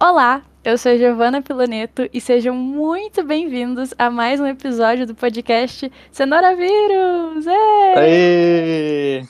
Olá, 0.00 0.42
eu 0.64 0.76
sou 0.78 0.96
Giovana 0.96 1.42
Piloneto 1.42 2.08
e 2.12 2.20
sejam 2.20 2.54
muito 2.54 3.24
bem-vindos 3.24 3.92
a 3.98 4.10
mais 4.10 4.40
um 4.40 4.46
episódio 4.46 5.06
do 5.06 5.14
podcast 5.14 5.90
Cenoura 6.12 6.54
Vírus! 6.54 7.46
E 8.06 9.22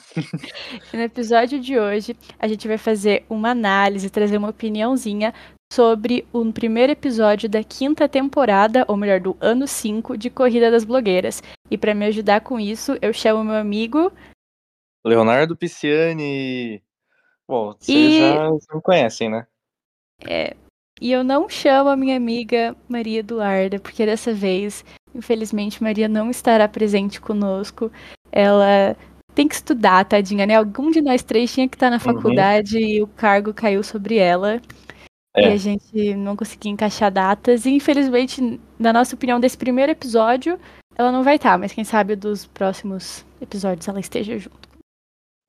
no 0.93 1.01
episódio 1.01 1.59
de 1.59 1.79
hoje, 1.79 2.15
a 2.37 2.47
gente 2.47 2.67
vai 2.67 2.77
fazer 2.77 3.25
uma 3.29 3.49
análise, 3.51 4.09
trazer 4.09 4.37
uma 4.37 4.49
opiniãozinha 4.49 5.33
sobre 5.73 6.25
o 6.33 6.51
primeiro 6.51 6.91
episódio 6.91 7.47
da 7.49 7.63
quinta 7.63 8.07
temporada, 8.07 8.85
ou 8.87 8.95
melhor, 8.97 9.19
do 9.19 9.37
ano 9.39 9.67
5 9.67 10.17
de 10.17 10.29
Corrida 10.29 10.69
das 10.71 10.83
Blogueiras. 10.83 11.41
E 11.69 11.77
para 11.77 11.93
me 11.95 12.05
ajudar 12.05 12.41
com 12.41 12.59
isso, 12.59 12.97
eu 13.01 13.13
chamo 13.13 13.43
meu 13.43 13.55
amigo 13.55 14.11
Leonardo 15.05 15.55
Pisciani. 15.55 16.81
Bom, 17.47 17.73
vocês 17.79 18.13
E- 18.13 18.19
já 18.19 18.49
me 18.75 18.81
conhecem, 18.81 19.29
né? 19.29 19.47
É, 20.27 20.55
e 21.01 21.11
eu 21.11 21.23
não 21.23 21.47
chamo 21.47 21.89
a 21.89 21.95
minha 21.95 22.17
amiga 22.17 22.75
Maria 22.87 23.19
Eduarda, 23.19 23.79
porque 23.79 24.05
dessa 24.05 24.33
vez, 24.33 24.83
infelizmente, 25.15 25.81
Maria 25.81 26.07
não 26.07 26.29
estará 26.29 26.67
presente 26.67 27.21
conosco. 27.21 27.91
Ela 28.31 28.95
tem 29.33 29.47
que 29.47 29.55
estudar, 29.55 30.03
tadinha, 30.05 30.45
né? 30.45 30.55
Algum 30.55 30.91
de 30.91 31.01
nós 31.01 31.23
três 31.23 31.53
tinha 31.53 31.67
que 31.69 31.75
estar 31.75 31.89
na 31.89 31.95
Uhum. 31.95 32.01
faculdade 32.01 32.77
e 32.77 33.01
o 33.01 33.07
cargo 33.07 33.53
caiu 33.53 33.81
sobre 33.83 34.17
ela. 34.17 34.61
E 35.37 35.41
É. 35.45 35.53
a 35.53 35.57
gente 35.57 36.15
não 36.15 36.35
conseguia 36.35 36.71
encaixar 36.71 37.11
datas. 37.11 37.65
E 37.65 37.69
infelizmente, 37.71 38.59
na 38.77 38.91
nossa 38.91 39.15
opinião, 39.15 39.39
desse 39.39 39.57
primeiro 39.57 39.91
episódio, 39.91 40.59
ela 40.97 41.11
não 41.13 41.23
vai 41.23 41.35
estar, 41.37 41.57
mas 41.57 41.71
quem 41.71 41.85
sabe 41.85 42.15
dos 42.15 42.45
próximos 42.45 43.25
episódios 43.39 43.87
ela 43.87 43.99
esteja 44.01 44.37
junto. 44.37 44.67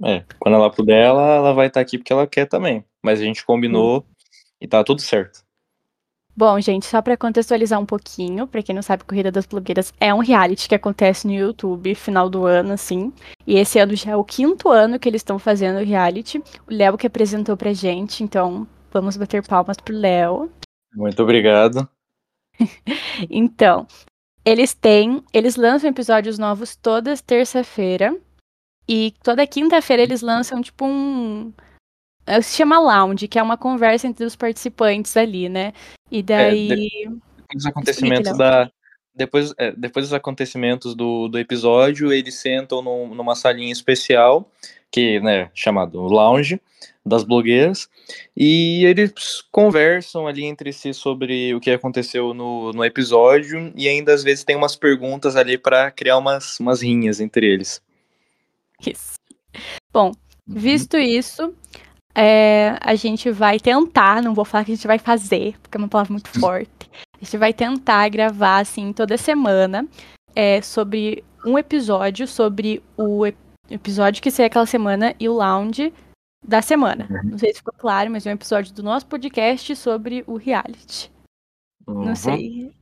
É, 0.03 0.25
quando 0.39 0.55
ela 0.55 0.71
puder, 0.71 1.05
ela, 1.05 1.35
ela 1.35 1.53
vai 1.53 1.67
estar 1.67 1.81
aqui 1.81 1.99
porque 1.99 2.13
ela 2.13 2.27
quer 2.27 2.47
também. 2.47 2.85
Mas 3.05 3.21
a 3.21 3.25
gente 3.25 3.45
combinou 3.45 4.05
e 4.61 4.69
tá 4.69 4.83
tudo 4.85 5.01
certo. 5.01 5.43
Bom, 6.37 6.59
gente, 6.61 6.87
só 6.87 7.03
para 7.03 7.17
contextualizar 7.17 7.79
um 7.79 7.85
pouquinho, 7.85 8.47
para 8.47 8.63
quem 8.63 8.75
não 8.75 8.83
sabe, 8.83 9.05
Corrida 9.05 9.31
das 9.31 9.47
Blogueiras 9.47 9.93
é 10.01 10.15
um 10.15 10.21
reality 10.21 10.69
que 10.69 10.75
acontece 10.75 11.27
no 11.27 11.33
YouTube, 11.33 11.95
final 11.95 12.31
do 12.31 12.47
ano, 12.47 12.73
assim. 12.73 13.13
E 13.47 13.59
esse 13.59 13.79
ano 13.79 13.95
já 13.95 14.13
é 14.13 14.17
o 14.17 14.25
quinto 14.25 14.69
ano 14.69 14.99
que 14.99 15.09
eles 15.09 15.21
estão 15.21 15.39
fazendo 15.39 15.81
o 15.81 15.85
reality. 15.85 16.39
O 16.39 16.73
Léo 16.73 16.97
que 16.97 17.07
apresentou 17.07 17.57
pra 17.57 17.73
gente, 17.73 18.23
então 18.23 18.67
vamos 18.91 19.17
bater 19.17 19.47
palmas 19.47 19.77
pro 19.77 19.95
Léo. 19.95 20.51
Muito 20.95 21.23
obrigado. 21.23 21.89
Então, 23.31 23.87
eles 24.45 24.75
têm, 24.75 25.23
eles 25.33 25.57
lançam 25.57 25.91
episódios 25.91 26.39
novos 26.39 26.77
todas 26.77 27.21
terça-feira. 27.21 28.17
E 28.89 29.15
toda 29.23 29.47
quinta-feira 29.47 30.03
eles 30.03 30.21
lançam, 30.23 30.61
tipo, 30.61 30.85
um. 30.85 31.53
Eh, 32.27 32.41
Se 32.43 32.57
chama 32.57 32.79
Lounge, 32.79 33.29
que 33.29 33.39
é 33.39 33.43
uma 33.43 33.57
conversa 33.57 34.07
entre 34.07 34.25
os 34.25 34.37
participantes 34.37 35.17
ali, 35.17 35.49
né? 35.49 35.73
E 36.11 36.23
daí. 36.23 36.69
Depois 36.69 37.55
dos 37.55 37.67
acontecimentos 37.67 38.37
da. 38.37 38.71
Depois, 39.15 39.53
é, 39.59 39.73
depois 39.73 40.07
dos 40.07 40.15
acontecimentos 40.15 40.95
do, 40.95 41.29
do 41.29 41.39
episódio, 41.39 42.13
eles 42.13 42.37
sentam 42.37 42.81
num- 42.81 43.15
numa 43.15 43.35
salinha 43.35 43.73
especial, 43.73 44.49
que, 44.91 45.21
né, 45.21 45.51
chamado 45.53 46.01
Lounge, 46.01 46.61
das 47.05 47.25
blogueiras, 47.25 47.89
e 48.37 48.85
eles 48.85 49.43
conversam 49.51 50.27
ali 50.27 50.45
entre 50.45 50.73
si 50.73 50.95
sobre 50.95 51.55
o 51.55 51.61
que 51.61 51.71
aconteceu 51.71 52.33
no, 52.33 52.73
no 52.73 52.85
episódio, 52.85 53.73
e 53.75 53.89
ainda 53.89 54.15
às 54.15 54.23
vezes 54.23 54.45
tem 54.45 54.57
umas 54.57 54.77
perguntas 54.77 55.35
ali 55.37 55.59
para 55.59 55.91
criar 55.91 56.17
umas, 56.17 56.59
umas 56.61 56.81
rinhas 56.81 57.21
entre 57.21 57.47
eles. 57.47 57.83
Isso. 58.87 59.15
Bom, 59.93 60.13
visto 60.47 60.97
isso, 60.97 61.55
é, 62.15 62.77
a 62.81 62.95
gente 62.95 63.31
vai 63.31 63.59
tentar, 63.59 64.23
não 64.23 64.35
vou 64.35 64.45
falar 64.45 64.65
que 64.65 64.73
a 64.73 64.75
gente 64.75 64.87
vai 64.87 64.99
fazer, 64.99 65.59
porque 65.61 65.77
é 65.77 65.79
uma 65.79 65.89
palavra 65.89 66.13
muito 66.13 66.41
forte. 66.41 66.91
A 67.21 67.25
gente 67.25 67.37
vai 67.37 67.53
tentar 67.53 68.09
gravar, 68.09 68.59
assim, 68.59 68.93
toda 68.93 69.17
semana 69.17 69.87
é, 70.35 70.61
sobre 70.63 71.23
um 71.45 71.59
episódio, 71.59 72.27
sobre 72.27 72.83
o 72.97 73.27
ep- 73.27 73.37
episódio 73.71 74.23
que 74.23 74.31
saiu 74.31 74.47
aquela 74.47 74.67
semana 74.67 75.15
e 75.21 75.29
o 75.29 75.35
lounge 75.35 75.93
da 76.47 76.63
semana. 76.63 77.07
Não 77.25 77.39
sei 77.39 77.53
se 77.53 77.59
ficou 77.59 77.75
claro, 77.77 78.11
mas 78.11 78.27
é 78.27 78.31
um 78.31 78.35
episódio 78.35 78.73
do 78.75 78.83
nosso 78.83 79.07
podcast 79.07 79.77
sobre 79.77 80.25
o 80.27 80.37
reality. 80.37 81.11
Uhum. 81.87 82.05
Não 82.07 82.17
sei. 82.17 82.73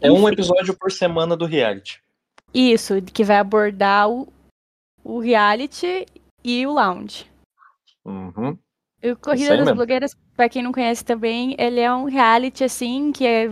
É 0.00 0.10
um 0.10 0.28
episódio 0.28 0.76
por 0.76 0.92
semana 0.92 1.36
do 1.36 1.46
reality. 1.46 2.00
Isso, 2.52 3.00
que 3.00 3.24
vai 3.24 3.38
abordar 3.38 4.10
o, 4.10 4.28
o 5.02 5.18
reality 5.18 6.06
e 6.44 6.66
o 6.66 6.74
lounge. 6.74 7.31
Uhum. 8.04 8.56
O 9.04 9.16
Corrida 9.16 9.50
das 9.56 9.58
mesmo. 9.66 9.74
Blogueiras, 9.76 10.16
pra 10.36 10.48
quem 10.48 10.62
não 10.62 10.72
conhece 10.72 11.04
também, 11.04 11.56
ele 11.58 11.80
é 11.80 11.92
um 11.92 12.04
reality, 12.04 12.62
assim, 12.62 13.10
que 13.10 13.26
é, 13.26 13.50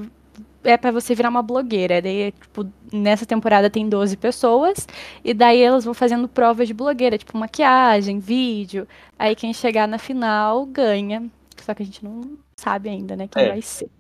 é 0.62 0.76
para 0.76 0.92
você 0.92 1.12
virar 1.14 1.28
uma 1.28 1.42
blogueira. 1.42 2.00
Daí, 2.00 2.30
tipo, 2.32 2.70
nessa 2.92 3.26
temporada 3.26 3.68
tem 3.68 3.88
12 3.88 4.16
pessoas, 4.16 4.86
e 5.24 5.34
daí 5.34 5.60
elas 5.60 5.84
vão 5.84 5.92
fazendo 5.94 6.28
provas 6.28 6.68
de 6.68 6.74
blogueira, 6.74 7.18
tipo 7.18 7.36
maquiagem, 7.36 8.20
vídeo. 8.20 8.86
Aí 9.18 9.34
quem 9.34 9.52
chegar 9.52 9.88
na 9.88 9.98
final 9.98 10.64
ganha. 10.66 11.28
Só 11.60 11.74
que 11.74 11.82
a 11.82 11.86
gente 11.86 12.04
não 12.04 12.38
sabe 12.56 12.88
ainda, 12.88 13.16
né, 13.16 13.26
quem 13.28 13.42
É. 13.42 13.48
vai 13.48 13.62
ser. 13.62 13.90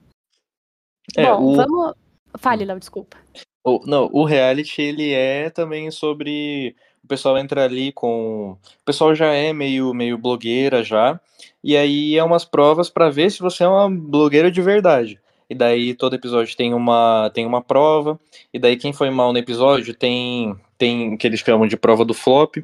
É, 1.16 1.24
Bom, 1.24 1.42
o- 1.42 1.56
vamos... 1.56 1.94
Fale, 2.38 2.64
Léo, 2.64 2.78
desculpa. 2.78 3.16
O, 3.64 3.80
não, 3.86 4.08
o 4.12 4.24
reality 4.24 4.80
ele 4.80 5.12
é 5.12 5.50
também 5.50 5.90
sobre 5.90 6.76
pessoal 7.10 7.36
entra 7.36 7.64
ali 7.64 7.92
com, 7.92 8.52
o 8.52 8.84
pessoal 8.84 9.14
já 9.14 9.32
é 9.34 9.52
meio 9.52 9.92
meio 9.92 10.16
blogueira 10.16 10.82
já, 10.82 11.20
e 11.62 11.76
aí 11.76 12.16
é 12.16 12.24
umas 12.24 12.44
provas 12.44 12.88
para 12.88 13.10
ver 13.10 13.30
se 13.30 13.40
você 13.40 13.64
é 13.64 13.68
uma 13.68 13.90
blogueira 13.90 14.50
de 14.50 14.62
verdade. 14.62 15.20
E 15.48 15.54
daí 15.54 15.94
todo 15.94 16.14
episódio 16.14 16.56
tem 16.56 16.72
uma 16.72 17.30
tem 17.34 17.44
uma 17.44 17.60
prova, 17.60 18.18
e 18.54 18.58
daí 18.58 18.76
quem 18.76 18.92
foi 18.92 19.10
mal 19.10 19.32
no 19.32 19.38
episódio 19.38 19.92
tem 19.94 20.56
tem 20.78 21.14
o 21.14 21.18
que 21.18 21.26
eles 21.26 21.40
chamam 21.40 21.66
de 21.66 21.76
prova 21.76 22.04
do 22.04 22.14
flop, 22.14 22.56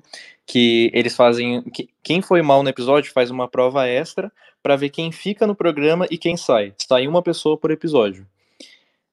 que 0.47 0.91
eles 0.95 1.17
fazem 1.17 1.63
que, 1.63 1.89
quem 2.03 2.23
foi 2.23 2.41
mal 2.43 2.63
no 2.63 2.69
episódio 2.69 3.13
faz 3.13 3.31
uma 3.31 3.49
prova 3.49 3.87
extra 3.87 4.33
para 4.63 4.77
ver 4.77 4.91
quem 4.91 5.13
fica 5.13 5.47
no 5.47 5.55
programa 5.55 6.07
e 6.11 6.17
quem 6.17 6.37
sai. 6.37 6.73
Sai 6.79 7.09
uma 7.09 7.23
pessoa 7.23 7.59
por 7.59 7.71
episódio. 7.71 8.27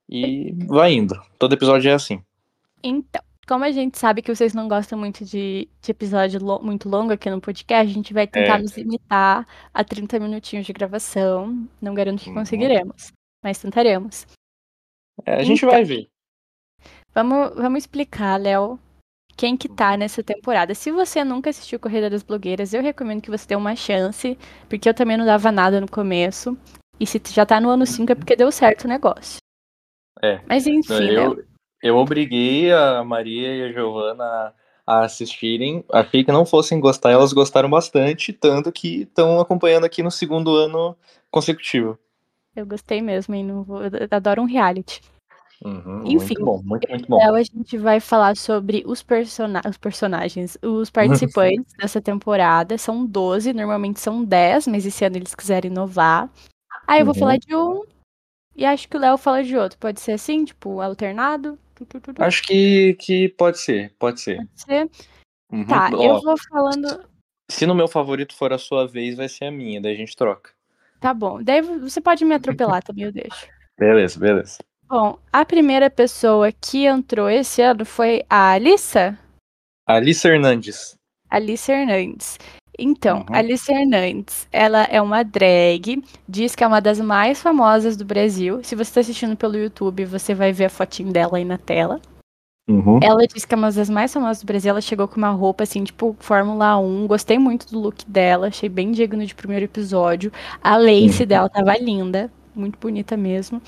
E 0.10 0.54
vai 0.68 0.94
indo. 0.94 1.20
Todo 1.40 1.54
episódio 1.54 1.90
é 1.90 1.94
assim. 1.94 2.22
Então, 2.84 3.22
como 3.48 3.64
a 3.66 3.72
gente 3.72 3.98
sabe 3.98 4.22
que 4.22 4.34
vocês 4.34 4.54
não 4.54 4.68
gostam 4.68 4.98
muito 4.98 5.26
de, 5.26 5.68
de 5.82 5.92
episódio 5.92 6.40
lo- 6.44 6.62
muito 6.62 6.88
longo 6.88 7.12
aqui 7.14 7.30
no 7.30 7.42
podcast, 7.42 7.92
a 7.92 7.94
gente 7.94 8.14
vai 8.14 8.26
tentar 8.28 8.60
É. 8.60 8.62
nos 8.62 8.78
limitar 8.78 9.46
a 9.74 9.84
30 9.84 10.20
minutinhos 10.20 10.66
de 10.66 10.74
gravação. 10.74 11.68
Não 11.82 11.94
garanto 11.94 12.24
que 12.24 12.30
Uhum. 12.30 12.36
conseguiremos, 12.36 13.12
mas 13.44 13.58
tentaremos. 13.60 14.26
É, 15.26 15.36
a 15.36 15.44
gente 15.44 15.60
Então. 15.60 15.70
vai 15.70 15.84
ver. 15.84 16.08
Vamos, 17.14 17.54
vamos 17.56 17.80
explicar, 17.80 18.40
Léo, 18.40 18.80
quem 19.38 19.56
que 19.58 19.68
tá 19.70 19.96
nessa 19.98 20.24
temporada. 20.24 20.74
Se 20.74 20.92
você 20.92 21.24
nunca 21.24 21.50
assistiu 21.50 21.80
Corrida 21.80 22.10
das 22.10 22.24
Blogueiras, 22.24 22.74
eu 22.74 22.82
recomendo 22.82 23.22
que 23.22 23.30
você 23.30 23.48
dê 23.48 23.56
uma 23.56 23.76
chance, 23.76 24.38
porque 24.70 24.88
eu 24.90 24.94
também 24.94 25.18
não 25.18 25.26
dava 25.26 25.52
nada 25.52 25.80
no 25.82 25.90
começo. 25.90 26.58
E 27.00 27.06
se 27.06 27.22
já 27.30 27.46
tá 27.46 27.60
no 27.60 27.70
ano 27.70 27.86
5 27.86 28.12
é 28.12 28.16
porque 28.16 28.36
deu 28.36 28.52
certo 28.52 28.86
o 28.86 28.88
negócio. 28.88 29.38
É. 30.22 30.42
Mas 30.48 30.66
enfim, 30.66 31.12
Léo. 31.12 31.46
Eu, 31.84 31.98
obriguei 31.98 32.72
a 32.72 33.04
Maria 33.04 33.54
e 33.56 33.64
a 33.64 33.72
Giovana 33.74 34.54
a, 34.88 35.02
assistirem. 35.04 35.84
Achei 35.92 36.24
que 36.24 36.32
não 36.32 36.46
fossem 36.46 36.80
gostar, 36.80 37.12
elas 37.12 37.34
gostaram 37.34 37.70
bastante, 37.70 38.32
tanto 38.32 38.72
que 38.72 39.02
estão 39.02 39.40
acompanhando 39.42 39.84
aqui 39.86 40.02
no 40.02 40.10
segundo 40.10 40.56
ano 40.56 40.96
consecutivo. 41.30 42.00
Eu 42.56 42.66
gostei 42.66 43.02
mesmo, 43.02 43.36
e 43.36 43.44
não 43.44 43.64
vou, 43.64 43.82
adoro 44.10 44.42
um 44.44 44.46
reality. 44.46 45.02
Uhum, 45.66 46.04
Enfim, 46.06 46.36
muito 46.40 46.46
bom, 46.46 46.62
muito, 46.64 46.90
muito 46.90 47.08
bom. 47.08 47.18
Léo, 47.18 47.36
a 47.36 47.44
gente 47.44 47.78
vai 47.78 48.00
falar 48.00 48.38
sobre 48.38 48.84
os, 48.86 49.02
persona 49.02 49.62
os 49.68 49.78
personagens, 49.78 50.58
os 50.62 50.90
participantes 50.90 51.74
dessa 51.80 52.02
temporada. 52.02 52.78
São 52.78 53.06
12, 53.06 53.52
normalmente 53.54 54.00
são 54.00 54.24
10, 54.24 54.68
mas 54.68 54.86
esse 54.86 55.04
ano 55.04 55.18
eles 55.18 55.36
quiserem 55.36 55.72
inovar. 55.72 56.30
Aí 56.88 57.02
eu 57.02 57.06
vou 57.06 57.14
Uhum. 57.14 57.20
falar 57.20 57.38
de 57.38 57.56
um 57.56 57.84
e 58.56 58.66
acho 58.66 58.88
que 58.88 58.98
o 58.98 59.00
Léo 59.00 59.18
fala 59.18 59.44
de 59.44 59.58
outro. 59.58 59.78
Pode 59.80 60.00
ser 60.00 60.14
assim, 60.14 60.46
tipo, 60.46 60.80
alternado? 60.80 61.58
Acho 62.20 62.44
que, 62.44 62.96
que 62.96 63.30
pode 63.30 63.60
ser, 63.60 63.94
pode 64.00 64.22
ser. 64.22 64.38
Pode 64.38 64.62
ser? 64.62 64.90
Uhum. 65.52 65.66
Tá, 65.66 65.90
Ó, 65.94 66.04
eu 66.04 66.22
vou 66.22 66.36
falando. 66.50 67.06
Se 67.50 67.66
no 67.66 67.76
meu 67.76 67.88
favorito 67.88 68.36
for 68.36 68.52
a 68.52 68.58
sua 68.58 68.88
vez, 68.88 69.16
vai 69.16 69.30
ser 69.30 69.46
a 69.46 69.52
minha, 69.52 69.82
daí 69.82 69.94
a 69.94 69.98
gente 69.98 70.16
troca. 70.16 70.52
Tá 71.00 71.14
bom. 71.14 71.44
Daí 71.44 71.62
você 71.62 72.00
pode 72.00 72.24
me 72.24 72.34
atropelar 72.34 72.82
também, 72.82 73.06
eu 73.06 73.12
deixo. 73.12 73.48
Beleza, 73.78 74.20
beleza. 74.20 74.58
Bom, 74.88 75.18
a 75.32 75.44
primeira 75.44 75.90
pessoa 75.90 76.52
que 76.52 76.86
entrou 76.86 77.30
esse 77.30 77.62
ano 77.62 77.86
foi 77.86 78.24
a 78.30 78.52
Alissa. 78.52 79.18
Alice 79.86 80.26
Hernandes. 80.28 80.96
Alice 81.30 81.72
Hernandes. 81.72 82.38
Então, 82.78 83.20
Uhum. 83.30 83.36
Alice 83.36 83.72
Hernandes, 83.72 84.48
ela 84.52 84.84
é 84.86 85.00
uma 85.02 85.24
drag, 85.24 86.04
diz 86.28 86.56
que 86.56 86.64
é 86.64 86.68
uma 86.68 86.82
das 86.82 87.00
mais 87.00 87.42
famosas 87.42 87.96
do 87.96 88.04
Brasil. 88.04 88.62
Se 88.64 88.76
você 88.76 88.82
está 88.90 89.00
assistindo 89.02 89.36
pelo 89.38 89.58
YouTube, 89.58 90.06
você 90.06 90.34
vai 90.34 90.52
ver 90.52 90.66
a 90.66 90.70
fotinho 90.70 91.12
dela 91.14 91.38
aí 91.38 91.46
na 91.46 91.58
tela. 91.58 92.00
Uhum. 92.70 93.00
Ela 93.04 93.28
disse 93.28 93.46
que 93.46 93.54
é 93.54 93.58
uma 93.58 93.72
das 93.72 93.90
mais 93.90 94.12
famosas 94.14 94.42
do 94.42 94.46
Brasil. 94.48 94.70
Ela 94.72 94.82
chegou 94.82 95.08
com 95.08 95.18
uma 95.18 95.30
roupa 95.32 95.64
assim, 95.64 95.84
tipo, 95.84 96.16
Fórmula 96.20 96.78
1. 96.78 97.08
Gostei 97.08 97.38
muito 97.38 97.70
do 97.70 97.80
look 97.80 98.06
dela. 98.08 98.48
Achei 98.48 98.70
bem 98.70 98.92
digno 98.92 99.26
de 99.26 99.36
primeiro 99.36 99.66
episódio. 99.66 100.32
A 100.64 100.78
lace 100.78 101.24
Uhum. 101.24 101.28
dela 101.28 101.50
tava 101.50 101.78
linda. 101.78 102.32
Muito 102.56 102.80
bonita 102.80 103.18
mesmo. 103.18 103.62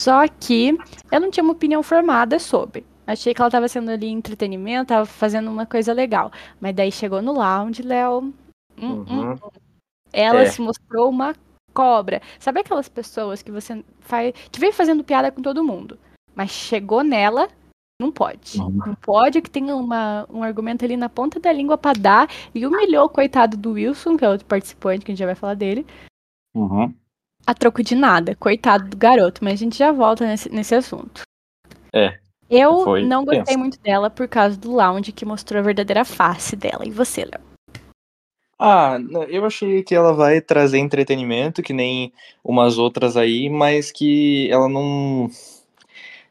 Só 0.00 0.26
que 0.28 0.78
eu 1.10 1.20
não 1.20 1.30
tinha 1.30 1.42
uma 1.42 1.52
opinião 1.52 1.82
formada 1.82 2.38
sobre. 2.38 2.84
Achei 3.08 3.32
que 3.32 3.40
ela 3.40 3.50
tava 3.50 3.66
sendo 3.68 3.90
ali 3.90 4.06
entretenimento, 4.08 4.88
tava 4.88 5.06
fazendo 5.06 5.50
uma 5.50 5.64
coisa 5.64 5.94
legal. 5.94 6.30
Mas 6.60 6.74
daí 6.74 6.92
chegou 6.92 7.22
no 7.22 7.32
lounge, 7.32 7.80
Léo. 7.82 8.20
hum, 8.20 8.34
hum, 8.80 9.04
Uhum. 9.30 9.36
ela 10.12 10.42
É. 10.42 10.46
se 10.50 10.60
mostrou 10.60 11.08
uma 11.08 11.34
cobra. 11.72 12.20
Sabe 12.38 12.60
aquelas 12.60 12.88
pessoas 12.88 13.42
que 13.42 13.50
você 13.50 13.82
faz. 14.00 14.34
Te 14.50 14.60
vem 14.60 14.72
fazendo 14.72 15.02
piada 15.02 15.32
com 15.32 15.40
todo 15.40 15.64
mundo. 15.64 15.98
Mas 16.34 16.50
chegou 16.50 17.02
nela, 17.02 17.48
não 18.00 18.12
pode. 18.12 18.60
Uhum. 18.60 18.70
Não 18.86 18.94
pode 18.94 19.40
que 19.40 19.50
tenha 19.50 19.74
uma, 19.74 20.26
um 20.30 20.42
argumento 20.42 20.84
ali 20.84 20.96
na 20.96 21.08
ponta 21.08 21.40
da 21.40 21.50
língua 21.50 21.78
pra 21.78 21.94
dar. 21.94 22.28
E 22.54 22.66
humilhou 22.66 23.06
o 23.06 23.08
coitado 23.08 23.56
do 23.56 23.72
Wilson, 23.72 24.16
que 24.18 24.24
é 24.24 24.28
outro 24.28 24.46
participante, 24.46 25.04
que 25.04 25.10
a 25.10 25.14
gente 25.14 25.20
já 25.20 25.26
vai 25.26 25.34
falar 25.34 25.54
dele. 25.54 25.86
Uhum. 26.54 26.94
A 27.46 27.54
troco 27.54 27.82
de 27.82 27.94
nada. 27.94 28.36
Coitado 28.36 28.88
do 28.88 28.96
garoto. 28.96 29.42
Mas 29.42 29.54
a 29.54 29.56
gente 29.56 29.78
já 29.78 29.90
volta 29.92 30.26
nesse, 30.26 30.48
nesse 30.50 30.74
assunto. 30.74 31.22
É, 31.94 32.20
Eu 32.50 32.84
foi 32.84 33.02
não 33.04 33.24
gostei 33.24 33.44
tenso. 33.44 33.58
muito 33.58 33.80
dela 33.80 34.08
por 34.08 34.26
causa 34.26 34.56
do 34.56 34.72
lounge 34.72 35.12
que 35.12 35.24
mostrou 35.24 35.60
a 35.60 35.62
verdadeira 35.62 36.04
face 36.04 36.56
dela. 36.56 36.86
E 36.86 36.90
você, 36.90 37.24
Léo? 37.24 37.40
Ah, 38.58 38.98
eu 39.28 39.44
achei 39.44 39.82
que 39.84 39.94
ela 39.94 40.12
vai 40.12 40.40
trazer 40.40 40.78
entretenimento, 40.78 41.62
que 41.62 41.72
nem 41.72 42.12
umas 42.42 42.76
outras 42.76 43.16
aí, 43.16 43.48
mas 43.48 43.92
que 43.92 44.50
ela 44.50 44.68
não. 44.68 45.30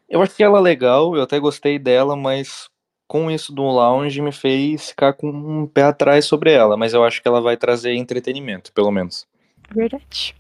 Eu 0.10 0.22
achei 0.22 0.46
ela 0.46 0.60
legal, 0.60 1.16
eu 1.16 1.24
até 1.24 1.40
gostei 1.40 1.80
dela, 1.80 2.16
mas 2.16 2.70
com 3.08 3.32
isso 3.32 3.54
do 3.54 3.64
lounge 3.64 4.22
me 4.22 4.34
fez 4.34 4.90
ficar 4.90 5.14
com 5.14 5.30
um 5.30 5.66
pé 5.66 5.84
atrás 5.84 6.26
sobre 6.26 6.52
ela. 6.52 6.76
Mas 6.76 6.94
eu 6.94 7.04
acho 7.04 7.22
que 7.22 7.28
ela 7.28 7.40
vai 7.42 7.56
trazer 7.56 7.94
entretenimento, 7.94 8.74
pelo 8.74 8.92
menos. 8.92 9.26
Verdade. 9.74 10.36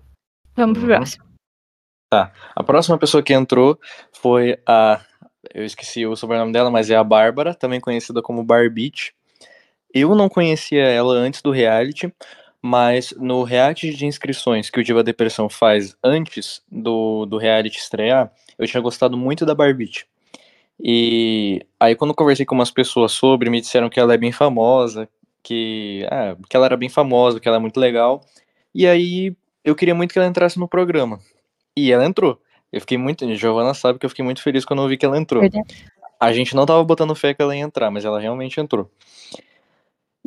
Vamos 0.55 0.77
pro 0.79 0.87
Uhum. 0.89 0.95
próximo. 0.95 1.23
A 2.11 2.63
próxima 2.63 2.97
pessoa 2.97 3.23
que 3.23 3.33
entrou 3.33 3.79
foi 4.13 4.57
a. 4.65 5.01
Eu 5.53 5.65
esqueci 5.65 6.05
o 6.05 6.15
sobrenome 6.15 6.51
dela, 6.51 6.69
mas 6.69 6.89
é 6.89 6.95
a 6.95 7.03
Bárbara, 7.03 7.53
também 7.53 7.79
conhecida 7.79 8.21
como 8.21 8.43
Barbite. 8.43 9.13
Eu 9.93 10.15
não 10.15 10.29
conhecia 10.29 10.83
ela 10.83 11.13
antes 11.13 11.41
do 11.41 11.51
reality, 11.51 12.13
mas 12.61 13.13
no 13.17 13.43
reality 13.43 13.93
de 13.93 14.05
inscrições 14.05 14.69
que 14.69 14.79
o 14.79 14.83
Diva 14.83 15.03
Depressão 15.03 15.49
faz 15.49 15.95
antes 16.03 16.61
do, 16.71 17.25
do 17.25 17.37
reality 17.37 17.77
estrear, 17.77 18.31
eu 18.57 18.67
tinha 18.67 18.81
gostado 18.81 19.17
muito 19.17 19.45
da 19.45 19.55
Barbite. 19.55 20.07
E 20.79 21.65
aí, 21.79 21.95
quando 21.95 22.13
conversei 22.13 22.45
com 22.45 22.53
umas 22.53 22.71
pessoas 22.71 23.11
sobre, 23.11 23.49
me 23.49 23.61
disseram 23.61 23.89
que 23.89 23.99
ela 23.99 24.13
é 24.13 24.17
bem 24.17 24.31
famosa, 24.31 25.09
que, 25.41 26.05
ah, 26.11 26.35
que 26.49 26.55
ela 26.55 26.65
era 26.67 26.77
bem 26.77 26.89
famosa, 26.89 27.39
que 27.39 27.47
ela 27.47 27.57
é 27.57 27.59
muito 27.59 27.79
legal. 27.79 28.21
E 28.75 28.85
aí, 28.85 29.35
eu 29.63 29.75
queria 29.75 29.95
muito 29.95 30.13
que 30.13 30.19
ela 30.19 30.27
entrasse 30.27 30.59
no 30.59 30.67
programa. 30.67 31.19
E 31.75 31.91
ela 31.91 32.05
entrou. 32.05 32.39
Eu 32.71 32.81
fiquei 32.81 32.97
muito. 32.97 33.27
Giovana 33.35 33.73
sabe 33.73 33.99
que 33.99 34.05
eu 34.05 34.09
fiquei 34.09 34.23
muito 34.23 34.41
feliz 34.41 34.65
quando 34.65 34.81
eu 34.81 34.87
vi 34.87 34.97
que 34.97 35.05
ela 35.05 35.17
entrou. 35.17 35.41
Verdade. 35.41 35.85
A 36.19 36.33
gente 36.33 36.55
não 36.55 36.65
tava 36.65 36.83
botando 36.83 37.15
fé 37.15 37.33
que 37.33 37.41
ela 37.41 37.55
ia 37.55 37.63
entrar, 37.63 37.91
mas 37.91 38.03
ela 38.03 38.19
realmente 38.19 38.59
entrou. 38.59 38.89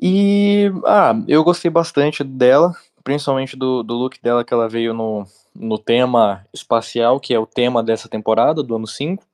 E. 0.01 0.71
Ah, 0.87 1.15
eu 1.29 1.45
gostei 1.45 1.71
bastante 1.71 2.25
dela, 2.25 2.75
principalmente 3.05 3.57
do, 3.57 3.83
do 3.83 3.95
look 3.95 4.19
dela 4.23 4.45
que 4.45 4.55
ela 4.55 4.69
veio 4.69 4.95
no, 4.95 5.27
no 5.55 5.79
tema 5.79 6.47
espacial, 6.53 7.21
que 7.21 7.35
é 7.35 7.39
o 7.39 7.47
tema 7.47 7.83
dessa 7.83 8.09
temporada, 8.09 8.63
do 8.63 8.77
ano 8.77 8.87
5. 8.87 9.25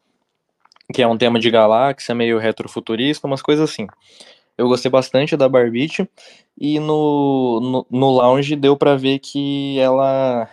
Que 0.92 1.02
é 1.02 1.06
um 1.06 1.18
tema 1.18 1.38
de 1.38 1.50
galáxia, 1.50 2.14
meio 2.14 2.38
retrofuturista, 2.38 3.26
umas 3.26 3.42
coisas 3.42 3.68
assim. 3.68 3.86
Eu 4.56 4.68
gostei 4.68 4.90
bastante 4.90 5.36
da 5.36 5.48
Barbite. 5.48 6.08
E 6.58 6.80
no, 6.80 7.60
no, 7.60 7.86
no 7.90 8.10
lounge 8.10 8.56
deu 8.56 8.76
pra 8.76 8.96
ver 8.96 9.18
que 9.18 9.78
ela. 9.78 10.48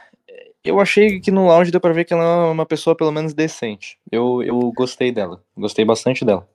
Eu 0.64 0.80
achei 0.80 1.20
que 1.20 1.30
no 1.30 1.48
lounge 1.48 1.72
deu 1.72 1.82
pra 1.82 1.92
ver 1.92 2.06
que 2.06 2.14
ela 2.14 2.24
é 2.24 2.52
uma 2.52 2.66
pessoa 2.66 2.96
pelo 2.96 3.12
menos 3.12 3.34
decente. 3.34 3.98
Eu, 4.10 4.42
eu 4.44 4.72
gostei 4.72 5.12
dela. 5.12 5.44
Gostei 5.58 5.84
bastante 5.84 6.24
dela. 6.24 6.48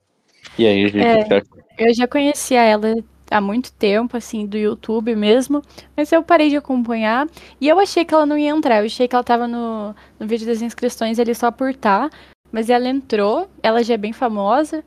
E 0.57 0.65
aí, 0.65 0.87
gente, 0.87 1.33
É. 1.33 1.41
Eu 1.77 1.93
já 1.93 2.07
conhecia 2.07 2.61
ela 2.61 2.95
há 3.29 3.39
muito 3.39 3.71
tempo, 3.73 4.17
assim, 4.17 4.45
do 4.45 4.57
YouTube 4.57 5.15
mesmo, 5.15 5.61
mas 5.95 6.11
eu 6.11 6.23
parei 6.23 6.49
de 6.49 6.57
acompanhar 6.57 7.27
e 7.61 7.67
eu 7.67 7.79
achei 7.79 8.03
que 8.03 8.13
ela 8.13 8.25
não 8.25 8.37
ia 8.37 8.49
entrar. 8.49 8.79
Eu 8.79 8.85
achei 8.85 9.07
que 9.07 9.15
ela 9.15 9.23
tava 9.23 9.47
no, 9.47 9.95
no 10.19 10.27
vídeo 10.27 10.47
das 10.47 10.61
inscrições 10.61 11.19
ali 11.19 11.35
só 11.35 11.51
por 11.51 11.75
tá, 11.75 12.09
mas 12.51 12.69
ela 12.69 12.89
entrou, 12.89 13.47
ela 13.61 13.83
já 13.83 13.93
é 13.93 13.97
bem 13.97 14.11
famosa 14.11 14.83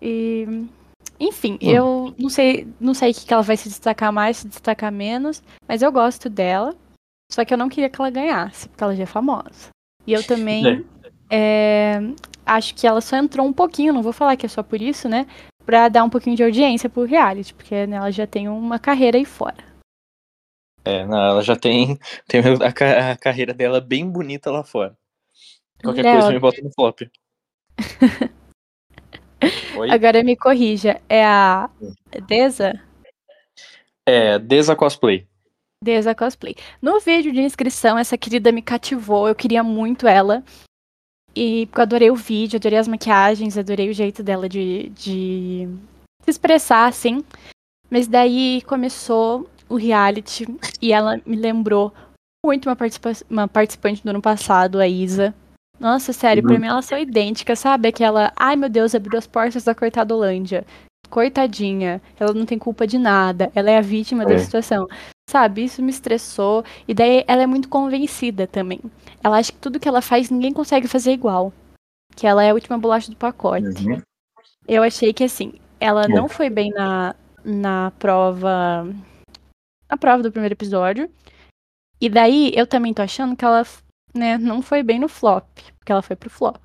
e. 0.00 0.66
Enfim, 1.18 1.58
Hum. 1.62 1.70
eu 1.70 2.14
não 2.18 2.28
sei, 2.30 2.66
não 2.78 2.94
sei 2.94 3.10
o 3.10 3.14
que 3.14 3.26
que 3.26 3.32
ela 3.32 3.42
vai 3.42 3.56
se 3.56 3.68
destacar 3.68 4.12
mais, 4.12 4.38
se 4.38 4.48
destacar 4.48 4.92
menos, 4.92 5.42
mas 5.66 5.82
eu 5.82 5.90
gosto 5.90 6.28
dela. 6.30 6.74
Só 7.30 7.44
que 7.44 7.54
eu 7.54 7.58
não 7.58 7.68
queria 7.68 7.88
que 7.88 8.00
ela 8.00 8.10
ganhasse, 8.10 8.68
porque 8.68 8.82
ela 8.82 8.96
já 8.96 9.04
é 9.04 9.06
famosa. 9.06 9.70
E 10.06 10.12
eu 10.12 10.26
também 10.26 10.84
é, 11.30 12.00
acho 12.44 12.74
que 12.74 12.86
ela 12.86 13.00
só 13.00 13.16
entrou 13.16 13.46
um 13.46 13.52
pouquinho, 13.52 13.92
não 13.92 14.02
vou 14.02 14.12
falar 14.12 14.36
que 14.36 14.44
é 14.44 14.48
só 14.48 14.62
por 14.62 14.82
isso, 14.82 15.08
né? 15.08 15.26
Pra 15.64 15.88
dar 15.88 16.02
um 16.02 16.10
pouquinho 16.10 16.34
de 16.34 16.42
audiência 16.42 16.90
pro 16.90 17.04
reality, 17.04 17.54
porque 17.54 17.86
né, 17.86 17.96
ela 17.96 18.10
já 18.10 18.26
tem 18.26 18.48
uma 18.48 18.78
carreira 18.78 19.16
aí 19.16 19.24
fora. 19.24 19.70
É, 20.84 21.06
não, 21.06 21.18
ela 21.18 21.42
já 21.42 21.54
tem, 21.54 21.96
tem 22.26 22.40
a, 22.40 23.12
a 23.12 23.16
carreira 23.16 23.54
dela 23.54 23.80
bem 23.80 24.10
bonita 24.10 24.50
lá 24.50 24.64
fora. 24.64 24.96
Qualquer 25.82 26.02
Léo, 26.02 26.14
coisa 26.14 26.32
me 26.32 26.38
bota 26.40 26.60
no 26.62 26.72
flop. 26.72 27.02
Agora 29.90 30.22
me 30.22 30.36
corrija, 30.36 31.00
é 31.08 31.24
a 31.24 31.70
Deza? 32.26 32.78
É, 34.04 34.38
Desa 34.38 34.76
Cosplay. 34.76 35.29
Deza 35.82 36.14
Cosplay. 36.14 36.54
No 36.82 37.00
vídeo 37.00 37.32
de 37.32 37.40
inscrição, 37.40 37.98
essa 37.98 38.18
querida 38.18 38.52
me 38.52 38.60
cativou, 38.60 39.26
eu 39.26 39.34
queria 39.34 39.62
muito 39.62 40.06
ela. 40.06 40.44
E 41.34 41.66
porque 41.66 41.80
eu 41.80 41.82
adorei 41.82 42.10
o 42.10 42.16
vídeo, 42.16 42.58
adorei 42.58 42.78
as 42.78 42.86
maquiagens, 42.88 43.56
adorei 43.56 43.88
o 43.88 43.94
jeito 43.94 44.22
dela 44.22 44.46
de, 44.46 44.90
de 44.90 45.68
se 46.22 46.30
expressar, 46.30 46.86
assim. 46.86 47.24
Mas 47.90 48.06
daí 48.06 48.60
começou 48.66 49.48
o 49.70 49.76
reality 49.76 50.46
e 50.82 50.92
ela 50.92 51.18
me 51.24 51.36
lembrou 51.36 51.92
muito 52.44 52.68
uma, 52.68 52.76
participa 52.76 53.12
uma 53.30 53.48
participante 53.48 54.02
do 54.02 54.10
ano 54.10 54.20
passado, 54.20 54.78
a 54.80 54.86
Isa. 54.86 55.34
Nossa, 55.78 56.12
sério, 56.12 56.42
pra 56.42 56.54
Uhum. 56.54 56.60
mim 56.60 56.66
elas 56.66 56.84
são 56.84 56.98
idênticas, 56.98 57.58
sabe? 57.58 57.88
Aquela, 57.88 58.32
ai 58.36 58.54
meu 58.54 58.68
Deus, 58.68 58.94
abriu 58.94 59.18
as 59.18 59.26
portas 59.26 59.64
da 59.64 59.74
coitada 59.74 60.14
Holândia. 60.14 60.66
Coitadinha, 61.08 62.02
ela 62.18 62.34
não 62.34 62.44
tem 62.44 62.58
culpa 62.58 62.86
de 62.86 62.98
nada, 62.98 63.50
ela 63.54 63.70
é 63.70 63.78
a 63.78 63.80
vítima 63.80 64.26
da 64.26 64.34
É. 64.34 64.38
situação. 64.38 64.86
Sabe, 65.30 65.62
isso 65.62 65.80
me 65.80 65.90
estressou. 65.90 66.64
E 66.88 66.92
daí 66.92 67.24
ela 67.24 67.42
é 67.42 67.46
muito 67.46 67.68
convencida 67.68 68.48
também. 68.48 68.80
Ela 69.22 69.38
acha 69.38 69.52
que 69.52 69.58
tudo 69.58 69.78
que 69.78 69.86
ela 69.86 70.02
faz 70.02 70.28
ninguém 70.28 70.52
consegue 70.52 70.88
fazer 70.88 71.12
igual. 71.12 71.52
Que 72.16 72.26
ela 72.26 72.42
é 72.42 72.50
a 72.50 72.52
última 72.54 72.76
bolacha 72.76 73.08
do 73.12 73.16
pacote. 73.16 73.86
Uhum. 73.86 74.02
Eu 74.66 74.82
achei 74.82 75.12
que 75.12 75.22
assim, 75.22 75.52
ela 75.78 76.02
É. 76.06 76.08
não 76.08 76.28
foi 76.28 76.50
bem 76.50 76.70
na, 76.70 77.14
na 77.44 77.92
prova. 77.96 78.84
Na 79.88 79.96
prova 79.96 80.20
do 80.20 80.32
primeiro 80.32 80.54
episódio. 80.54 81.08
E 82.00 82.08
daí 82.08 82.50
eu 82.56 82.66
também 82.66 82.92
tô 82.92 83.00
achando 83.00 83.36
que 83.36 83.44
ela, 83.44 83.62
né, 84.12 84.36
não 84.36 84.60
foi 84.60 84.82
bem 84.82 84.98
no 84.98 85.08
flop. 85.08 85.46
Porque 85.78 85.92
ela 85.92 86.02
foi 86.02 86.16
pro 86.16 86.28
flop. 86.28 86.60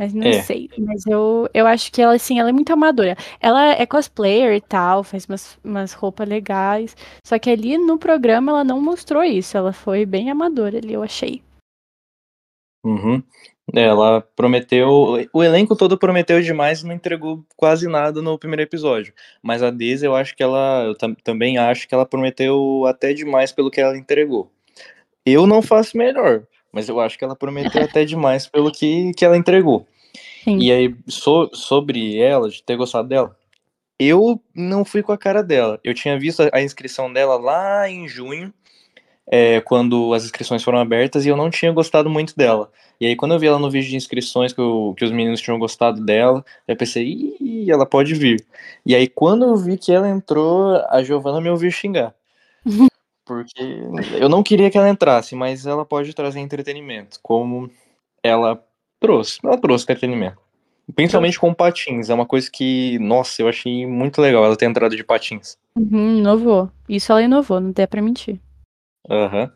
Mas 0.00 0.14
não 0.14 0.26
É. 0.26 0.40
sei. 0.40 0.70
Mas 0.78 1.04
eu, 1.04 1.46
eu 1.52 1.66
acho 1.66 1.92
que 1.92 2.00
ela, 2.00 2.14
assim, 2.14 2.40
ela 2.40 2.48
é 2.48 2.52
muito 2.54 2.72
amadora. 2.72 3.14
Ela 3.38 3.72
é 3.74 3.84
cosplayer 3.84 4.54
e 4.54 4.60
tal, 4.62 5.04
faz 5.04 5.26
umas, 5.26 5.58
umas 5.62 5.92
roupas 5.92 6.26
legais. 6.26 6.96
Só 7.22 7.38
que 7.38 7.50
ali 7.50 7.76
no 7.76 7.98
programa 7.98 8.50
ela 8.50 8.64
não 8.64 8.80
mostrou 8.80 9.22
isso. 9.22 9.58
Ela 9.58 9.74
foi 9.74 10.06
bem 10.06 10.30
amadora 10.30 10.78
ali, 10.78 10.94
eu 10.94 11.02
achei. 11.02 11.42
Uhum. 12.82 13.22
É, 13.74 13.82
Ela 13.82 14.22
prometeu. 14.34 14.88
O 15.34 15.44
elenco 15.44 15.76
todo 15.76 15.98
prometeu 15.98 16.40
demais 16.40 16.80
e 16.80 16.86
não 16.86 16.94
entregou 16.94 17.44
quase 17.54 17.86
nada 17.86 18.22
no 18.22 18.38
primeiro 18.38 18.62
episódio. 18.62 19.12
Mas 19.42 19.62
a 19.62 19.70
Daisy, 19.70 20.06
eu 20.06 20.16
acho 20.16 20.34
que 20.34 20.42
ela. 20.42 20.84
Eu 20.86 20.94
tam- 20.96 21.14
também 21.22 21.58
acho 21.58 21.86
que 21.86 21.94
ela 21.94 22.06
prometeu 22.06 22.86
até 22.86 23.12
demais 23.12 23.52
pelo 23.52 23.70
que 23.70 23.82
ela 23.82 23.98
entregou. 23.98 24.50
Eu 25.26 25.46
não 25.46 25.60
faço 25.60 25.94
melhor, 25.98 26.44
mas 26.72 26.88
eu 26.88 26.98
acho 26.98 27.18
que 27.18 27.24
ela 27.24 27.36
prometeu 27.36 27.82
até 27.94 28.02
demais 28.06 28.46
pelo 28.46 28.72
que, 28.72 29.12
que 29.12 29.26
ela 29.26 29.36
entregou. 29.36 29.86
Sim. 30.44 30.58
E 30.58 30.72
aí, 30.72 30.94
so- 31.08 31.50
sobre 31.54 32.16
ela, 32.18 32.48
de 32.48 32.62
ter 32.62 32.76
gostado 32.76 33.08
dela, 33.08 33.36
eu 33.98 34.40
não 34.54 34.84
fui 34.84 35.02
com 35.02 35.12
a 35.12 35.18
cara 35.18 35.42
dela. 35.42 35.80
Eu 35.84 35.94
tinha 35.94 36.18
visto 36.18 36.42
a- 36.52 36.62
inscrição 36.62 37.12
dela 37.12 37.36
lá 37.38 37.88
em 37.88 38.08
junho, 38.08 38.52
é, 39.26 39.60
quando 39.60 40.12
as 40.14 40.24
inscrições 40.24 40.62
foram 40.64 40.78
abertas, 40.78 41.24
e 41.26 41.28
eu 41.28 41.36
não 41.36 41.50
tinha 41.50 41.72
gostado 41.72 42.10
muito 42.10 42.36
dela. 42.36 42.70
E 43.00 43.06
aí, 43.06 43.16
quando 43.16 43.32
eu 43.34 43.38
vi 43.38 43.46
ela 43.46 43.58
no 43.58 43.70
vídeo 43.70 43.90
de 43.90 43.96
inscrições, 43.96 44.52
que, 44.52 44.60
o- 44.60 44.94
que 44.94 45.04
os 45.04 45.10
meninos 45.12 45.40
tinham 45.40 45.58
gostado 45.58 46.04
dela, 46.04 46.44
eu 46.68 46.76
pensei, 46.76 47.36
ih, 47.40 47.70
ela 47.70 47.86
pode 47.86 48.14
vir. 48.14 48.44
E 48.84 48.94
aí, 48.94 49.08
quando 49.08 49.44
eu 49.44 49.56
vi 49.56 49.78
que 49.78 49.92
ela 49.92 50.08
entrou, 50.08 50.76
a 50.88 51.02
Giovana 51.02 51.40
me 51.40 51.50
ouviu 51.50 51.70
xingar. 51.70 52.14
Porque 53.26 53.62
eu 54.18 54.28
não 54.28 54.42
queria 54.42 54.70
que 54.70 54.76
ela 54.78 54.88
entrasse, 54.88 55.36
mas 55.36 55.64
ela 55.66 55.84
pode 55.86 56.12
trazer 56.14 56.40
entretenimento, 56.40 57.18
como 57.22 57.70
ela 58.22 58.62
trouxe. 59.00 59.38
Ela 59.42 59.58
trouxe 59.58 59.84
entretenimento. 59.84 60.38
Principalmente 60.94 61.38
com 61.38 61.54
patins. 61.54 62.10
É 62.10 62.14
uma 62.14 62.26
coisa 62.26 62.50
que, 62.50 62.98
nossa, 62.98 63.40
eu 63.42 63.48
achei 63.48 63.86
muito 63.86 64.20
legal 64.20 64.44
ela 64.44 64.56
ter 64.56 64.66
entrado 64.66 64.96
de 64.96 65.04
patins. 65.04 65.56
Uhum, 65.76 66.18
inovou. 66.18 66.70
Isso 66.88 67.10
ela 67.12 67.22
inovou, 67.22 67.60
não 67.60 67.72
dá 67.72 67.86
pra 67.86 68.02
mentir. 68.02 68.40
Aham. 69.08 69.52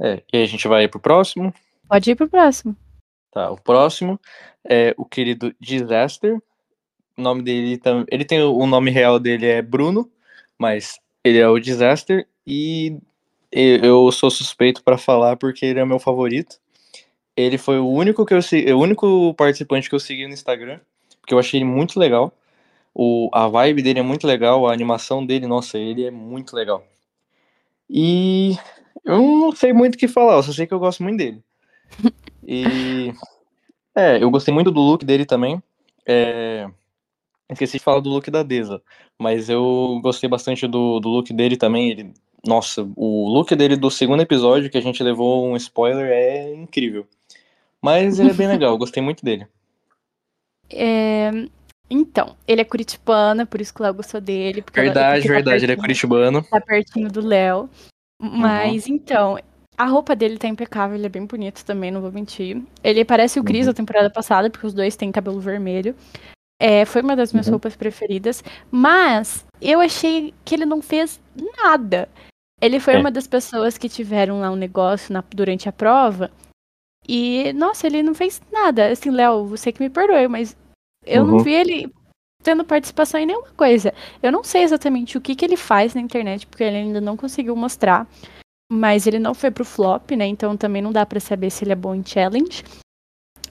É, 0.00 0.22
e 0.32 0.36
aí 0.38 0.42
a 0.42 0.46
gente 0.46 0.66
vai 0.68 0.88
pro 0.88 1.00
próximo. 1.00 1.52
Pode 1.88 2.10
ir 2.10 2.14
pro 2.14 2.28
próximo. 2.28 2.76
Tá, 3.32 3.50
o 3.50 3.56
próximo 3.60 4.20
é 4.68 4.94
o 4.96 5.04
querido 5.04 5.54
Disaster. 5.60 6.36
O 7.16 7.22
nome 7.22 7.42
dele 7.42 7.78
tam- 7.78 8.04
ele 8.10 8.24
tem 8.24 8.42
o 8.42 8.66
nome 8.66 8.90
real 8.90 9.18
dele 9.18 9.46
é 9.46 9.62
Bruno, 9.62 10.10
mas 10.58 10.98
ele 11.24 11.38
é 11.38 11.48
o 11.48 11.58
Disaster 11.58 12.26
e 12.46 12.98
eu 13.52 14.10
sou 14.10 14.30
suspeito 14.30 14.82
pra 14.82 14.98
falar 14.98 15.36
porque 15.36 15.64
ele 15.64 15.78
é 15.80 15.84
meu 15.84 15.98
favorito. 15.98 16.58
Ele 17.36 17.58
foi 17.58 17.78
o 17.78 17.88
único 17.88 18.24
que 18.24 18.34
eu 18.34 18.42
segui, 18.42 18.72
o 18.72 18.78
único 18.80 19.34
participante 19.34 19.88
que 19.88 19.94
eu 19.94 20.00
segui 20.00 20.26
no 20.26 20.34
Instagram, 20.34 20.80
porque 21.20 21.34
eu 21.34 21.38
achei 21.38 21.58
ele 21.58 21.64
muito 21.64 21.98
legal. 21.98 22.32
O, 22.94 23.28
a 23.32 23.48
vibe 23.48 23.82
dele 23.82 24.00
é 24.00 24.02
muito 24.02 24.26
legal, 24.26 24.66
a 24.66 24.72
animação 24.72 25.24
dele, 25.26 25.46
nossa, 25.46 25.78
ele 25.78 26.04
é 26.04 26.10
muito 26.10 26.54
legal. 26.54 26.86
E 27.90 28.56
eu 29.04 29.18
não 29.18 29.52
sei 29.52 29.72
muito 29.72 29.96
o 29.96 29.98
que 29.98 30.08
falar, 30.08 30.36
eu 30.36 30.42
só 30.42 30.52
sei 30.52 30.66
que 30.66 30.74
eu 30.74 30.78
gosto 30.78 31.02
muito 31.02 31.18
dele. 31.18 31.42
E 32.46 33.10
é, 33.94 34.22
eu 34.22 34.30
gostei 34.30 34.52
muito 34.52 34.70
do 34.70 34.80
look 34.80 35.02
dele 35.02 35.24
também. 35.24 35.62
É, 36.06 36.68
esqueci 37.50 37.78
de 37.78 37.84
falar 37.84 38.00
do 38.00 38.10
look 38.10 38.30
da 38.30 38.42
Deza, 38.42 38.82
mas 39.18 39.48
eu 39.48 39.98
gostei 40.02 40.28
bastante 40.28 40.66
do, 40.66 41.00
do 41.00 41.08
look 41.08 41.32
dele 41.32 41.56
também. 41.56 41.90
Ele, 41.90 42.14
nossa, 42.46 42.82
o 42.96 43.28
look 43.28 43.54
dele 43.56 43.76
do 43.76 43.90
segundo 43.90 44.22
episódio, 44.22 44.70
que 44.70 44.78
a 44.78 44.80
gente 44.82 45.02
levou 45.02 45.46
um 45.46 45.56
spoiler, 45.56 46.06
é 46.10 46.54
incrível. 46.54 47.06
Mas 47.84 48.18
ele 48.18 48.30
é 48.30 48.34
bem 48.34 48.48
legal, 48.48 48.70
eu 48.72 48.78
gostei 48.78 49.02
muito 49.02 49.24
dele. 49.24 49.46
É, 50.72 51.30
Então, 51.90 52.34
ele 52.48 52.62
é 52.62 52.64
curitibano, 52.64 53.46
por 53.46 53.60
isso 53.60 53.72
que 53.72 53.80
o 53.80 53.84
Léo 53.84 53.92
gostou 53.94 54.18
dele. 54.20 54.64
Ela- 54.72 54.84
Verdade, 54.84 55.26
tá 55.26 55.32
verdade, 55.34 55.64
ele 55.64 55.72
é 55.72 55.76
curitibano. 55.76 56.42
Tá 56.42 56.58
pertinho 56.60 57.10
do 57.12 57.20
Léo. 57.20 57.68
Mas, 58.20 58.86
então, 58.88 59.38
a 59.76 59.84
roupa 59.84 60.16
dele 60.16 60.38
tá 60.38 60.48
impecável, 60.48 60.96
ele 60.96 61.04
é 61.04 61.10
bem 61.10 61.26
bonito 61.26 61.62
também, 61.64 61.90
não 61.90 62.00
vou 62.00 62.10
mentir. 62.10 62.62
Ele 62.82 63.04
parece 63.04 63.38
o 63.38 63.44
Chris 63.44 63.66
Uhum. 63.66 63.72
da 63.72 63.76
temporada 63.76 64.08
passada, 64.10 64.48
porque 64.48 64.66
os 64.66 64.72
dois 64.72 64.96
têm 64.96 65.12
cabelo 65.12 65.38
vermelho. 65.38 65.94
É, 66.60 66.86
foi 66.86 67.02
uma 67.02 67.14
das 67.14 67.32
minhas 67.34 67.46
Uhum. 67.46 67.52
roupas 67.52 67.76
preferidas. 67.76 68.42
Mas 68.70 69.44
eu 69.60 69.78
achei 69.80 70.32
que 70.44 70.54
ele 70.54 70.64
não 70.64 70.80
fez 70.80 71.20
nada. 71.62 72.08
Ele 72.62 72.80
foi 72.80 72.94
É. 72.94 72.98
uma 72.98 73.10
das 73.10 73.26
pessoas 73.26 73.76
que 73.76 73.90
tiveram 73.90 74.40
lá 74.40 74.50
um 74.50 74.56
negócio 74.56 75.12
na- 75.12 75.22
durante 75.34 75.68
a 75.68 75.72
prova. 75.72 76.30
E, 77.08 77.52
nossa, 77.52 77.86
ele 77.86 78.02
não 78.02 78.14
fez 78.14 78.40
nada. 78.50 78.90
Assim, 78.90 79.10
Léo, 79.10 79.46
você 79.46 79.70
que 79.72 79.82
me 79.82 79.90
perdoe, 79.90 80.26
mas 80.28 80.56
eu 81.04 81.24
não 81.24 81.34
Uhum. 81.34 81.42
vi 81.42 81.52
ele 81.52 81.92
tendo 82.42 82.64
participação 82.64 83.20
em 83.20 83.26
nenhuma 83.26 83.48
coisa. 83.56 83.92
Eu 84.22 84.30
não 84.30 84.44
sei 84.44 84.62
exatamente 84.62 85.16
o 85.16 85.20
que, 85.20 85.34
que 85.34 85.44
ele 85.44 85.56
faz 85.56 85.94
na 85.94 86.00
internet, 86.00 86.46
porque 86.46 86.62
ele 86.64 86.76
ainda 86.76 87.00
não 87.00 87.16
conseguiu 87.16 87.56
mostrar. 87.56 88.06
Mas 88.70 89.06
ele 89.06 89.18
não 89.18 89.34
foi 89.34 89.50
pro 89.50 89.64
flop, 89.64 90.10
né? 90.12 90.26
Então 90.26 90.56
também 90.56 90.82
não 90.82 90.92
dá 90.92 91.04
pra 91.04 91.20
saber 91.20 91.50
se 91.50 91.64
ele 91.64 91.72
é 91.72 91.76
bom 91.76 91.94
em 91.94 92.04
challenge. 92.04 92.64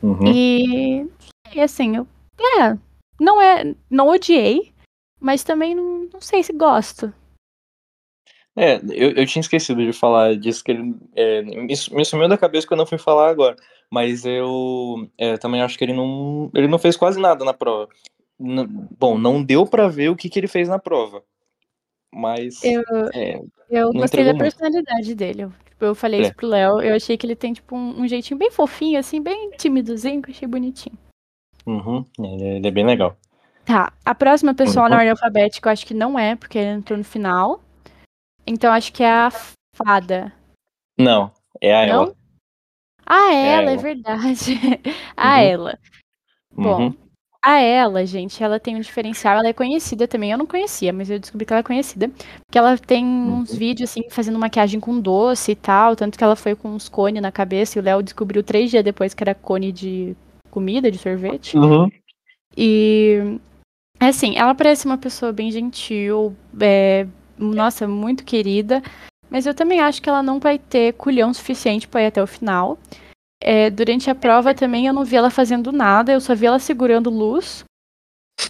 Uhum. 0.01 0.27
E, 0.27 1.07
e 1.55 1.61
assim, 1.61 1.95
eu, 1.97 2.07
é, 2.59 2.77
não 3.19 3.41
é, 3.41 3.75
não 3.89 4.09
odiei, 4.09 4.73
mas 5.19 5.43
também 5.43 5.73
não, 5.75 6.09
não 6.11 6.19
sei 6.21 6.43
se 6.43 6.51
gosto. 6.53 7.13
É, 8.55 8.75
eu, 8.91 9.11
eu 9.11 9.25
tinha 9.25 9.41
esquecido 9.41 9.83
de 9.83 9.91
falar 9.93 10.35
disso, 10.35 10.63
que 10.63 10.71
ele 10.71 10.95
é, 11.15 11.41
me, 11.41 11.65
me 11.91 12.05
sumiu 12.05 12.27
da 12.29 12.37
cabeça 12.37 12.67
que 12.67 12.73
eu 12.73 12.77
não 12.77 12.85
fui 12.85 12.97
falar 12.97 13.29
agora. 13.29 13.55
Mas 13.89 14.25
eu 14.25 15.09
é, 15.17 15.37
também 15.37 15.61
acho 15.61 15.77
que 15.77 15.83
ele 15.83 15.93
não, 15.93 16.49
ele 16.53 16.67
não 16.67 16.77
fez 16.79 16.95
quase 16.95 17.19
nada 17.19 17.43
na 17.43 17.53
prova. 17.53 17.89
N- 18.39 18.67
bom, 18.97 19.17
não 19.17 19.43
deu 19.43 19.65
pra 19.65 19.87
ver 19.87 20.09
o 20.09 20.15
que, 20.15 20.29
que 20.29 20.39
ele 20.39 20.47
fez 20.47 20.67
na 20.67 20.77
prova. 20.79 21.23
Mas 22.13 22.63
Eu, 22.63 22.83
é, 23.13 23.39
eu 23.69 23.91
gostei 23.91 24.23
da 24.23 24.31
entregou 24.31 24.33
muito. 24.35 24.39
personalidade 24.39 25.15
dele. 25.15 25.43
Eu, 25.43 25.49
tipo, 25.65 25.85
eu 25.85 25.95
falei 25.95 26.19
É. 26.19 26.23
isso 26.23 26.35
pro 26.35 26.47
Léo, 26.47 26.79
eu 26.81 26.95
achei 26.95 27.17
que 27.17 27.25
ele 27.25 27.35
tem, 27.35 27.53
tipo, 27.53 27.75
um, 27.75 28.01
um 28.01 28.07
jeitinho 28.07 28.37
bem 28.37 28.51
fofinho, 28.51 28.99
assim, 28.99 29.19
bem 29.21 29.49
timidozinho, 29.57 30.21
que 30.21 30.29
eu 30.29 30.35
achei 30.35 30.47
bonitinho. 30.47 30.97
uhum, 31.65 32.05
ele, 32.19 32.43
é- 32.43 32.55
ele 32.57 32.67
é 32.67 32.71
bem 32.71 32.85
legal. 32.85 33.17
Tá, 33.65 33.93
a 34.05 34.13
próxima 34.13 34.53
pessoa 34.53 34.89
na 34.89 34.95
Uhum. 34.95 34.99
ordem 34.99 35.11
alfabética 35.11 35.69
eu 35.69 35.73
acho 35.73 35.85
que 35.85 35.93
não 35.93 36.19
é, 36.19 36.35
porque 36.35 36.57
ele 36.59 36.69
entrou 36.71 36.97
no 36.97 37.03
final. 37.05 37.62
Então 38.45 38.71
acho 38.73 38.91
que 38.91 39.03
é 39.03 39.09
a 39.11 39.31
fada. 39.75 40.33
Não, 40.97 41.31
é 41.61 41.73
a 41.75 41.85
Não? 41.87 42.03
ela. 42.03 42.15
Ah, 43.05 43.33
É 43.33 43.47
ela, 43.55 43.71
é 43.71 43.77
verdade. 43.77 44.53
a 45.17 45.37
Uhum. 45.37 45.43
ela. 45.43 45.79
Bom, 46.55 46.81
Uhum, 46.87 46.95
a 47.41 47.59
ela, 47.59 48.05
gente, 48.05 48.41
ela 48.43 48.59
tem 48.59 48.75
um 48.75 48.79
diferencial, 48.79 49.37
ela 49.39 49.47
é 49.49 49.53
conhecida 49.53 50.07
também. 50.07 50.31
Eu 50.31 50.37
não 50.37 50.45
conhecia, 50.45 50.93
mas 50.93 51.09
eu 51.09 51.19
descobri 51.19 51.45
que 51.45 51.51
ela 51.53 51.59
é 51.59 51.63
conhecida. 51.63 52.09
Porque 52.45 52.57
ela 52.57 52.77
tem 52.77 53.05
uns 53.05 53.51
Uhum. 53.51 53.57
vídeos, 53.57 53.89
assim, 53.89 54.09
fazendo 54.09 54.39
maquiagem 54.39 54.79
com 54.79 54.99
doce 54.99 55.51
e 55.51 55.55
tal. 55.55 55.95
Tanto 55.95 56.17
que 56.17 56.23
ela 56.23 56.35
foi 56.35 56.55
com 56.55 56.69
uns 56.69 56.87
cones 56.87 57.21
na 57.21 57.31
cabeça 57.31 57.77
e 57.77 57.81
o 57.81 57.83
Léo 57.83 58.01
descobriu 58.03 58.43
três 58.43 58.69
dias 58.71 58.83
depois 58.83 59.13
que 59.13 59.23
era 59.23 59.35
cone 59.35 59.71
de 59.71 60.15
comida, 60.51 60.89
de 60.91 60.97
sorvete. 60.99 61.57
uhum. 61.57 61.89
E 62.55 63.39
assim, 63.99 64.37
ela 64.37 64.53
parece 64.53 64.85
uma 64.85 64.97
pessoa 64.97 65.33
bem 65.33 65.51
gentil, 65.51 66.35
é, 66.61 67.07
nossa, 67.37 67.87
muito 67.87 68.23
querida. 68.23 68.81
Mas 69.29 69.45
eu 69.45 69.53
também 69.53 69.79
acho 69.79 70.01
que 70.01 70.09
ela 70.09 70.21
não 70.21 70.39
vai 70.39 70.59
ter 70.59 70.93
culhão 70.93 71.33
suficiente 71.33 71.87
para 71.87 72.03
ir 72.03 72.07
até 72.07 72.21
o 72.21 72.27
final. 72.27 72.77
É, 73.41 73.69
durante 73.69 74.09
a 74.09 74.15
prova 74.15 74.53
também 74.53 74.87
eu 74.87 74.93
não 74.93 75.03
vi 75.03 75.15
ela 75.15 75.29
fazendo 75.29 75.71
nada, 75.71 76.13
eu 76.13 76.21
só 76.21 76.33
vi 76.35 76.45
ela 76.45 76.59
segurando 76.59 77.09
luz. 77.09 77.63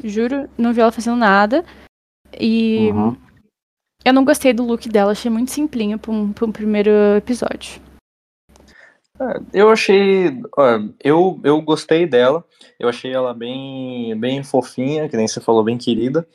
Juro, 0.04 0.50
não 0.58 0.74
vi 0.74 0.82
ela 0.82 0.92
fazendo 0.92 1.18
nada. 1.18 1.64
E 2.40 2.90
Uhum. 2.92 3.16
eu 4.04 4.14
não 4.14 4.26
gostei 4.26 4.54
do 4.54 4.64
look 4.66 4.90
dela, 4.90 5.12
achei 5.12 5.32
muito 5.32 5.52
simplinho 5.52 5.98
para 5.98 6.12
um, 6.12 6.34
pra 6.34 6.46
um 6.46 6.52
primeiro 6.52 6.90
episódio. 7.18 7.82
É, 9.20 9.40
Eu 9.54 9.70
achei. 9.70 10.42
eu, 11.04 11.40
eu 11.44 11.62
gostei 11.62 12.06
dela. 12.06 12.44
Eu 12.80 12.90
achei 12.90 13.14
ela 13.14 13.34
bem, 13.34 14.18
bem 14.20 14.44
fofinha, 14.44 15.08
que 15.08 15.16
nem 15.16 15.28
você 15.28 15.40
falou, 15.40 15.64
bem 15.64 15.78
querida. 15.78 16.28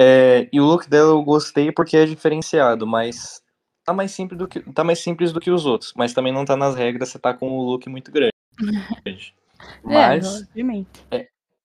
É, 0.00 0.48
e 0.52 0.60
o 0.60 0.64
look 0.64 0.88
dela 0.88 1.10
eu 1.10 1.22
gostei 1.24 1.72
porque 1.72 1.96
é 1.96 2.06
diferenciado, 2.06 2.86
mas 2.86 3.42
tá 3.84 3.92
mais 3.92 4.12
simples 4.12 4.38
do 4.38 4.46
que, 4.46 4.60
tá 4.72 4.84
mais 4.84 5.00
simples 5.00 5.32
do 5.32 5.40
que 5.40 5.50
os 5.50 5.66
outros. 5.66 5.92
Mas 5.96 6.12
também 6.12 6.32
não 6.32 6.44
tá 6.44 6.56
nas 6.56 6.76
regras, 6.76 7.08
você 7.08 7.18
tá 7.18 7.34
com 7.34 7.50
o 7.50 7.62
look 7.64 7.88
muito 7.88 8.12
grande. 8.12 8.32
Mas 9.82 10.24
é, 10.24 10.38
obviamente. 10.38 11.04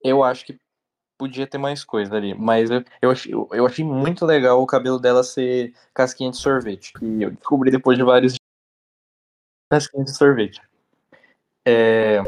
eu 0.04 0.24
acho 0.24 0.46
que 0.46 0.58
podia 1.16 1.46
ter 1.46 1.60
mais 1.60 1.84
coisa 1.84 2.16
ali. 2.16 2.34
Mas 2.34 2.72
eu, 2.72 2.84
eu, 3.02 3.12
achei, 3.12 3.32
eu, 3.32 3.48
eu 3.52 3.66
achei 3.68 3.86
muito 3.86 4.25
legal 4.25 4.62
o 4.62 4.66
cabelo 4.66 4.98
dela 5.00 5.24
ser 5.24 5.74
casquinha 5.94 6.32
de 6.32 6.38
sorvete. 6.38 6.92
Que 6.94 7.06
eu 7.22 7.32
descobri 7.32 7.70
depois 7.70 7.98
de 7.98 8.04
vários 8.04 8.34
casquinha 9.72 10.04
de 10.04 10.16
sorvete. 10.16 10.60
É, 11.68 12.20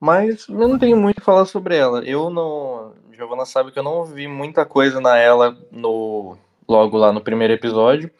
mas 0.00 0.48
eu 0.48 0.66
não 0.66 0.78
tenho 0.78 0.96
muito 0.96 1.18
a 1.18 1.24
falar 1.24 1.44
sobre 1.44 1.76
ela. 1.76 2.02
Eu 2.04 2.30
não. 2.30 2.94
Giovana 3.12 3.44
sabe 3.44 3.70
que 3.70 3.78
eu 3.78 3.82
não 3.82 4.04
vi 4.06 4.26
muita 4.26 4.64
coisa 4.64 4.98
na 4.98 5.18
ela 5.18 5.56
no 5.70 6.38
logo 6.66 6.96
lá 6.96 7.12
no 7.12 7.20
primeiro 7.20 7.52
episódio. 7.52 8.10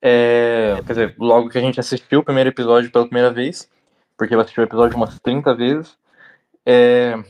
É, 0.00 0.76
quer 0.86 0.92
dizer, 0.92 1.14
logo 1.18 1.50
que 1.50 1.58
a 1.58 1.60
gente 1.60 1.78
assistiu 1.78 2.20
o 2.20 2.24
primeiro 2.24 2.48
episódio 2.48 2.90
pela 2.90 3.06
primeira 3.06 3.30
vez, 3.30 3.68
porque 4.16 4.34
eu 4.34 4.40
assisti 4.40 4.60
o 4.60 4.64
episódio 4.64 4.96
umas 4.96 5.18
30 5.20 5.54
vezes. 5.54 5.96
É, 6.64 7.22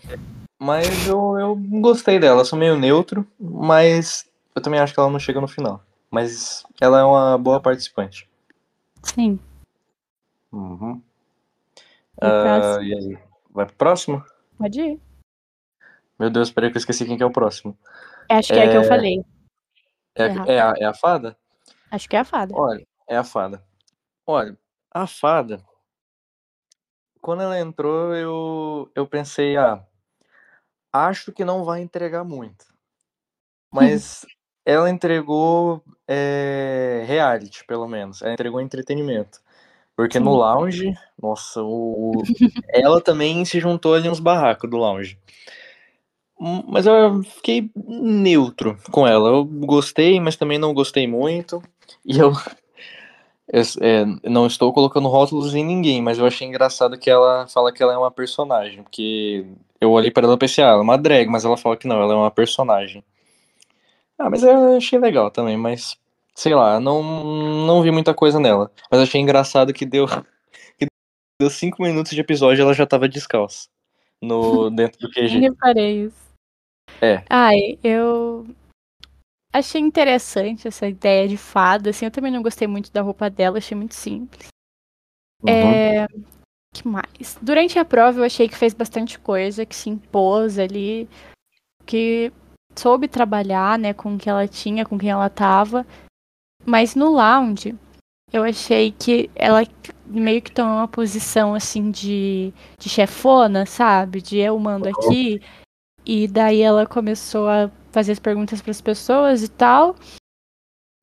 mas 0.59 1.07
eu, 1.09 1.39
eu 1.39 1.57
gostei 1.81 2.19
dela, 2.19 2.43
eu 2.43 2.45
sou 2.45 2.59
meio 2.59 2.77
neutro, 2.77 3.27
mas 3.39 4.29
eu 4.55 4.63
também 4.63 4.79
acho 4.79 4.95
que 4.95 5.01
ela 5.01 5.11
não 5.11 5.19
chega 5.19 5.41
no 5.41 5.49
final. 5.49 5.83
Mas 6.11 6.65
ela 6.81 7.01
é 7.01 7.05
uma 7.05 7.37
boa 7.37 7.61
participante. 7.61 8.29
Sim. 9.03 9.39
Uhum. 10.53 11.03
Próximo? 12.17 12.85
e 12.85 12.95
aí? 12.95 13.19
Vai 13.55 13.67
pro 13.67 13.77
próximo? 13.77 14.25
Pode 14.59 14.81
ir. 14.81 15.01
Meu 16.19 16.29
Deus, 16.29 16.51
peraí 16.51 16.71
que 16.71 16.77
eu 16.77 16.81
esqueci 16.81 17.07
quem 17.07 17.17
que 17.17 17.23
é 17.23 17.27
o 17.27 17.33
próximo. 17.33 17.79
Acho 18.29 18.53
que 18.53 18.59
é 18.59 18.65
a 18.65 18.71
que 18.71 18.77
eu 18.77 18.85
falei. 18.85 19.25
É, 20.17 20.25
é, 20.25 20.61
a, 20.61 20.75
é 20.77 20.85
a 20.85 20.93
fada? 20.93 21.37
Acho 21.91 22.09
que 22.09 22.17
é 22.17 22.19
a 22.19 22.25
fada. 22.25 22.53
Olha, 22.57 22.85
é 23.09 23.17
a 23.17 23.23
fada. 23.23 23.65
Olha, 24.27 24.59
a 24.91 25.07
fada, 25.07 25.65
quando 27.21 27.43
ela 27.43 27.59
entrou, 27.59 28.15
eu, 28.15 28.91
eu 28.95 29.07
pensei, 29.07 29.57
ah, 29.57 29.85
acho 30.93 31.33
que 31.33 31.45
não 31.45 31.65
vai 31.65 31.81
entregar 31.81 32.25
muito. 32.25 32.67
Mas 33.73 34.27
ela 34.67 34.91
entregou 34.91 35.85
é, 36.09 37.05
reality, 37.07 37.65
pelo 37.67 37.87
menos. 37.87 38.23
Ela 38.23 38.33
entregou 38.33 38.61
entretenimento. 38.61 39.44
Porque 39.97 40.19
no 40.19 40.33
Sim. 40.33 40.39
lounge, 40.39 40.95
nossa, 41.21 41.63
o, 41.63 42.23
ela 42.69 43.01
também 43.01 43.45
se 43.45 43.61
juntou 43.61 43.95
ali 43.95 44.09
nos 44.09 44.21
barracos 44.21 44.69
do 44.69 44.77
lounge. 44.77 45.19
Hum, 46.39 46.65
Mas 46.67 46.87
eu 46.87 47.23
fiquei 47.23 47.71
neutro 47.77 48.77
com 48.91 49.07
ela. 49.07 49.29
Eu 49.29 49.45
gostei, 49.45 50.21
mas 50.21 50.37
também 50.37 50.59
não 50.59 50.75
gostei 50.75 51.07
muito. 51.07 51.63
E 52.05 52.19
eu, 52.19 52.33
É, 53.53 53.61
é, 53.81 54.05
não 54.31 54.47
estou 54.47 54.73
colocando 54.73 55.09
rótulos 55.09 55.55
em 55.55 55.65
ninguém, 55.65 56.01
mas 56.03 56.19
eu 56.19 56.27
achei 56.27 56.47
engraçado 56.49 56.99
que 56.99 57.11
ela 57.11 57.47
fala 57.47 57.73
que 57.73 57.83
ela 57.83 57.93
é 57.93 57.99
uma 57.99 58.11
personagem, 58.11 58.83
porque 58.83 59.45
eu 59.81 59.91
olhei 59.91 60.11
para 60.11 60.25
ela 60.27 60.35
e 60.35 60.39
pensei, 60.39 60.65
ah, 60.65 60.69
ela 60.69 60.79
é 60.81 60.83
uma 60.83 60.97
drag, 60.99 61.29
mas 61.29 61.45
ela 61.45 61.57
fala 61.57 61.77
que 61.77 61.87
não, 61.87 62.01
ela 62.01 62.15
é 62.15 62.17
uma 62.17 62.31
personagem. 62.31 63.05
Ah, 64.19 64.31
mas 64.31 64.43
eu 64.43 64.77
achei 64.77 64.99
legal 64.99 65.31
também, 65.31 65.57
mas 65.57 65.97
sei 66.35 66.55
lá, 66.55 66.81
não, 66.81 67.03
não 67.67 67.83
vi 67.83 67.91
muita 67.91 68.13
coisa 68.13 68.41
nela. 68.41 68.71
Mas 68.91 69.01
achei 69.01 69.21
engraçado 69.21 69.73
que 69.73 69.87
deu, 69.87 70.07
que 70.79 70.87
deu 71.41 71.51
cinco 71.51 71.83
minutos 71.83 72.13
de 72.13 72.21
episódio 72.21 72.61
e 72.61 72.65
ela 72.65 72.75
já 72.75 72.87
tava 72.87 73.09
descalça 73.09 73.69
no, 74.21 74.71
dentro 74.75 74.99
do 75.01 75.11
QG. 75.11 75.37
Eu 75.37 75.41
reparei 75.41 76.05
isso. 76.07 76.25
É. 77.01 77.25
Ai, 77.31 77.79
eu 77.83 78.47
achei 79.53 79.81
interessante 79.81 80.67
essa 80.67 80.87
ideia 80.87 81.29
de 81.29 81.37
fada, 81.37 81.91
assim, 81.91 82.05
eu 82.05 82.11
também 82.11 82.33
não 82.33 82.43
gostei 82.43 82.67
muito 82.67 82.93
da 82.93 83.01
roupa 83.01 83.31
dela, 83.31 83.59
achei 83.59 83.77
muito 83.77 83.95
simples. 83.95 84.49
Uhum. 85.43 85.51
É, 85.51 86.07
que 86.75 86.89
mais? 86.89 87.39
Durante 87.41 87.79
a 87.79 87.85
prova 87.85 88.21
eu 88.21 88.25
achei 88.25 88.49
que 88.49 88.57
fez 88.57 88.75
bastante 88.75 89.19
coisa, 89.19 89.65
que 89.65 89.77
se 89.77 89.89
impôs 89.91 90.59
ali, 90.59 91.09
que 91.87 92.33
soube 92.77 93.07
trabalhar, 93.07 93.79
né, 93.79 93.95
com 93.95 94.15
o 94.15 94.19
que 94.19 94.29
ela 94.29 94.49
tinha, 94.49 94.85
com 94.85 94.99
quem 94.99 95.11
ela 95.11 95.31
tava. 95.31 95.87
Mas 96.67 96.95
no 96.95 97.11
lounge, 97.11 97.75
eu 98.33 98.43
achei 98.43 98.91
que 98.91 99.31
ela 99.35 99.63
meio 100.07 100.43
que 100.43 100.51
tomou 100.51 100.75
uma 100.75 100.89
posição 100.89 101.55
assim 101.55 101.91
de, 101.91 102.53
de 102.79 102.89
chefona, 102.89 103.67
sabe? 103.67 104.21
De 104.21 104.39
eu 104.39 104.59
mando 104.59 104.89
aqui. 104.89 105.41
E 106.05 106.29
daí 106.29 106.61
ela 106.61 106.87
começou 106.87 107.49
a 107.49 107.71
fazer 107.93 108.13
as 108.13 108.19
perguntas 108.19 108.61
para 108.61 108.71
as 108.71 108.81
pessoas 108.81 109.43
e 109.43 109.49
tal. 109.49 109.95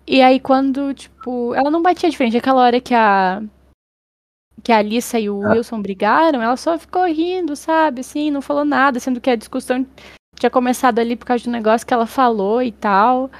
E 0.05 0.21
aí 0.21 0.39
quando, 0.39 0.93
tipo, 0.93 1.53
ela 1.55 1.71
não 1.71 1.81
batia 1.81 2.09
de 2.09 2.17
frente, 2.17 2.37
aquela 2.37 2.61
hora 2.61 2.81
que 2.81 2.93
a 2.93 3.41
que 4.63 4.71
a 4.71 4.77
Alissa 4.77 5.19
e 5.19 5.29
o 5.29 5.39
Wilson 5.39 5.81
brigaram, 5.81 6.41
ela 6.41 6.57
só 6.57 6.77
ficou 6.77 7.05
rindo, 7.05 7.55
sabe? 7.55 8.01
Assim, 8.01 8.29
não 8.29 8.41
falou 8.41 8.63
nada, 8.63 8.99
sendo 8.99 9.19
que 9.19 9.29
a 9.29 9.35
discussão 9.35 9.87
tinha 10.35 10.49
começado 10.49 10.99
ali 10.99 11.15
por 11.15 11.25
causa 11.25 11.43
de 11.43 11.49
um 11.49 11.53
negócio 11.53 11.87
que 11.87 11.93
ela 11.93 12.05
falou 12.05 12.61
e 12.61 12.71
tal. 12.71 13.31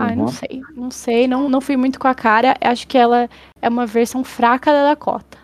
Ai, 0.00 0.16
não 0.16 0.24
Uhum. 0.24 0.32
sei, 0.32 0.62
não 0.74 0.90
sei, 0.90 1.28
não, 1.28 1.48
não 1.48 1.60
fui 1.60 1.76
muito 1.76 1.98
com 1.98 2.08
a 2.08 2.14
cara. 2.14 2.56
Acho 2.60 2.86
que 2.86 2.96
ela 2.96 3.28
é 3.60 3.68
uma 3.68 3.86
versão 3.86 4.24
fraca 4.24 4.72
da 4.72 4.88
Dakota. 4.88 5.38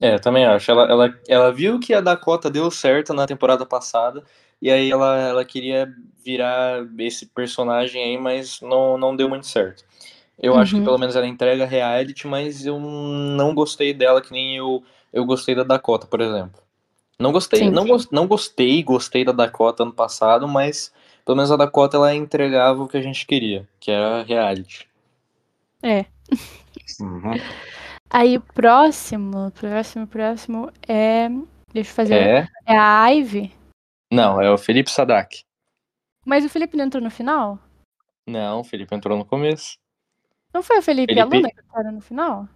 É, 0.00 0.18
também 0.18 0.44
acho. 0.44 0.70
Ela, 0.70 0.84
ela, 0.90 1.20
ela 1.28 1.52
viu 1.52 1.78
que 1.80 1.92
a 1.94 2.00
Dakota 2.00 2.50
deu 2.50 2.70
certo 2.70 3.12
na 3.14 3.26
temporada 3.26 3.64
passada, 3.66 4.22
e 4.60 4.70
aí 4.70 4.90
ela, 4.90 5.16
ela 5.18 5.44
queria 5.44 5.92
virar 6.24 6.84
esse 6.98 7.26
personagem 7.26 8.02
aí, 8.02 8.18
mas 8.18 8.60
não, 8.60 8.96
não 8.96 9.14
deu 9.16 9.28
muito 9.28 9.46
certo. 9.46 9.84
Eu 10.38 10.56
acho 10.56 10.72
que 10.74 10.78
Uhum. 10.78 10.84
pelo 10.84 10.98
menos 10.98 11.14
ela 11.14 11.26
entrega 11.26 11.64
reality, 11.64 12.26
mas 12.26 12.64
eu 12.66 12.78
não 12.80 13.54
gostei 13.54 13.92
dela 13.94 14.20
que 14.20 14.32
nem 14.32 14.56
eu, 14.56 14.82
eu 15.12 15.24
gostei 15.24 15.54
da 15.54 15.62
Dakota, 15.62 16.06
por 16.06 16.20
exemplo. 16.20 16.60
Não 17.18 17.30
gostei, 17.30 17.60
Sim. 17.60 17.70
não, 17.70 17.86
gos- 17.86 18.10
não 18.10 18.26
gostei, 18.26 18.82
gostei 18.82 19.24
da 19.24 19.32
Dakota 19.32 19.84
ano 19.84 19.92
passado, 19.92 20.48
mas 20.48 20.92
pelo 21.24 21.36
menos 21.36 21.50
a 21.50 21.56
Dakota 21.56 21.96
ela 21.96 22.14
entregava 22.14 22.82
o 22.82 22.88
que 22.88 22.96
a 22.96 23.02
gente 23.02 23.26
queria, 23.26 23.68
que 23.80 23.90
era 23.90 24.22
reality. 24.22 24.88
É. 25.82 26.06
Uhum. 27.00 27.32
Aí 28.10 28.36
o 28.36 28.40
próximo, 28.42 29.50
próximo, 29.52 30.06
próximo 30.06 30.70
é. 30.86 31.28
Deixa 31.72 31.90
eu 31.90 31.94
fazer. 31.94 32.14
É? 32.14 32.48
É 32.66 32.76
a 32.76 33.06
Ivy. 33.08 33.50
Não, 34.12 34.40
é 34.40 34.50
o 34.50 34.58
Felipe 34.58 34.90
Sadak. 34.90 35.42
Mas 36.24 36.44
o 36.44 36.48
Felipe 36.50 36.76
não 36.76 36.84
entrou 36.84 37.02
no 37.02 37.10
final? 37.10 37.58
Não, 38.26 38.60
o 38.60 38.64
Felipe 38.64 38.94
entrou 38.94 39.16
no 39.16 39.24
começo. 39.24 39.78
Não 40.52 40.62
foi 40.62 40.78
o 40.78 40.82
Felipe, 40.82 41.14
e 41.14 41.18
a 41.18 41.26
Felipe- 41.26 41.36
Luna 41.36 41.50
que 41.50 41.60
entraram 41.60 41.92
no 41.92 42.00
final? 42.02 42.48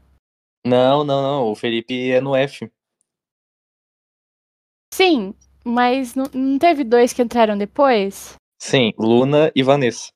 Não, 0.65 1.03
não, 1.03 1.23
não. 1.23 1.51
O 1.51 1.55
Felipe 1.55 2.11
é 2.13 2.21
no 2.21 2.37
F. 2.37 2.71
Sim, 4.93 5.35
mas 5.65 6.15
não, 6.15 6.27
não 6.35 6.59
teve 6.59 6.85
dois 6.85 7.13
que 7.13 7.23
entraram 7.23 7.57
depois? 7.57 8.35
Sim, 8.59 8.93
Luna 8.99 9.51
e 9.55 9.63
Vanessa. 9.63 10.11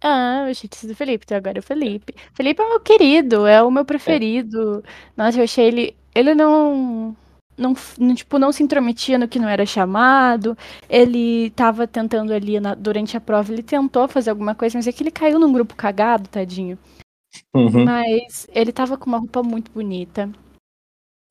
Ah, 0.00 0.42
eu 0.44 0.50
achei 0.50 0.68
que 0.68 0.76
tinha 0.76 0.80
sido 0.82 0.92
o 0.92 0.96
Felipe, 0.96 1.24
então 1.24 1.36
agora 1.36 1.58
é 1.58 1.60
o 1.60 1.62
Felipe. 1.62 2.14
Felipe 2.32 2.62
é 2.62 2.68
meu 2.68 2.80
querido, 2.80 3.46
é 3.46 3.62
o 3.62 3.70
meu 3.70 3.84
preferido. 3.84 4.82
Nossa, 5.16 5.38
eu 5.38 5.44
achei 5.44 5.66
ele. 5.66 5.96
Ele 6.14 6.34
não. 6.34 7.16
Não, 7.56 7.74
não, 7.98 8.14
tipo, 8.14 8.38
não 8.38 8.52
se 8.52 8.62
intrometia 8.62 9.18
no 9.18 9.26
que 9.26 9.38
não 9.40 9.48
era 9.48 9.66
chamado. 9.66 10.56
Ele 10.88 11.50
tava 11.50 11.88
tentando 11.88 12.32
ali 12.32 12.60
na- 12.60 12.74
durante 12.76 13.16
a 13.16 13.20
prova, 13.20 13.52
ele 13.52 13.64
tentou 13.64 14.06
fazer 14.06 14.30
alguma 14.30 14.54
coisa, 14.54 14.78
mas 14.78 14.86
é 14.86 14.92
que 14.92 15.02
ele 15.02 15.10
caiu 15.10 15.40
num 15.40 15.52
grupo 15.52 15.74
cagado, 15.74 16.28
tadinho. 16.28 16.78
Uhum. 17.54 17.84
Mas 17.84 18.46
ele 18.52 18.72
tava 18.72 18.96
com 18.96 19.06
uma 19.06 19.18
roupa 19.18 19.42
muito 19.42 19.72
bonita. 19.72 20.30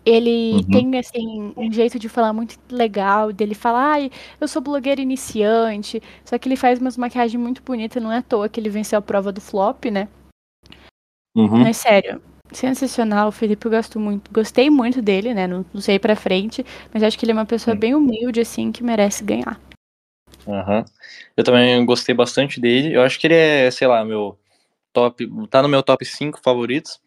Ele 0.07 0.53
Uhum. 0.53 0.63
tem, 0.63 0.97
assim, 0.99 1.53
um 1.57 1.69
jeito 1.69 1.99
de 1.99 2.07
falar 2.07 2.31
muito 2.31 2.57
legal, 2.71 3.33
dele 3.33 3.53
falar, 3.53 3.91
ai, 3.91 4.11
eu 4.39 4.47
sou 4.47 4.61
blogueiro 4.61 5.01
iniciante. 5.01 6.01
Só 6.23 6.37
que 6.37 6.47
ele 6.47 6.55
faz 6.55 6.79
umas 6.79 6.95
maquiagens 6.95 7.41
muito 7.41 7.61
bonitas, 7.61 8.01
não 8.01 8.09
é 8.09 8.19
à 8.19 8.21
toa 8.21 8.47
que 8.47 8.57
ele 8.57 8.69
venceu 8.69 8.97
a 8.97 9.01
prova 9.01 9.33
do 9.33 9.41
flop, 9.41 9.83
né? 9.91 10.07
Uhum. 11.35 11.59
Mas 11.59 11.75
sério, 11.75 12.21
sensacional. 12.53 13.27
O 13.27 13.31
Felipe 13.33 13.67
eu 13.67 13.71
gosto 13.71 13.99
muito. 13.99 14.31
Gostei 14.31 14.69
muito 14.69 15.01
dele, 15.01 15.33
né? 15.33 15.45
Não, 15.45 15.65
não 15.73 15.81
sei 15.81 15.99
pra 15.99 16.15
frente, 16.15 16.65
mas 16.93 17.03
acho 17.03 17.19
que 17.19 17.25
ele 17.25 17.33
é 17.33 17.35
uma 17.35 17.45
pessoa 17.45 17.73
Sim. 17.73 17.79
bem 17.81 17.93
humilde, 17.93 18.39
assim, 18.39 18.71
que 18.71 18.81
merece 18.81 19.25
ganhar. 19.25 19.59
Aham. 20.47 20.85
Eu 21.35 21.43
também 21.43 21.85
gostei 21.85 22.15
bastante 22.15 22.61
dele. 22.61 22.95
Eu 22.95 23.01
acho 23.01 23.19
que 23.19 23.27
ele 23.27 23.33
é, 23.35 23.69
sei 23.71 23.87
lá, 23.89 24.05
meu 24.05 24.39
top. 24.93 25.29
Tá 25.49 25.61
no 25.61 25.67
meu 25.67 25.83
top 25.83 26.05
5 26.05 26.39
favoritos. 26.41 26.97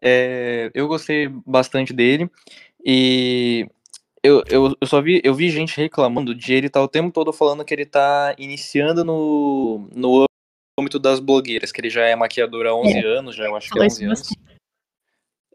É, 0.00 0.70
eu 0.74 0.86
gostei 0.88 1.28
bastante 1.46 1.92
dele. 1.92 2.30
E 2.84 3.66
eu, 4.22 4.42
eu, 4.48 4.76
eu 4.80 4.86
só 4.86 5.00
vi, 5.00 5.20
eu 5.24 5.34
vi 5.34 5.50
gente 5.50 5.76
reclamando 5.76 6.34
de 6.34 6.52
ele 6.52 6.68
tá 6.68 6.82
o 6.82 6.88
tempo 6.88 7.12
todo 7.12 7.32
falando 7.32 7.64
que 7.64 7.74
ele 7.74 7.86
tá 7.86 8.34
iniciando 8.38 9.04
no, 9.04 9.88
no 9.94 10.24
âmbito 10.78 10.98
das 10.98 11.20
blogueiras, 11.20 11.72
que 11.72 11.80
ele 11.80 11.90
já 11.90 12.04
é 12.04 12.14
maquiador 12.14 12.66
há 12.66 12.74
11 12.74 12.98
anos, 13.00 13.36
já 13.36 13.44
eu 13.44 13.56
acho 13.56 13.68
que 13.68 13.78
é 13.78 13.80
Falou 13.80 13.86
isso 13.86 13.96
11 13.96 14.04
anos. 14.04 14.28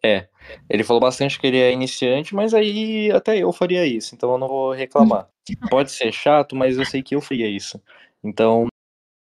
É, 0.04 0.27
ele 0.67 0.84
falou 0.84 0.99
bastante 0.99 1.39
que 1.39 1.45
ele 1.45 1.60
é 1.60 1.71
iniciante, 1.71 2.34
mas 2.34 2.56
aí 2.56 3.12
até 3.12 3.38
eu 3.38 3.54
faria 3.54 3.86
isso, 3.86 4.15
então 4.15 4.32
eu 4.32 4.38
não 4.38 4.47
vou 4.47 4.71
reclamar. 4.71 5.27
Pode 5.69 5.91
ser 5.91 6.12
chato, 6.12 6.56
mas 6.56 6.77
eu 6.77 6.86
sei 6.86 7.04
que 7.04 7.15
eu 7.15 7.21
faria 7.21 7.47
isso. 7.47 7.80
Então 8.23 8.67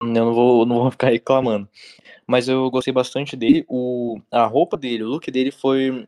eu 0.01 0.07
não 0.07 0.33
vou, 0.33 0.65
não 0.65 0.77
vou 0.77 0.91
ficar 0.91 1.09
reclamando. 1.09 1.67
Mas 2.29 2.47
eu 2.47 2.69
gostei 2.69 2.93
bastante 2.93 3.35
dele. 3.35 3.65
O, 3.67 4.21
a 4.29 4.45
roupa 4.45 4.77
dele, 4.77 5.01
o 5.01 5.07
look 5.07 5.31
dele 5.31 5.49
foi. 5.49 6.07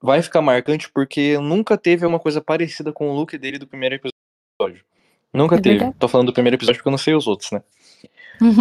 Vai 0.00 0.22
ficar 0.22 0.40
marcante 0.40 0.88
porque 0.88 1.36
nunca 1.38 1.76
teve 1.76 2.06
uma 2.06 2.20
coisa 2.20 2.40
parecida 2.40 2.92
com 2.92 3.10
o 3.10 3.12
look 3.16 3.36
dele 3.36 3.58
do 3.58 3.66
primeiro 3.66 3.96
episódio. 3.96 4.84
Nunca 5.32 5.56
É 5.56 5.60
teve. 5.60 5.78
verdade. 5.78 5.96
Tô 5.98 6.06
falando 6.06 6.28
do 6.28 6.32
primeiro 6.32 6.54
episódio 6.54 6.78
porque 6.78 6.86
eu 6.88 6.92
não 6.92 6.98
sei 6.98 7.16
os 7.16 7.26
outros, 7.26 7.50
né? 7.50 7.64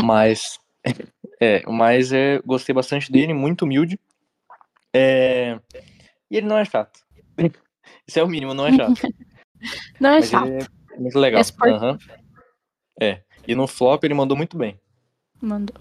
Mas. 0.04 0.60
É, 1.40 1.62
mas 1.70 2.14
é, 2.14 2.40
gostei 2.46 2.74
bastante 2.74 3.12
dele, 3.12 3.34
muito 3.34 3.64
humilde. 3.64 4.00
É, 4.94 5.60
e 6.32 6.38
ele 6.38 6.48
não 6.48 6.58
é 6.58 6.64
chato. 6.64 7.02
Isso 8.08 8.20
é 8.20 8.24
o 8.24 8.28
mínimo, 8.28 8.54
não 8.54 8.66
é 8.68 8.72
chato. 8.72 9.02
Não 10.00 10.10
é 10.10 10.20
Mas 10.20 10.30
chato. 10.30 10.48
é 10.48 10.98
muito 10.98 11.20
legal. 11.20 11.42
É. 11.42 11.70
Aham. 11.70 11.98
É. 13.00 13.22
E 13.46 13.56
no 13.56 13.68
flop 13.68 14.04
ele 14.04 14.14
mandou 14.14 14.38
muito 14.38 14.58
bem. 14.58 14.80
Mandou. 15.42 15.76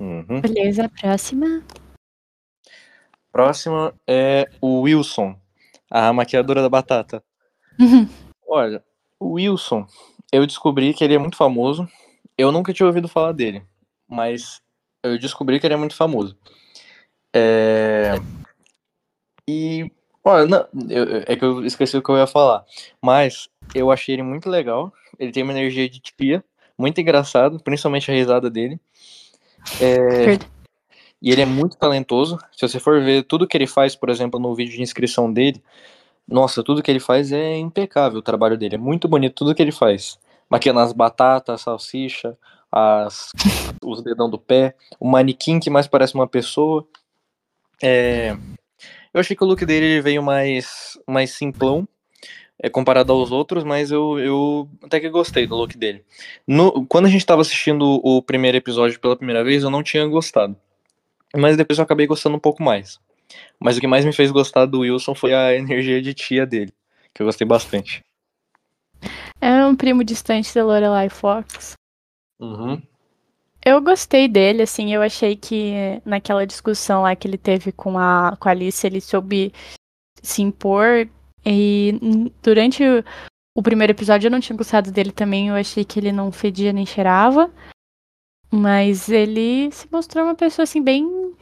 Uhum. 0.00 0.40
Beleza, 0.40 0.88
próxima. 0.88 1.62
Próxima 3.32 3.94
é 4.06 4.48
o 4.60 4.80
Wilson, 4.82 5.38
a 5.90 6.12
maquiadora 6.12 6.62
da 6.62 6.68
batata. 6.68 7.22
Olha, 8.46 8.82
o 9.20 9.32
Wilson, 9.34 9.86
eu 10.32 10.46
descobri 10.46 10.94
que 10.94 11.04
ele 11.04 11.14
é 11.14 11.18
muito 11.18 11.36
famoso. 11.36 11.86
Eu 12.36 12.50
nunca 12.52 12.72
tinha 12.72 12.86
ouvido 12.86 13.08
falar 13.08 13.32
dele, 13.32 13.62
mas 14.08 14.62
eu 15.02 15.18
descobri 15.18 15.60
que 15.60 15.66
ele 15.66 15.74
é 15.74 15.78
muito 15.78 15.94
famoso. 15.94 16.36
É... 17.34 18.14
E, 19.48 19.90
olha, 20.24 20.46
não, 20.46 20.68
eu- 20.88 21.24
é 21.26 21.36
que 21.36 21.44
eu 21.44 21.64
esqueci 21.64 21.96
o 21.96 22.02
que 22.02 22.10
eu 22.10 22.16
ia 22.16 22.26
falar, 22.26 22.64
mas 23.02 23.48
eu 23.74 23.90
achei 23.90 24.14
ele 24.14 24.22
muito 24.22 24.48
legal. 24.48 24.92
Ele 25.18 25.32
tem 25.32 25.42
uma 25.42 25.52
energia 25.52 25.88
de 25.88 26.00
tia, 26.00 26.44
muito 26.78 27.00
engraçado, 27.00 27.60
principalmente 27.62 28.10
a 28.10 28.14
risada 28.14 28.48
dele. 28.50 28.80
É, 29.80 30.38
e 31.20 31.30
ele 31.30 31.42
é 31.42 31.46
muito 31.46 31.76
talentoso. 31.76 32.38
Se 32.52 32.66
você 32.66 32.78
for 32.78 33.02
ver 33.02 33.24
tudo 33.24 33.46
que 33.46 33.56
ele 33.56 33.66
faz, 33.66 33.94
por 33.96 34.08
exemplo, 34.08 34.38
no 34.38 34.54
vídeo 34.54 34.76
de 34.76 34.82
inscrição 34.82 35.32
dele, 35.32 35.62
nossa, 36.26 36.62
tudo 36.62 36.82
que 36.82 36.90
ele 36.90 37.00
faz 37.00 37.32
é 37.32 37.56
impecável 37.56 38.18
o 38.18 38.22
trabalho 38.22 38.56
dele. 38.56 38.76
É 38.76 38.78
muito 38.78 39.08
bonito 39.08 39.34
tudo 39.34 39.54
que 39.54 39.62
ele 39.62 39.72
faz. 39.72 40.18
Maquiando 40.48 40.80
as 40.80 40.92
batatas, 40.92 41.54
a 41.54 41.58
salsicha, 41.58 42.36
as, 42.70 43.30
os 43.82 44.02
dedão 44.02 44.30
do 44.30 44.38
pé, 44.38 44.74
o 45.00 45.08
manequim 45.08 45.58
que 45.58 45.70
mais 45.70 45.86
parece 45.86 46.14
uma 46.14 46.26
pessoa. 46.26 46.86
É, 47.82 48.36
eu 49.12 49.20
achei 49.20 49.34
que 49.34 49.42
o 49.42 49.46
look 49.46 49.64
dele 49.64 49.86
ele 49.86 50.00
veio 50.00 50.22
mais, 50.22 50.98
mais 51.06 51.30
simplão, 51.30 51.88
é, 52.60 52.68
comparado 52.68 53.12
aos 53.12 53.30
outros, 53.30 53.64
mas 53.64 53.90
eu, 53.90 54.18
eu 54.18 54.68
até 54.82 54.98
que 55.00 55.08
gostei 55.08 55.46
do 55.46 55.54
look 55.56 55.76
dele. 55.76 56.04
No- 56.46 56.84
quando 56.86 57.06
a 57.06 57.08
gente 57.08 57.20
estava 57.20 57.42
assistindo 57.42 58.00
o 58.02 58.22
primeiro 58.22 58.56
episódio 58.56 58.98
pela 59.00 59.16
primeira 59.16 59.44
vez, 59.44 59.62
eu 59.62 59.70
não 59.70 59.82
tinha 59.82 60.06
gostado. 60.06 60.56
mas 61.36 61.56
depois 61.56 61.78
eu 61.78 61.84
acabei 61.84 62.06
gostando 62.06 62.36
um 62.36 62.40
pouco 62.40 62.62
mais. 62.62 62.98
Mas 63.60 63.76
o 63.76 63.80
que 63.80 63.86
mais 63.86 64.04
me 64.04 64.12
fez 64.12 64.30
gostar 64.30 64.66
do 64.66 64.80
Wilson 64.80 65.14
foi 65.14 65.34
a 65.34 65.54
energia 65.54 66.00
de 66.00 66.14
tia 66.14 66.46
dele, 66.46 66.72
que 67.14 67.22
eu 67.22 67.26
gostei 67.26 67.46
bastante. 67.46 68.02
É 69.40 69.64
um 69.66 69.76
primo 69.76 70.02
distante 70.02 70.52
da 70.54 70.64
Lorelai 70.64 71.08
Fox. 71.08 71.74
Uhum. 72.40 72.80
Eu 73.64 73.80
gostei 73.82 74.26
dele, 74.28 74.62
assim, 74.62 74.94
eu 74.94 75.02
achei 75.02 75.36
que 75.36 76.00
naquela 76.04 76.46
discussão 76.46 77.02
lá 77.02 77.14
que 77.14 77.28
ele 77.28 77.36
teve 77.36 77.70
com 77.70 77.98
a, 77.98 78.36
com 78.40 78.48
a 78.48 78.52
Alice, 78.52 78.86
ele 78.86 79.00
soube 79.00 79.52
se 80.22 80.40
impor. 80.42 81.08
E 81.44 81.98
durante 82.42 82.82
o, 83.54 83.62
primeiro 83.62 83.92
episódio 83.92 84.26
eu 84.26 84.30
não 84.30 84.40
tinha 84.40 84.56
gostado 84.56 84.90
dele 84.90 85.12
também, 85.12 85.48
eu 85.48 85.54
achei 85.54 85.84
que 85.84 85.98
ele 85.98 86.12
não 86.12 86.30
fedia 86.30 86.72
nem 86.72 86.86
cheirava. 86.86 87.50
Mas 88.50 89.08
ele 89.08 89.70
se 89.72 89.86
mostrou 89.92 90.24
uma 90.24 90.34
pessoa, 90.34 90.64
assim, 90.64 90.82
bem. 90.82 91.34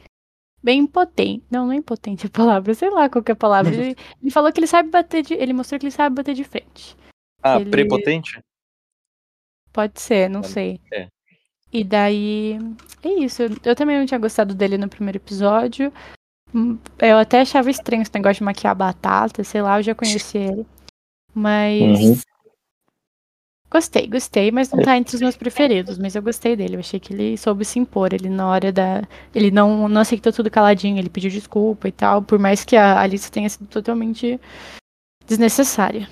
Bem 0.61 0.79
impotente. 0.81 1.43
Não, 1.49 1.67
não 1.67 1.73
é 1.73 1.77
impotente 1.77 2.25
a 2.25 2.29
palavra, 2.29 2.73
sei 2.73 2.89
lá 2.89 3.07
qual 3.07 3.23
é 3.25 3.31
a 3.31 3.35
palavra. 3.35 3.73
Ele, 3.73 3.95
ele, 4.21 4.31
falou 4.31 4.51
que 4.51 4.59
ele 4.59 4.67
sabe 4.67 4.89
bater 4.89 5.23
de. 5.23 5.33
Ele 5.33 5.53
mostrou 5.53 5.79
que 5.79 5.85
ele 5.85 5.91
sabe 5.91 6.15
bater 6.15 6.33
de 6.33 6.43
frente. 6.43 6.97
Ah, 7.41 7.61
ele... 7.61 7.69
prepotente? 7.69 8.41
Pode 9.71 10.01
ser, 10.01 10.29
não 10.29 10.43
sei. 10.43 10.81
É. 10.91 11.07
E 11.71 11.83
daí. 11.83 12.57
É 13.03 13.09
isso. 13.09 13.43
Eu 13.63 13.75
também 13.75 13.97
não 13.97 14.05
tinha 14.05 14.19
gostado 14.19 14.53
dele 14.53 14.77
no 14.77 14.89
primeiro 14.89 15.17
episódio. 15.17 15.93
Eu 16.99 17.17
até 17.17 17.41
achava 17.41 17.69
estranho 17.69 18.01
esse 18.01 18.13
negócio 18.13 18.37
de 18.37 18.43
maquiar 18.43 18.75
batata, 18.75 19.43
sei 19.43 19.61
lá, 19.61 19.79
eu 19.79 19.83
já 19.83 19.95
conheci 19.95 20.37
ele. 20.37 20.65
Mas. 21.33 21.99
Uhum. 21.99 22.19
Gostei, 23.69 24.07
gostei, 24.07 24.49
mas 24.49 24.71
não 24.71 24.81
tá 24.81 24.97
entre 24.97 25.13
os 25.13 25.21
meus 25.21 25.35
preferidos. 25.37 25.97
Mas 25.97 26.15
eu 26.15 26.21
gostei 26.21 26.55
dele. 26.55 26.75
Eu 26.75 26.79
achei 26.79 26.99
que 26.99 27.13
ele 27.13 27.37
soube 27.37 27.65
se 27.65 27.77
impor. 27.77 28.13
Ele, 28.13 28.29
na 28.29 28.47
hora 28.47 28.71
da. 28.71 29.03
Ele 29.35 29.51
não, 29.51 29.89
não 29.89 30.01
aceitou 30.01 30.31
tudo 30.31 30.49
caladinho, 30.49 30.97
ele 30.97 31.09
pediu 31.09 31.29
desculpa 31.29 31.87
e 31.87 31.91
tal. 31.91 32.21
Por 32.21 32.39
mais 32.39 32.63
que 32.63 32.75
a 32.75 32.99
Alice 32.99 33.31
tenha 33.31 33.49
sido 33.49 33.67
totalmente 33.67 34.39
desnecessária. 35.27 36.07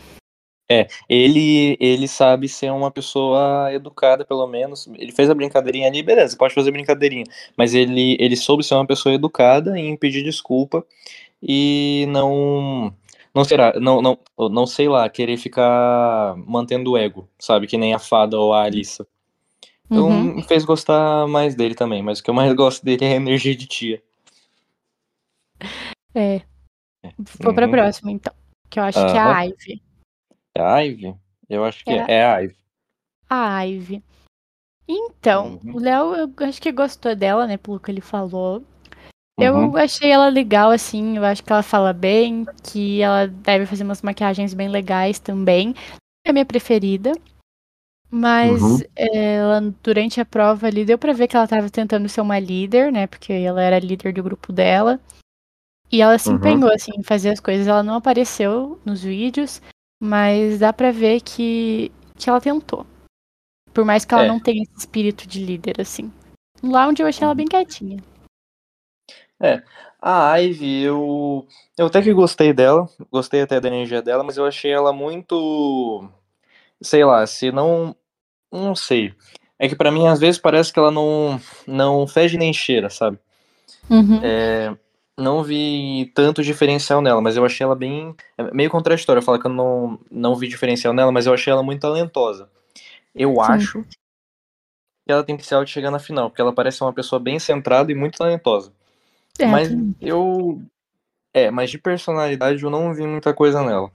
É, 0.70 0.88
ele, 1.08 1.78
ele 1.80 2.08
sabe 2.08 2.50
ser 2.50 2.72
uma 2.72 2.90
pessoa 2.90 3.72
educada, 3.72 4.26
pelo 4.26 4.48
menos. 4.48 4.88
Ele 4.96 5.12
fez 5.12 5.30
a 5.30 5.36
brincadeirinha 5.36 5.88
ali, 5.88 6.02
beleza, 6.02 6.36
pode 6.36 6.54
fazer 6.54 6.72
brincadeirinha. 6.72 7.26
Mas 7.56 7.74
ele, 7.74 8.18
ele 8.20 8.36
soube 8.36 8.64
ser 8.64 8.74
uma 8.74 8.86
pessoa 8.86 9.14
educada 9.14 9.78
em 9.78 9.96
pedir 9.96 10.24
desculpa 10.24 10.86
e 11.42 12.06
não. 12.10 12.94
Não 13.34 13.44
será, 13.44 13.74
não, 13.80 14.02
não, 14.02 14.18
não 14.50 14.66
sei 14.66 14.88
lá, 14.88 15.10
querer 15.10 15.36
ficar 15.36 16.36
mantendo 16.38 16.92
o 16.92 16.98
ego, 16.98 17.28
sabe? 17.38 17.68
Que 17.68 17.78
nem 17.78 17.94
a 17.94 18.00
fada 18.00 18.40
ou 18.40 18.54
a 18.54 18.64
Alissa. 18.64 19.06
Então 19.92 20.08
uhum. 20.08 20.36
me 20.36 20.44
fez 20.44 20.64
gostar 20.64 21.28
mais 21.28 21.54
dele 21.54 21.76
também, 21.76 22.02
mas 22.02 22.20
o 22.20 22.24
que 22.24 22.30
eu 22.30 22.34
mais 22.34 22.52
gosto 22.56 22.84
dele 22.84 23.04
é 23.04 23.14
a 23.14 23.16
energia 23.18 23.54
de 23.54 23.68
tia. 23.68 24.02
É. 26.16 26.42
Vou 27.40 27.50
uhum. 27.50 27.56
pra 27.56 27.68
próxima, 27.68 28.12
então. 28.12 28.34
Que 28.70 28.80
eu 28.80 28.84
acho 28.84 29.00
uhum. 29.00 29.12
que 29.12 29.18
é 29.18 29.20
a 29.20 29.42
Ivy. 29.42 29.85
É 30.58 30.62
a 30.62 30.80
Ivy? 30.80 31.16
Eu 31.50 31.66
acho 31.66 31.84
que 31.84 31.92
é, 31.92 32.06
é 32.08 32.26
a 32.26 32.40
Ivy. 32.40 32.56
A 33.30 33.62
Ivy. 33.64 34.04
Então, 34.88 35.60
uhum. 35.64 35.76
o 35.76 35.80
Léo, 35.80 36.16
eu 36.16 36.48
acho 36.48 36.62
que 36.62 36.72
gostou 36.72 37.16
dela, 37.16 37.48
né, 37.48 37.58
pelo 37.58 37.80
que 37.80 37.92
ele 37.92 38.02
falou. 38.02 38.64
Eu 39.38 39.54
uhum. 39.54 39.76
achei 39.76 40.12
ela 40.12 40.30
legal, 40.30 40.72
assim, 40.72 41.18
eu 41.18 41.26
acho 41.26 41.44
que 41.44 41.52
ela 41.52 41.64
fala 41.64 41.92
bem, 41.92 42.46
que 42.64 43.02
ela 43.02 43.28
deve 43.28 43.66
fazer 43.66 43.84
umas 43.84 44.02
maquiagens 44.02 44.54
bem 44.54 44.70
legais 44.70 45.20
também. 45.20 45.76
É 46.26 46.30
a 46.30 46.34
minha 46.34 46.46
preferida. 46.46 47.12
Mas 48.10 48.62
uhum. 48.62 48.80
ela, 48.96 49.74
durante 49.84 50.22
a 50.22 50.26
prova 50.26 50.68
ali, 50.68 50.86
deu 50.86 50.98
pra 50.98 51.12
ver 51.12 51.28
que 51.28 51.36
ela 51.36 51.48
tava 51.48 51.70
tentando 51.70 52.08
ser 52.08 52.22
uma 52.22 52.40
líder, 52.40 52.92
né? 52.94 53.08
Porque 53.08 53.34
ela 53.34 53.62
era 53.62 53.80
líder 53.80 54.14
do 54.14 54.24
grupo 54.24 54.54
dela. 54.54 55.02
E 55.92 56.02
ela 56.02 56.18
se 56.18 56.30
uhum. 56.30 56.36
empenhou, 56.36 56.72
assim, 56.72 56.92
em 56.98 57.04
fazer 57.04 57.32
as 57.32 57.40
coisas. 57.42 57.68
Ela 57.68 57.84
não 57.84 57.96
apareceu 57.96 58.80
nos 58.86 59.04
vídeos, 59.04 59.62
mas 60.06 60.60
dá 60.60 60.72
pra 60.72 60.92
ver 60.92 61.22
que, 61.22 61.92
que 62.18 62.30
ela 62.30 62.40
tentou. 62.40 62.86
Por 63.74 63.84
mais 63.84 64.06
que 64.06 64.14
ela 64.14 64.24
é. 64.24 64.28
não 64.28 64.40
tenha 64.40 64.64
esse 64.64 64.78
espírito 64.78 65.28
de 65.28 65.44
líder, 65.44 65.82
assim. 65.82 66.12
Lá 66.64 66.88
onde 66.88 67.02
eu 67.02 67.08
achei 67.08 67.24
ela 67.24 67.32
uhum. 67.32 67.38
bem 67.38 67.48
quietinha. 67.48 68.02
É, 69.40 69.62
a 70.02 70.38
Ivy, 70.38 70.84
eu, 70.84 71.46
eu 71.78 71.88
até 71.88 72.02
que 72.02 72.14
gostei 72.14 72.54
dela, 72.54 72.88
gostei 73.12 73.42
até 73.42 73.60
da 73.60 73.68
energia 73.68 74.02
dela, 74.02 74.24
mas 74.24 74.38
eu 74.38 74.46
achei 74.46 74.72
ela 74.72 74.94
muito, 74.94 76.08
sei 76.82 77.04
lá, 77.04 77.26
se 77.28 77.52
não, 77.52 77.94
não 78.52 78.74
sei. 78.76 79.14
É 79.60 79.68
que 79.68 79.76
para 79.76 79.92
mim 79.92 80.08
às 80.08 80.20
vezes 80.20 80.40
parece 80.40 80.72
que 80.72 80.80
ela 80.80 80.92
não, 80.92 81.40
não 81.68 82.08
fede 82.08 82.38
nem 82.38 82.54
cheira, 82.54 82.90
sabe? 82.90 83.20
Uhum. 83.90 84.22
É, 84.24 84.76
não 85.18 85.44
vi 85.44 86.12
tanto 86.14 86.44
diferencial 86.44 87.02
nela, 87.02 87.22
mas 87.22 87.38
eu 87.38 87.46
achei 87.46 87.64
ela 87.64 87.76
bem. 87.76 88.16
É 88.38 88.52
meio 88.54 88.70
contraditório 88.70 89.22
falar 89.22 89.40
que 89.40 89.48
eu 89.48 89.54
não, 89.54 90.00
não 90.12 90.36
vi 90.36 90.48
diferencial 90.48 90.94
nela, 90.94 91.12
mas 91.12 91.26
eu 91.26 91.34
achei 91.34 91.52
ela 91.52 91.64
muito 91.64 91.82
talentosa. 91.82 92.50
Eu 93.14 93.36
Sim. 93.36 93.42
acho 93.42 93.84
que 93.84 93.98
ela 95.08 95.24
tem 95.24 95.36
potencial 95.36 95.64
de 95.64 95.72
chegar 95.72 95.92
na 95.92 96.00
final, 96.00 96.30
porque 96.30 96.42
ela 96.42 96.54
parece 96.54 96.82
uma 96.82 96.92
pessoa 96.92 97.20
bem 97.20 97.40
centrada 97.40 97.92
e 97.92 97.96
muito 97.96 98.18
talentosa. 98.18 98.74
É, 99.40 99.46
mas 99.46 99.70
eu. 100.02 100.62
É, 101.34 101.52
mas 101.52 101.70
de 101.70 101.78
personalidade 101.78 102.64
eu 102.64 102.70
não 102.70 102.94
vi 102.94 103.06
muita 103.06 103.34
coisa 103.34 103.64
nela. 103.64 103.92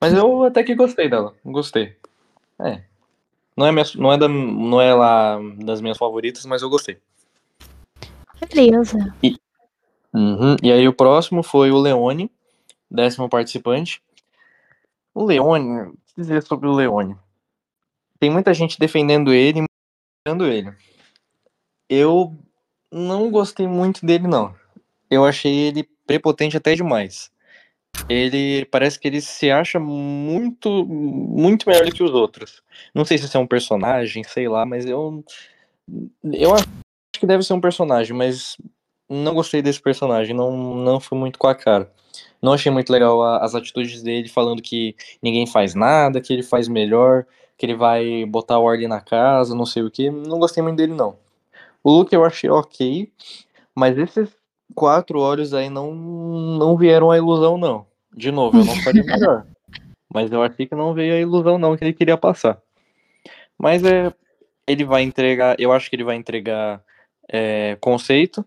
Mas 0.00 0.12
eu 0.12 0.44
até 0.44 0.62
que 0.62 0.74
gostei 0.74 1.08
dela. 1.08 1.34
Gostei. 1.44 1.96
É. 2.60 2.82
Não 3.56 3.66
é, 3.66 3.72
minha, 3.72 3.84
não 3.96 4.12
é, 4.12 4.18
da, 4.18 4.28
não 4.28 4.80
é 4.80 4.94
lá 4.94 5.38
das 5.58 5.80
minhas 5.80 5.98
favoritas, 5.98 6.44
mas 6.46 6.62
eu 6.62 6.70
gostei. 6.70 6.98
Beleza. 8.54 9.14
E, 9.22 9.36
uhum, 10.14 10.56
e 10.62 10.72
aí 10.72 10.86
o 10.86 10.94
próximo 10.94 11.42
foi 11.42 11.70
o 11.70 11.78
Leone, 11.78 12.30
décimo 12.90 13.28
participante. 13.28 14.02
O 15.14 15.24
Leone, 15.24 15.88
o 15.88 15.92
que 15.92 16.14
dizer 16.16 16.42
sobre 16.42 16.68
o 16.68 16.74
Leone? 16.74 17.16
Tem 18.18 18.30
muita 18.30 18.54
gente 18.54 18.78
defendendo 18.78 19.32
ele 19.32 19.60
e 19.60 20.44
ele. 20.44 20.72
Eu 21.88 22.36
não 22.90 23.30
gostei 23.30 23.66
muito 23.66 24.06
dele, 24.06 24.28
não 24.28 24.54
eu 25.12 25.26
achei 25.26 25.54
ele 25.54 25.86
prepotente 26.06 26.56
até 26.56 26.74
demais. 26.74 27.30
Ele 28.08 28.64
parece 28.64 28.98
que 28.98 29.06
ele 29.06 29.20
se 29.20 29.50
acha 29.50 29.78
muito, 29.78 30.86
muito 30.86 31.68
melhor 31.68 31.84
do 31.84 31.92
que 31.92 32.02
os 32.02 32.12
outros. 32.12 32.62
Não 32.94 33.04
sei 33.04 33.18
se 33.18 33.26
isso 33.26 33.36
é 33.36 33.40
um 33.40 33.46
personagem, 33.46 34.24
sei 34.24 34.48
lá, 34.48 34.64
mas 34.64 34.86
eu. 34.86 35.22
Eu 36.24 36.54
acho 36.54 36.66
que 37.12 37.26
deve 37.26 37.42
ser 37.42 37.52
um 37.52 37.60
personagem, 37.60 38.16
mas 38.16 38.56
não 39.12 39.34
gostei 39.34 39.62
desse 39.62 39.80
personagem, 39.80 40.34
não, 40.34 40.76
não 40.76 41.00
fui 41.00 41.18
muito 41.18 41.38
com 41.38 41.46
a 41.46 41.54
cara. 41.54 41.90
Não 42.40 42.52
achei 42.52 42.72
muito 42.72 42.90
legal 42.90 43.22
a, 43.22 43.38
as 43.38 43.54
atitudes 43.54 44.02
dele 44.02 44.28
falando 44.28 44.62
que 44.62 44.96
ninguém 45.22 45.46
faz 45.46 45.74
nada, 45.74 46.20
que 46.20 46.32
ele 46.32 46.42
faz 46.42 46.66
melhor, 46.68 47.24
que 47.56 47.66
ele 47.66 47.74
vai 47.74 48.24
botar 48.26 48.58
ordem 48.58 48.88
na 48.88 49.00
casa, 49.00 49.54
não 49.54 49.66
sei 49.66 49.82
o 49.82 49.90
que. 49.90 50.10
Não 50.10 50.38
gostei 50.38 50.62
muito 50.62 50.76
dele, 50.76 50.94
não. 50.94 51.16
O 51.84 51.90
Luke 51.90 52.14
eu 52.14 52.24
achei 52.24 52.50
ok, 52.50 53.12
mas 53.74 53.96
esses 53.98 54.30
quatro 54.74 55.20
olhos 55.20 55.54
aí 55.54 55.68
não, 55.68 55.94
não 55.94 56.76
vieram 56.76 57.10
a 57.10 57.16
ilusão, 57.16 57.56
não. 57.58 57.86
De 58.14 58.30
novo, 58.30 58.58
eu 58.58 58.64
não 58.64 58.76
faria 58.82 59.02
melhor. 59.02 59.46
Mas 60.14 60.30
eu 60.30 60.42
achei 60.42 60.66
que 60.66 60.74
não 60.74 60.92
veio 60.92 61.14
a 61.14 61.18
ilusão, 61.18 61.56
não, 61.56 61.74
que 61.74 61.82
ele 61.82 61.94
queria 61.94 62.18
passar. 62.18 62.60
Mas 63.58 63.82
é. 63.82 64.12
Ele 64.66 64.84
vai 64.84 65.02
entregar. 65.02 65.56
Eu 65.58 65.72
acho 65.72 65.88
que 65.88 65.96
ele 65.96 66.04
vai 66.04 66.16
entregar 66.16 66.82
é, 67.28 67.76
conceito. 67.80 68.44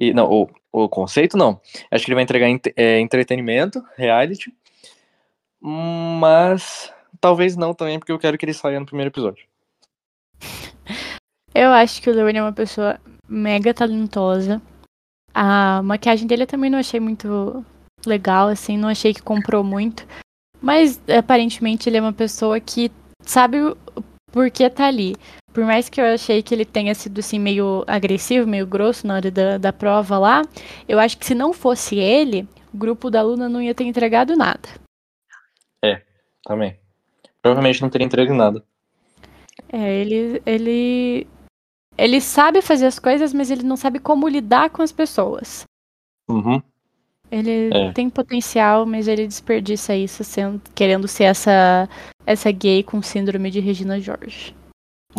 E, 0.00 0.12
não, 0.12 0.30
o, 0.30 0.48
o 0.72 0.88
conceito 0.88 1.36
não. 1.36 1.60
Acho 1.90 2.04
que 2.04 2.10
ele 2.10 2.14
vai 2.14 2.24
entregar 2.24 2.48
é, 2.76 3.00
entretenimento, 3.00 3.84
reality. 3.96 4.54
Mas 5.60 6.92
talvez 7.20 7.56
não 7.56 7.74
também, 7.74 7.98
porque 7.98 8.12
eu 8.12 8.18
quero 8.18 8.38
que 8.38 8.44
ele 8.44 8.54
saia 8.54 8.78
no 8.78 8.86
primeiro 8.86 9.10
episódio. 9.10 9.44
Eu 11.54 11.70
acho 11.70 12.00
que 12.00 12.08
o 12.08 12.14
Leone 12.14 12.38
é 12.38 12.42
uma 12.42 12.52
pessoa 12.52 13.00
mega 13.28 13.74
talentosa. 13.74 14.62
A 15.34 15.82
maquiagem 15.82 16.26
dele 16.26 16.44
eu 16.44 16.46
também 16.46 16.70
não 16.70 16.78
achei 16.78 17.00
muito 17.00 17.64
legal, 18.06 18.48
assim, 18.48 18.78
não 18.78 18.88
achei 18.88 19.12
que 19.12 19.22
comprou 19.22 19.64
muito. 19.64 20.06
Mas 20.60 21.00
aparentemente 21.08 21.88
ele 21.88 21.96
é 21.96 22.00
uma 22.00 22.12
pessoa 22.12 22.60
que 22.60 22.90
sabe 23.22 23.58
por 24.30 24.50
que 24.50 24.68
tá 24.70 24.86
ali. 24.86 25.16
Por 25.58 25.64
mais 25.64 25.88
que 25.88 26.00
eu 26.00 26.04
achei 26.04 26.40
que 26.40 26.54
ele 26.54 26.64
tenha 26.64 26.94
sido 26.94 27.18
assim 27.18 27.36
meio 27.36 27.82
agressivo, 27.84 28.46
meio 28.46 28.64
grosso 28.64 29.04
na 29.04 29.14
hora 29.16 29.28
da, 29.28 29.58
da 29.58 29.72
prova 29.72 30.16
lá, 30.16 30.42
eu 30.88 31.00
acho 31.00 31.18
que 31.18 31.26
se 31.26 31.34
não 31.34 31.52
fosse 31.52 31.96
ele, 31.96 32.46
o 32.72 32.78
grupo 32.78 33.10
da 33.10 33.22
Luna 33.22 33.48
não 33.48 33.60
ia 33.60 33.74
ter 33.74 33.82
entregado 33.82 34.36
nada. 34.36 34.68
É, 35.84 36.00
também. 36.44 36.78
Provavelmente 37.42 37.82
não 37.82 37.90
teria 37.90 38.06
entregue 38.06 38.32
nada. 38.32 38.64
É, 39.72 39.94
ele, 39.94 40.40
ele 40.46 41.26
ele 41.96 42.20
sabe 42.20 42.62
fazer 42.62 42.86
as 42.86 43.00
coisas, 43.00 43.32
mas 43.32 43.50
ele 43.50 43.64
não 43.64 43.76
sabe 43.76 43.98
como 43.98 44.28
lidar 44.28 44.70
com 44.70 44.80
as 44.80 44.92
pessoas. 44.92 45.64
Uhum. 46.30 46.62
Ele 47.32 47.70
é. 47.74 47.92
tem 47.94 48.08
potencial, 48.08 48.86
mas 48.86 49.08
ele 49.08 49.26
desperdiça 49.26 49.92
isso 49.96 50.22
sendo, 50.22 50.62
querendo 50.72 51.08
ser 51.08 51.24
essa, 51.24 51.88
essa 52.24 52.52
gay 52.52 52.84
com 52.84 53.02
síndrome 53.02 53.50
de 53.50 53.58
Regina 53.58 53.98
George. 53.98 54.56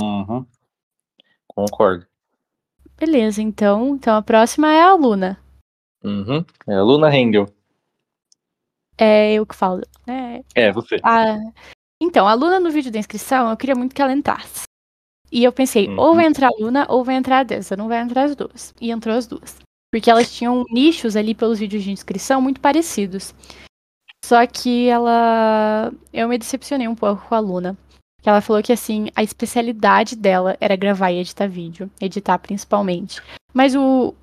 Uhum. 0.01 0.45
Concordo. 1.47 2.05
Beleza, 2.97 3.41
então, 3.41 3.95
então 3.95 4.15
a 4.15 4.21
próxima 4.21 4.71
é 4.71 4.81
a 4.81 4.93
Luna. 4.93 5.39
Uhum. 6.03 6.43
É 6.67 6.75
a 6.75 6.83
Luna 6.83 7.13
Hengel. 7.15 7.45
É 8.97 9.33
eu 9.33 9.45
que 9.45 9.55
falo. 9.55 9.81
É, 10.07 10.43
É, 10.55 10.71
você. 10.71 10.97
a... 11.03 11.37
Então, 12.01 12.27
a 12.27 12.33
Luna 12.33 12.59
no 12.59 12.71
vídeo 12.71 12.91
da 12.91 12.99
inscrição, 12.99 13.49
eu 13.49 13.57
queria 13.57 13.75
muito 13.75 13.93
que 13.95 14.01
ela 14.01 14.13
entrasse. 14.13 14.63
E 15.31 15.43
eu 15.43 15.51
pensei, 15.51 15.87
Uhum. 15.87 15.99
ou 15.99 16.15
vai 16.15 16.25
entrar 16.25 16.47
a 16.47 16.57
Luna 16.59 16.85
ou 16.89 17.03
vai 17.03 17.15
entrar 17.15 17.39
a 17.39 17.43
Dessa, 17.43 17.75
não 17.77 17.87
vai 17.87 17.99
entrar 18.01 18.23
as 18.23 18.35
duas. 18.35 18.73
E 18.81 18.89
entrou 18.91 19.15
as 19.15 19.27
duas. 19.27 19.57
Porque 19.91 20.09
elas 20.09 20.31
tinham 20.33 20.65
nichos 20.71 21.15
ali 21.15 21.33
pelos 21.35 21.59
vídeos 21.59 21.83
de 21.83 21.91
inscrição 21.91 22.41
muito 22.41 22.59
parecidos. 22.61 23.33
Só 24.23 24.45
que 24.45 24.87
ela. 24.87 25.91
Eu 26.13 26.27
me 26.27 26.37
decepcionei 26.37 26.87
um 26.87 26.95
pouco 26.95 27.25
com 27.27 27.35
a 27.35 27.39
Luna. 27.39 27.77
Que 28.21 28.29
ela 28.29 28.41
falou 28.41 28.61
que, 28.61 28.73
assim, 28.73 29.07
a 29.15 29.23
especialidade 29.23 30.15
dela 30.15 30.57
era 30.59 30.75
gravar 30.75 31.11
e 31.11 31.19
editar 31.19 31.47
vídeo. 31.47 31.89
Editar 32.01 32.37
principalmente. 32.39 33.21
Mas 33.53 33.75
o, 33.75 34.13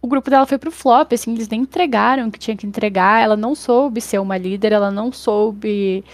o 0.00 0.06
grupo 0.06 0.30
dela 0.30 0.46
foi 0.46 0.58
pro 0.58 0.70
flop, 0.70 1.12
assim, 1.12 1.32
eles 1.34 1.48
nem 1.48 1.62
entregaram 1.62 2.28
o 2.28 2.30
que 2.30 2.38
tinha 2.38 2.56
que 2.56 2.66
entregar. 2.66 3.22
Ela 3.22 3.36
não 3.36 3.54
soube 3.54 4.00
ser 4.00 4.18
uma 4.20 4.36
líder, 4.36 4.72
ela 4.72 4.90
não 4.90 5.12
soube 5.12 6.04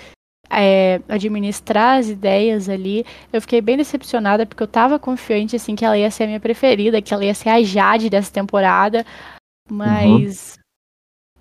é, 0.51 1.01
administrar 1.09 1.99
as 1.99 2.09
ideias 2.09 2.69
ali. 2.69 3.05
Eu 3.33 3.41
fiquei 3.41 3.61
bem 3.61 3.77
decepcionada 3.77 4.47
porque 4.47 4.62
eu 4.62 4.69
tava 4.69 4.99
confiante, 4.99 5.57
assim, 5.57 5.77
que 5.77 5.85
ela 5.85 5.99
ia 5.99 6.11
ser 6.11 6.25
a 6.25 6.27
minha 6.27 6.41
preferida, 6.41 7.03
que 7.03 7.12
ela 7.12 7.25
ia 7.25 7.35
ser 7.35 7.51
a 7.51 7.62
Jade 7.62 8.11
dessa 8.11 8.33
temporada. 8.33 9.05
Mas 9.71 10.59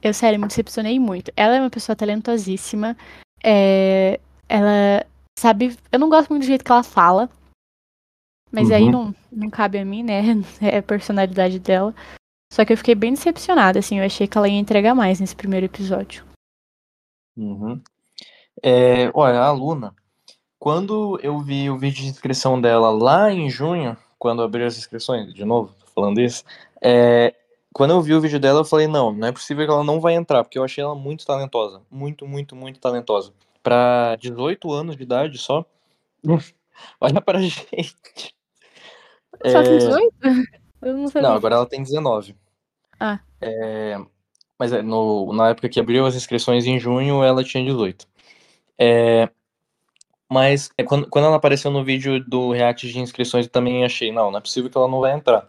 eu, 0.01 0.13
sério, 0.13 0.39
me 0.39 0.47
decepcionei 0.47 0.99
muito. 0.99 1.31
Ela 1.35 1.55
é 1.55 1.61
uma 1.61 1.69
pessoa 1.69 1.95
talentosíssima. 1.95 2.95
é, 3.43 4.19
ela 4.49 5.05
sabe. 5.37 5.77
Eu 5.91 5.99
não 5.99 6.09
gosto 6.09 6.29
muito 6.29 6.43
do 6.43 6.47
jeito 6.47 6.65
que 6.65 6.71
ela 6.71 6.83
fala. 6.83 7.29
Mas 8.51 8.71
aí 8.71 8.83
Uhum. 8.85 8.91
não, 8.91 9.15
não 9.31 9.49
cabe 9.49 9.77
a 9.77 9.85
mim, 9.85 10.03
né? 10.03 10.21
É 10.61 10.77
a 10.77 10.83
personalidade 10.83 11.59
dela. 11.59 11.93
Só 12.51 12.63
que 12.63 12.71
eu 12.73 12.77
fiquei 12.77 12.95
bem 12.95 13.13
decepcionada, 13.13 13.79
assim. 13.79 13.99
Eu 13.99 14.05
achei 14.05 14.27
que 14.27 14.37
ela 14.37 14.47
ia 14.47 14.57
entregar 14.57 14.95
mais 14.95 15.19
nesse 15.19 15.35
primeiro 15.35 15.65
episódio. 15.65 16.25
Uhum. 17.35 17.81
É, 18.63 19.11
olha, 19.13 19.39
a 19.39 19.51
Luna, 19.51 19.93
quando 20.57 21.19
eu 21.21 21.39
vi 21.39 21.69
o 21.69 21.77
vídeo 21.77 22.01
de 22.01 22.07
inscrição 22.09 22.59
dela 22.59 22.89
lá 22.89 23.31
em 23.31 23.49
junho, 23.49 23.95
quando 24.17 24.41
abriu 24.41 24.65
as 24.65 24.77
inscrições, 24.77 25.33
de 25.33 25.45
novo, 25.45 25.73
tô 25.79 25.85
falando 25.93 26.19
isso, 26.19 26.43
é, 26.81 27.35
quando 27.73 27.91
eu 27.91 28.01
vi 28.01 28.15
o 28.15 28.21
vídeo 28.21 28.39
dela, 28.39 28.61
eu 28.61 28.65
falei, 28.65 28.87
não, 28.87 29.11
não 29.11 29.27
é 29.27 29.31
possível 29.31 29.65
que 29.65 29.71
ela 29.71 29.83
não 29.83 29.99
vai 29.99 30.15
entrar, 30.15 30.43
porque 30.43 30.57
eu 30.57 30.63
achei 30.63 30.83
ela 30.83 30.95
muito 30.95 31.25
talentosa. 31.25 31.81
Muito, 31.91 32.25
muito, 32.25 32.55
muito 32.55 32.79
talentosa. 32.79 33.31
Pra 33.67 34.15
18 34.15 34.71
anos 34.71 34.95
de 34.95 35.03
idade 35.03 35.37
só. 35.37 35.65
Olha 37.01 37.19
pra 37.19 37.41
gente. 37.41 38.33
Só 39.45 39.61
tem 39.61 39.73
É, 39.73 39.77
18? 39.77 40.15
Eu 40.83 40.93
não 40.97 41.07
sabia. 41.09 41.27
Não, 41.27 41.35
agora 41.35 41.55
ela 41.55 41.65
tem 41.65 41.83
19. 41.83 42.33
Ah. 42.97 43.19
É, 43.41 43.99
mas 44.57 44.71
é, 44.71 44.81
no, 44.81 45.33
na 45.33 45.49
época 45.49 45.67
que 45.67 45.81
abriu 45.81 46.05
as 46.05 46.15
inscrições 46.15 46.65
em 46.65 46.79
junho, 46.79 47.21
ela 47.21 47.43
tinha 47.43 47.61
18. 47.61 48.07
É, 48.79 49.29
mas 50.31 50.69
é, 50.77 50.83
quando, 50.83 51.09
quando 51.09 51.25
ela 51.25 51.35
apareceu 51.35 51.69
no 51.69 51.83
vídeo 51.83 52.23
do 52.23 52.53
react 52.53 52.87
de 52.87 52.99
inscrições, 53.01 53.47
eu 53.47 53.51
também 53.51 53.83
achei, 53.83 54.13
não, 54.13 54.31
não 54.31 54.37
é 54.37 54.41
possível 54.41 54.69
que 54.69 54.77
ela 54.77 54.87
não 54.87 55.01
vai 55.01 55.11
entrar. 55.11 55.45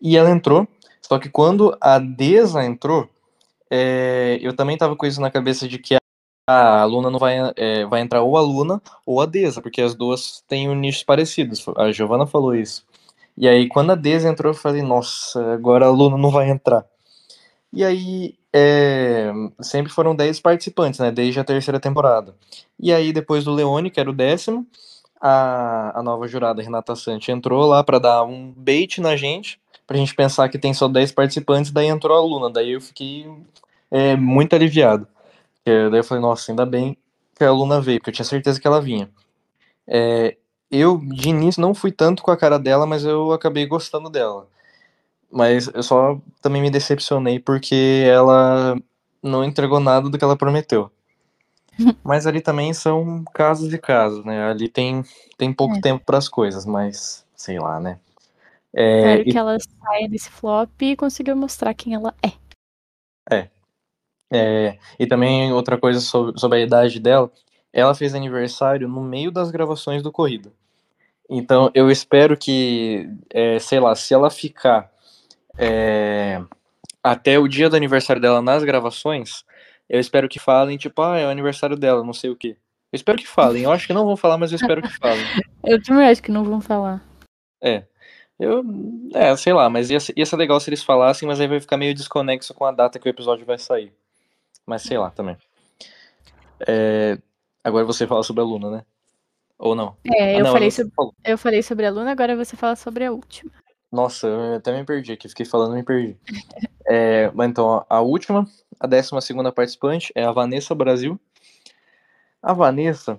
E 0.00 0.16
ela 0.16 0.30
entrou, 0.30 0.66
só 1.02 1.18
que 1.18 1.28
quando 1.28 1.76
a 1.82 1.98
Deza 1.98 2.64
entrou, 2.64 3.10
é, 3.70 4.38
eu 4.40 4.56
também 4.56 4.78
tava 4.78 4.96
com 4.96 5.04
isso 5.04 5.20
na 5.20 5.30
cabeça 5.30 5.68
de 5.68 5.78
que 5.78 5.98
a, 6.46 6.82
a 6.82 6.84
Luna 6.84 7.10
não 7.10 7.18
vai, 7.18 7.36
é, 7.56 7.84
vai 7.86 8.00
entrar 8.00 8.22
ou 8.22 8.36
a 8.36 8.40
Luna 8.40 8.80
ou 9.04 9.20
a 9.20 9.26
Deza, 9.26 9.60
porque 9.60 9.82
as 9.82 9.94
duas 9.94 10.44
têm 10.46 10.68
um 10.68 10.74
nichos 10.74 11.02
parecidos. 11.02 11.64
A 11.76 11.90
Giovanna 11.90 12.26
falou 12.26 12.54
isso. 12.54 12.84
E 13.36 13.48
aí, 13.48 13.68
quando 13.68 13.92
a 13.92 13.94
Deza 13.94 14.28
entrou, 14.28 14.52
eu 14.52 14.58
falei, 14.58 14.82
nossa, 14.82 15.52
agora 15.52 15.86
a 15.86 15.90
Luna 15.90 16.16
não 16.16 16.30
vai 16.30 16.48
entrar. 16.48 16.86
E 17.72 17.84
aí, 17.84 18.34
é, 18.52 19.30
sempre 19.60 19.92
foram 19.92 20.14
10 20.14 20.40
participantes, 20.40 21.00
né? 21.00 21.10
Desde 21.10 21.40
a 21.40 21.44
terceira 21.44 21.80
temporada. 21.80 22.34
E 22.80 22.92
aí, 22.92 23.12
depois 23.12 23.44
do 23.44 23.52
Leone, 23.52 23.90
que 23.90 24.00
era 24.00 24.08
o 24.08 24.14
décimo, 24.14 24.66
a, 25.20 25.98
a 25.98 26.02
nova 26.02 26.28
jurada, 26.28 26.62
Renata 26.62 26.94
Sante, 26.94 27.30
entrou 27.30 27.66
lá 27.66 27.82
pra 27.84 27.98
dar 27.98 28.22
um 28.24 28.52
bait 28.56 29.00
na 29.00 29.16
gente, 29.16 29.60
pra 29.86 29.96
gente 29.96 30.14
pensar 30.14 30.48
que 30.48 30.58
tem 30.58 30.72
só 30.72 30.88
10 30.88 31.12
participantes, 31.12 31.70
daí 31.70 31.88
entrou 31.88 32.16
a 32.16 32.20
Luna. 32.20 32.50
Daí 32.50 32.72
eu 32.72 32.80
fiquei 32.80 33.26
é, 33.90 34.16
muito 34.16 34.54
aliviado. 34.54 35.06
É, 35.66 35.90
daí 35.90 35.98
eu 36.00 36.04
falei, 36.04 36.22
nossa, 36.22 36.52
ainda 36.52 36.64
bem 36.64 36.96
que 37.34 37.44
a 37.44 37.50
Luna 37.50 37.80
veio, 37.80 37.98
porque 37.98 38.10
eu 38.10 38.14
tinha 38.14 38.24
certeza 38.24 38.60
que 38.60 38.66
ela 38.66 38.80
vinha. 38.80 39.10
É, 39.86 40.36
eu, 40.70 40.98
de 40.98 41.28
início, 41.28 41.60
não 41.60 41.74
fui 41.74 41.90
tanto 41.92 42.22
com 42.22 42.30
a 42.30 42.36
cara 42.36 42.58
dela, 42.58 42.86
mas 42.86 43.04
eu 43.04 43.32
acabei 43.32 43.66
gostando 43.66 44.08
dela. 44.08 44.48
Mas 45.30 45.68
eu 45.74 45.82
só 45.82 46.20
também 46.40 46.62
me 46.62 46.70
decepcionei 46.70 47.38
porque 47.40 48.04
ela 48.08 48.76
não 49.22 49.44
entregou 49.44 49.80
nada 49.80 50.08
do 50.08 50.16
que 50.16 50.24
ela 50.24 50.36
prometeu. 50.36 50.90
Mas 52.02 52.26
ali 52.26 52.40
também 52.40 52.72
são 52.72 53.24
casos 53.34 53.72
e 53.74 53.78
casos, 53.78 54.24
né? 54.24 54.48
Ali 54.48 54.68
tem, 54.68 55.04
tem 55.36 55.52
pouco 55.52 55.76
É. 55.76 55.80
tempo 55.80 56.04
para 56.06 56.16
as 56.16 56.28
coisas, 56.28 56.64
mas 56.64 57.26
sei 57.34 57.58
lá, 57.58 57.78
né? 57.80 57.98
É, 58.72 58.98
Espero 58.98 59.28
e- 59.28 59.32
que 59.32 59.36
ela 59.38 59.56
saia 59.58 60.08
desse 60.08 60.30
flop 60.30 60.70
e 60.80 60.96
consiga 60.96 61.34
mostrar 61.34 61.74
quem 61.74 61.94
ela 61.94 62.14
é. 62.22 63.50
É, 64.36 64.78
e 64.98 65.06
também 65.06 65.52
outra 65.52 65.78
coisa 65.78 66.00
sobre, 66.00 66.38
sobre 66.38 66.58
a 66.58 66.62
idade 66.62 67.00
dela, 67.00 67.30
ela 67.72 67.94
fez 67.94 68.14
aniversário 68.14 68.88
no 68.88 69.02
meio 69.02 69.30
das 69.30 69.50
gravações 69.50 70.02
do 70.02 70.12
Corrida. 70.12 70.52
Então 71.28 71.70
eu 71.74 71.90
espero 71.90 72.36
que, 72.36 73.08
é, 73.30 73.58
sei 73.58 73.80
lá, 73.80 73.94
se 73.94 74.12
ela 74.12 74.30
ficar 74.30 74.90
é, 75.58 76.42
até 77.02 77.38
o 77.38 77.48
dia 77.48 77.70
do 77.70 77.76
aniversário 77.76 78.20
dela 78.20 78.42
nas 78.42 78.62
gravações, 78.62 79.44
eu 79.88 79.98
espero 79.98 80.28
que 80.28 80.38
falem, 80.38 80.76
tipo, 80.76 81.00
ah, 81.02 81.18
é 81.18 81.26
o 81.26 81.30
aniversário 81.30 81.76
dela, 81.76 82.04
não 82.04 82.12
sei 82.12 82.30
o 82.30 82.36
quê. 82.36 82.56
Eu 82.92 82.96
espero 82.96 83.18
que 83.18 83.26
falem. 83.26 83.64
Eu 83.64 83.72
acho 83.72 83.86
que 83.86 83.92
não 83.92 84.04
vão 84.04 84.16
falar, 84.16 84.38
mas 84.38 84.52
eu 84.52 84.56
espero 84.56 84.82
que 84.82 84.96
falem. 84.98 85.20
Eu 85.64 85.82
também 85.82 86.06
acho 86.06 86.22
que 86.22 86.30
não 86.30 86.44
vão 86.44 86.60
falar. 86.60 87.04
É. 87.60 87.82
Eu, 88.38 88.62
é, 89.14 89.34
sei 89.36 89.52
lá, 89.52 89.68
mas 89.68 89.90
ia, 89.90 89.98
ia 90.14 90.26
ser 90.26 90.36
legal 90.36 90.60
se 90.60 90.68
eles 90.68 90.82
falassem, 90.82 91.26
mas 91.26 91.40
aí 91.40 91.48
vai 91.48 91.58
ficar 91.58 91.76
meio 91.76 91.94
desconexo 91.94 92.54
com 92.54 92.64
a 92.64 92.70
data 92.70 92.98
que 92.98 93.08
o 93.08 93.10
episódio 93.10 93.44
vai 93.44 93.58
sair. 93.58 93.92
Mas 94.66 94.82
sei 94.82 94.98
lá 94.98 95.10
também. 95.10 95.36
É, 96.66 97.18
agora 97.62 97.84
você 97.84 98.06
fala 98.06 98.22
sobre 98.22 98.42
a 98.42 98.44
Luna, 98.44 98.70
né? 98.70 98.84
Ou 99.58 99.74
não? 99.74 99.96
É, 100.04 100.36
Ah, 100.36 100.38
eu, 100.38 100.44
não, 100.44 100.52
falei 100.52 100.70
sobre, 100.70 100.92
falou. 100.94 101.14
eu 101.24 101.38
falei 101.38 101.62
sobre 101.62 101.86
a 101.86 101.90
Luna, 101.90 102.10
agora 102.10 102.36
você 102.36 102.56
fala 102.56 102.76
sobre 102.76 103.04
a 103.04 103.12
última. 103.12 103.50
Nossa, 103.90 104.26
eu 104.26 104.56
até 104.56 104.76
me 104.76 104.84
perdi 104.84 105.12
aqui, 105.12 105.28
fiquei 105.28 105.46
falando 105.46 105.74
e 105.74 105.76
me 105.76 105.82
perdi. 105.84 106.16
É, 106.88 107.32
mas 107.34 107.50
então, 107.50 107.84
a 107.90 108.00
última, 108.00 108.46
a 108.78 108.86
décima 108.86 109.20
segunda 109.20 109.50
participante 109.50 110.12
é 110.14 110.22
a 110.22 110.30
Vanessa 110.30 110.72
Brasil. 110.72 111.18
A 112.40 112.52
Vanessa, 112.52 113.18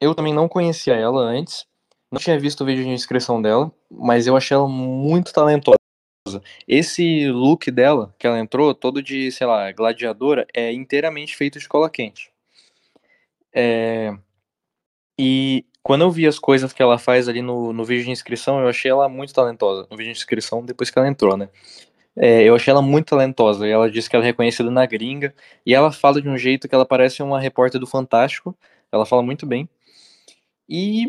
eu 0.00 0.14
também 0.14 0.32
não 0.32 0.48
conhecia 0.48 0.94
ela 0.94 1.20
antes, 1.20 1.66
não 2.08 2.20
tinha 2.20 2.38
visto 2.38 2.60
o 2.60 2.64
vídeo 2.64 2.84
de 2.84 2.90
inscrição 2.90 3.42
dela, 3.42 3.72
mas 3.90 4.28
eu 4.28 4.36
achei 4.36 4.54
ela 4.54 4.68
muito 4.68 5.32
talentosa. 5.32 5.76
Esse 6.68 7.28
look 7.30 7.70
dela, 7.70 8.14
que 8.18 8.26
ela 8.26 8.38
entrou, 8.38 8.74
todo 8.74 9.02
de, 9.02 9.30
sei 9.32 9.46
lá, 9.46 9.70
gladiadora, 9.72 10.46
é 10.54 10.72
inteiramente 10.72 11.36
feito 11.36 11.58
de 11.58 11.68
cola 11.68 11.90
quente. 11.90 12.30
É, 13.52 14.14
E 15.18 15.66
quando 15.82 16.02
eu 16.02 16.10
vi 16.10 16.26
as 16.26 16.38
coisas 16.38 16.72
que 16.72 16.82
ela 16.82 16.98
faz 16.98 17.28
ali 17.28 17.42
no, 17.42 17.72
no 17.74 17.84
vídeo 17.84 18.04
de 18.04 18.10
inscrição, 18.10 18.58
eu 18.60 18.68
achei 18.68 18.90
ela 18.90 19.06
muito 19.08 19.34
talentosa. 19.34 19.86
No 19.90 19.96
vídeo 19.96 20.12
de 20.12 20.18
inscrição, 20.18 20.64
depois 20.64 20.90
que 20.90 20.98
ela 20.98 21.08
entrou, 21.08 21.36
né? 21.36 21.50
É, 22.16 22.42
eu 22.42 22.54
achei 22.54 22.70
ela 22.72 22.82
muito 22.82 23.08
talentosa. 23.08 23.66
Ela 23.66 23.90
disse 23.90 24.08
que 24.08 24.16
ela 24.16 24.24
é 24.24 24.28
reconhecida 24.28 24.70
na 24.70 24.86
gringa. 24.86 25.34
E 25.66 25.74
ela 25.74 25.92
fala 25.92 26.22
de 26.22 26.28
um 26.28 26.38
jeito 26.38 26.68
que 26.68 26.74
ela 26.74 26.86
parece 26.86 27.22
uma 27.22 27.40
repórter 27.40 27.80
do 27.80 27.86
Fantástico. 27.86 28.56
Ela 28.92 29.06
fala 29.06 29.22
muito 29.22 29.46
bem. 29.46 29.68
E 30.68 31.06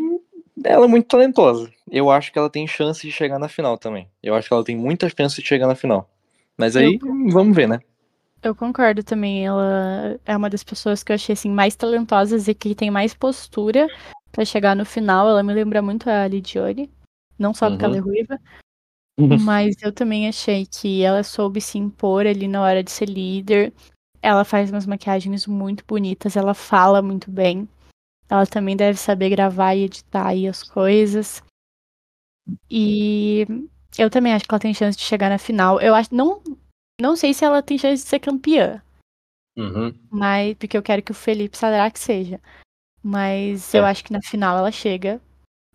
ela 0.65 0.85
é 0.85 0.87
muito 0.87 1.07
talentosa. 1.07 1.71
Eu 1.89 2.09
acho 2.09 2.31
que 2.31 2.39
ela 2.39 2.49
tem 2.49 2.67
chance 2.67 3.01
de 3.05 3.11
chegar 3.11 3.39
na 3.39 3.47
final 3.47 3.77
também. 3.77 4.07
Eu 4.21 4.35
acho 4.35 4.47
que 4.47 4.53
ela 4.53 4.63
tem 4.63 4.75
muita 4.75 5.07
chance 5.09 5.41
de 5.41 5.47
chegar 5.47 5.67
na 5.67 5.75
final. 5.75 6.09
Mas 6.57 6.75
aí, 6.75 6.97
vamos 7.31 7.55
ver, 7.55 7.67
né? 7.67 7.79
Eu 8.43 8.55
concordo 8.55 9.03
também. 9.03 9.45
Ela 9.45 10.19
é 10.25 10.35
uma 10.35 10.49
das 10.49 10.63
pessoas 10.63 11.03
que 11.03 11.11
eu 11.11 11.15
achei 11.15 11.33
assim, 11.33 11.49
mais 11.49 11.75
talentosas 11.75 12.47
e 12.47 12.53
que 12.53 12.73
tem 12.75 12.89
mais 12.91 13.13
postura 13.13 13.87
pra 14.31 14.45
chegar 14.45 14.75
no 14.75 14.85
final. 14.85 15.27
Ela 15.27 15.43
me 15.43 15.53
lembra 15.53 15.81
muito 15.81 16.09
a 16.09 16.27
Lidione. 16.27 16.89
Não 17.37 17.53
só 17.53 17.69
porque 17.69 17.85
Uhum. 17.85 17.91
ela 17.91 17.97
é 17.97 18.01
ruiva, 18.01 18.39
Uhum. 19.19 19.37
mas 19.39 19.75
eu 19.81 19.91
também 19.91 20.27
achei 20.27 20.65
que 20.65 21.01
ela 21.03 21.23
soube 21.23 21.59
se 21.61 21.77
impor 21.77 22.25
ali 22.25 22.47
na 22.47 22.61
hora 22.61 22.83
de 22.83 22.91
ser 22.91 23.09
líder. 23.09 23.73
Ela 24.21 24.43
faz 24.43 24.69
umas 24.71 24.85
maquiagens 24.85 25.47
muito 25.47 25.83
bonitas, 25.87 26.35
ela 26.35 26.53
fala 26.53 27.01
muito 27.01 27.31
bem. 27.31 27.67
Ela 28.31 28.45
também 28.47 28.77
deve 28.77 28.97
saber 28.97 29.29
gravar 29.29 29.75
e 29.75 29.83
editar 29.83 30.27
aí 30.27 30.47
as 30.47 30.63
coisas. 30.63 31.43
E 32.69 33.45
eu 33.97 34.09
também 34.09 34.33
acho 34.33 34.45
que 34.45 34.53
ela 34.53 34.59
tem 34.59 34.73
chance 34.73 34.97
de 34.97 35.03
chegar 35.03 35.29
na 35.29 35.37
final. 35.37 35.81
Eu 35.81 35.93
acho 35.93 36.15
não 36.15 36.41
não 36.99 37.15
sei 37.17 37.33
se 37.33 37.43
ela 37.43 37.61
tem 37.61 37.77
chance 37.77 38.03
de 38.03 38.09
ser 38.09 38.19
campeã, 38.19 38.81
Uhum. 39.57 39.93
mas 40.09 40.55
porque 40.55 40.77
eu 40.77 40.83
quero 40.83 41.01
que 41.01 41.11
o 41.11 41.15
Felipe 41.15 41.57
Sadraque 41.57 41.99
seja. 41.99 42.39
Mas 43.03 43.73
eu 43.73 43.83
É. 43.85 43.89
acho 43.89 44.03
que 44.03 44.13
na 44.13 44.21
final 44.21 44.57
ela 44.57 44.71
chega. 44.71 45.19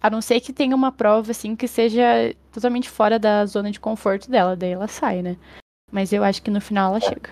A 0.00 0.08
não 0.08 0.22
ser 0.22 0.40
que 0.40 0.52
tenha 0.52 0.74
uma 0.76 0.92
prova, 0.92 1.32
assim, 1.32 1.56
que 1.56 1.66
seja 1.66 2.34
totalmente 2.52 2.88
fora 2.88 3.18
da 3.18 3.44
zona 3.44 3.70
de 3.70 3.80
conforto 3.80 4.30
dela, 4.30 4.54
daí 4.56 4.70
ela 4.70 4.86
sai, 4.88 5.20
né? 5.20 5.36
Mas 5.90 6.12
eu 6.12 6.22
acho 6.24 6.42
que 6.42 6.50
no 6.50 6.60
final 6.60 6.92
ela 6.92 7.00
chega. 7.00 7.30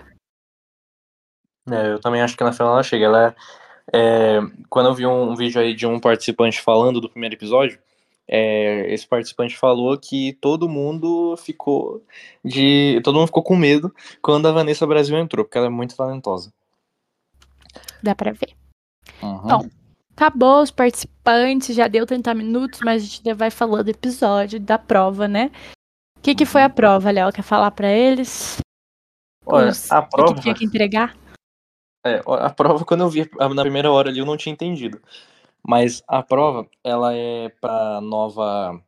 É, 1.71 1.93
eu 1.93 2.01
também 2.01 2.21
acho 2.21 2.37
que 2.37 2.45
no 2.45 2.53
final 2.53 2.73
ela 2.75 2.83
chega. 2.83 3.05
Ela 3.07 3.29
é, 3.29 3.35
é, 3.93 4.41
quando 4.69 4.89
eu 4.89 4.95
vi 4.95 5.07
um, 5.07 5.33
um, 5.33 5.37
vídeo 5.37 5.61
aí 5.61 5.75
de 5.75 5.87
um 5.87 6.01
participante 6.01 6.61
falando 6.61 7.01
do 7.01 7.09
primeiro 7.09 7.35
episódio, 7.35 7.79
é, 8.27 8.93
esse 8.93 9.07
participante 9.07 9.57
falou 9.57 9.99
que 9.99 10.33
todo 10.41 10.69
mundo 10.69 11.37
ficou 11.37 12.03
de. 12.43 13.01
Todo 13.05 13.17
mundo 13.17 13.27
ficou 13.27 13.43
com 13.43 13.57
medo 13.57 13.95
quando 14.23 14.47
a 14.47 14.53
Vanessa 14.53 14.87
Brasil 14.87 15.17
entrou, 15.19 15.45
porque 15.45 15.59
ela 15.59 15.67
é 15.67 15.71
muito 15.71 15.95
talentosa. 15.95 16.53
Dá 18.03 18.15
pra 18.15 18.33
ver. 18.33 18.55
Uhum. 19.23 19.41
Então, 19.45 19.71
acabou 20.17 20.63
os 20.63 20.71
participantes, 20.71 21.77
já 21.77 21.87
deu 21.87 22.07
30 22.07 22.33
minutos, 22.35 22.81
mas 22.83 23.03
a 23.03 23.05
gente 23.05 23.21
ainda 23.25 23.35
vai 23.35 23.51
falando 23.51 23.85
do 23.85 23.91
episódio, 23.91 24.59
da 24.59 24.79
prova, 24.79 25.29
né? 25.29 25.51
O 26.17 26.21
que, 26.23 26.35
que 26.35 26.47
foi 26.47 26.63
a 26.63 26.71
prova, 26.71 27.11
Léo? 27.11 27.33
Quer 27.33 27.43
falar 27.43 27.71
para 27.73 27.93
eles? 27.93 28.57
Olha, 29.45 29.69
os, 29.69 29.93
a 29.93 30.01
prova. 30.01 30.33
O 30.33 30.35
que 30.35 30.41
tinha 30.41 30.55
que 30.55 30.65
entregar? 30.65 31.15
É, 32.05 32.23
a 32.27 32.51
prova, 32.51 32.85
quando 32.85 33.01
eu 33.01 33.09
vi 33.09 33.29
na 33.55 33.63
primeira 33.63 33.91
hora 33.91 34.11
ali, 34.11 34.19
eu 34.19 34.27
não 34.27 34.37
tinha 34.37 34.53
entendido. 34.53 35.01
Mas 35.67 36.03
a 36.07 36.23
prova, 36.23 36.67
ela 36.85 37.15
é 37.15 37.49
para 37.61 38.01
nova. 38.03 38.79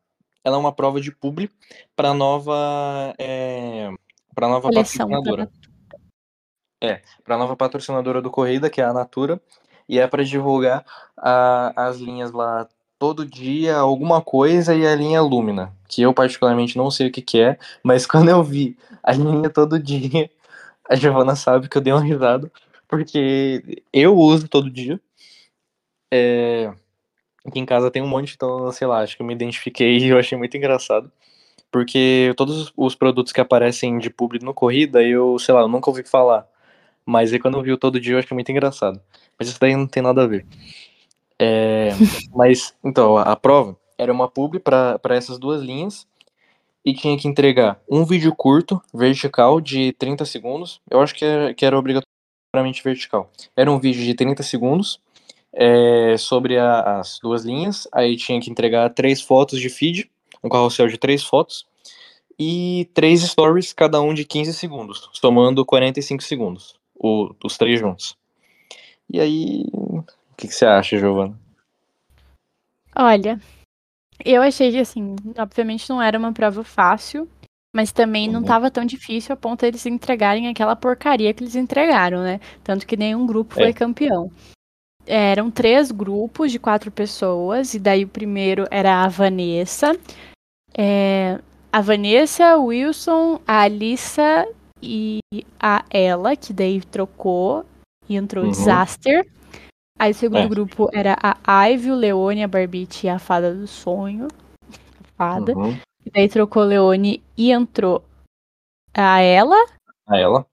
Ela 0.44 0.57
é 0.57 0.59
uma 0.61 0.72
prova 0.72 1.00
de 1.00 1.11
publi 1.11 1.50
para 1.96 2.12
nova. 2.12 2.55
É, 3.18 3.90
para 4.35 4.48
nova 4.48 4.68
Coleção, 4.68 5.09
patrocinadora. 5.09 5.50
É, 6.83 7.00
para 7.24 7.38
nova 7.38 7.57
patrocinadora 7.57 8.20
do 8.20 8.31
Corrida, 8.31 8.68
que 8.68 8.83
é 8.83 8.85
a 8.85 8.92
Natura. 8.92 9.40
E 9.88 9.98
é 9.98 10.07
para 10.07 10.22
divulgar 10.22 10.85
a, 11.16 11.88
as 11.88 11.96
linhas 11.96 12.33
lá 12.33 12.68
todo 12.98 13.24
dia, 13.24 13.76
alguma 13.76 14.20
coisa, 14.20 14.74
e 14.74 14.87
a 14.87 14.94
linha 14.94 15.22
Lumina. 15.22 15.72
Que 15.88 16.02
eu, 16.02 16.12
particularmente, 16.12 16.76
não 16.76 16.90
sei 16.90 17.09
o 17.09 17.12
que, 17.12 17.22
que 17.22 17.40
é, 17.40 17.59
mas 17.83 18.05
quando 18.07 18.29
eu 18.29 18.42
vi 18.42 18.76
a 19.02 19.12
linha 19.12 19.48
todo 19.48 19.79
dia, 19.79 20.31
a 20.88 20.94
Giovana 20.96 21.35
sabe 21.35 21.68
que 21.68 21.79
eu 21.79 21.83
dei 21.83 21.92
uma 21.92 22.02
risada 22.02 22.50
porque 22.88 23.83
eu 23.92 24.16
uso 24.16 24.49
todo 24.49 24.70
dia. 24.70 25.01
É... 26.12 26.72
Aqui 27.46 27.61
em 27.61 27.66
casa 27.66 27.90
tem 27.90 28.03
um 28.03 28.09
monte, 28.09 28.35
então, 28.35 28.70
sei 28.72 28.87
lá, 28.87 29.01
acho 29.03 29.16
que 29.16 29.22
eu 29.22 29.27
me 29.27 29.35
identifiquei 29.35 29.99
e 29.99 30.09
eu 30.09 30.18
achei 30.18 30.37
muito 30.37 30.57
engraçado. 30.57 31.11
Porque 31.70 32.33
todos 32.37 32.72
os 32.77 32.94
produtos 32.94 33.33
que 33.33 33.40
aparecem 33.40 33.99
de 33.99 34.11
público 34.11 34.44
no 34.44 34.55
Corrida, 34.55 35.03
eu, 35.03 35.38
sei 35.38 35.55
lá, 35.55 35.61
eu 35.61 35.68
nunca 35.68 35.90
ouvi 35.90 36.03
falar. 36.05 36.46
Mas 37.05 37.33
aí 37.33 37.38
quando 37.38 37.59
eu 37.59 37.62
vi 37.62 37.72
o 37.72 37.79
todo 37.79 38.01
dia, 38.01 38.14
eu 38.14 38.18
achei 38.18 38.35
muito 38.35 38.51
engraçado. 38.51 39.01
Mas 39.38 39.49
isso 39.49 39.61
daí 39.61 39.77
não 39.77 39.87
tem 39.87 40.03
nada 40.03 40.25
a 40.25 40.27
ver. 40.27 40.46
É... 41.38 41.90
mas, 42.35 42.75
então, 42.85 43.16
a, 43.16 43.37
prova 43.37 43.77
era 43.99 44.12
uma 44.12 44.29
publi 44.29 44.59
para 44.59 45.01
essas 45.11 45.38
duas 45.38 45.62
linhas 45.62 46.07
e 46.85 46.94
tinha 46.94 47.18
que 47.18 47.29
entregar 47.29 47.81
um 47.88 48.05
vídeo 48.05 48.35
curto, 48.35 48.81
vertical, 48.94 49.61
de 49.61 49.92
30 49.92 50.25
segundos. 50.25 50.81
Eu 50.90 51.01
acho 51.01 51.14
que 51.14 51.25
era, 51.25 51.55
que 51.55 51.64
era 51.64 51.79
obrigatório 51.79 52.15
vertical. 52.83 53.31
Era 53.57 53.71
um 53.71 53.79
vídeo 53.79 54.03
de 54.05 54.14
30 54.14 54.42
segundos 54.42 55.01
é, 55.53 56.16
sobre 56.19 56.59
a, 56.59 56.99
as 56.99 57.19
duas 57.21 57.45
linhas. 57.45 57.88
Aí 57.92 58.16
tinha 58.16 58.40
que 58.40 58.51
entregar 58.51 58.90
três 58.90 59.21
fotos 59.21 59.61
de 59.61 59.69
feed, 59.69 60.11
um 60.42 60.49
carrossel 60.49 60.87
de 60.88 60.99
três 60.99 61.23
fotos, 61.25 61.66
e 62.38 62.88
três 62.92 63.23
stories, 63.23 63.73
cada 63.73 64.01
um 64.01 64.12
de 64.12 64.25
15 64.25 64.53
segundos, 64.53 65.09
somando 65.12 65.64
45 65.64 66.23
segundos, 66.23 66.75
o, 66.95 67.35
os 67.42 67.57
três 67.57 67.81
juntos. 67.81 68.16
E 69.09 69.21
aí, 69.21 69.64
o 69.73 70.05
que, 70.37 70.49
que 70.49 70.55
você 70.55 70.66
acha, 70.66 70.99
Giovana? 70.99 71.38
Olha, 72.95 73.40
eu 74.25 74.42
achei 74.42 74.71
que, 74.71 74.79
assim, 74.79 75.16
obviamente 75.38 75.88
não 75.88 76.01
era 76.01 76.19
uma 76.19 76.33
prova 76.33 76.64
fácil, 76.64 77.29
mas 77.77 77.93
também 77.93 78.27
não 78.27 78.41
estava 78.41 78.65
uhum. 78.65 78.71
tão 78.71 78.85
difícil 78.87 79.35
a 79.35 79.37
ponto 79.37 79.61
de 79.61 79.67
eles 79.67 79.85
entregarem 79.85 80.49
aquela 80.49 80.75
porcaria 80.75 81.35
que 81.35 81.45
eles 81.45 81.55
entregaram, 81.55 82.23
né? 82.23 82.41
Tanto 82.65 82.87
que 82.87 82.97
nenhum 82.97 83.27
grupo 83.27 83.53
foi 83.53 83.69
é. 83.69 83.73
campeão. 83.75 84.33
Eram 85.07 85.51
três 85.51 85.91
grupos 85.91 86.51
de 86.51 86.59
quatro 86.59 86.91
pessoas, 86.91 87.75
e 87.75 87.79
daí 87.79 88.05
o 88.05 88.09
primeiro 88.09 88.67
era 88.71 89.05
a 89.05 89.09
Vanessa. 89.09 89.95
É, 90.77 91.39
a 91.71 91.83
Vanessa, 91.83 92.57
o 92.57 92.69
Wilson, 92.69 93.41
a 93.47 93.61
Alissa 93.61 94.49
e 94.83 95.21
a 95.61 95.85
ela, 95.91 96.35
que 96.35 96.55
daí 96.55 96.81
trocou 96.81 97.62
e 98.09 98.17
entrou 98.17 98.43
uhum. 98.43 98.53
Disaster. 98.53 99.29
Aí 99.99 100.12
o 100.12 100.15
segundo 100.15 100.47
é. 100.47 100.49
grupo 100.49 100.89
era 100.95 101.15
a 101.23 101.67
Ivy, 101.69 101.91
o 101.91 101.95
Leone, 101.95 102.43
a 102.43 102.49
Barbite 102.49 103.07
e 103.07 103.11
a 103.11 103.19
Fada 103.19 103.55
do 103.55 103.67
Sonho. 103.67 104.29
A 104.71 105.17
fada. 105.19 105.55
Uhum. 105.55 105.77
E 106.07 106.11
daí 106.11 106.29
trocou 106.29 106.62
Leone 106.62 107.21
e 107.37 107.51
entrou 107.51 108.05
a 108.95 109.21
ela. 109.21 109.57
A 110.07 110.16
ela. 110.16 110.47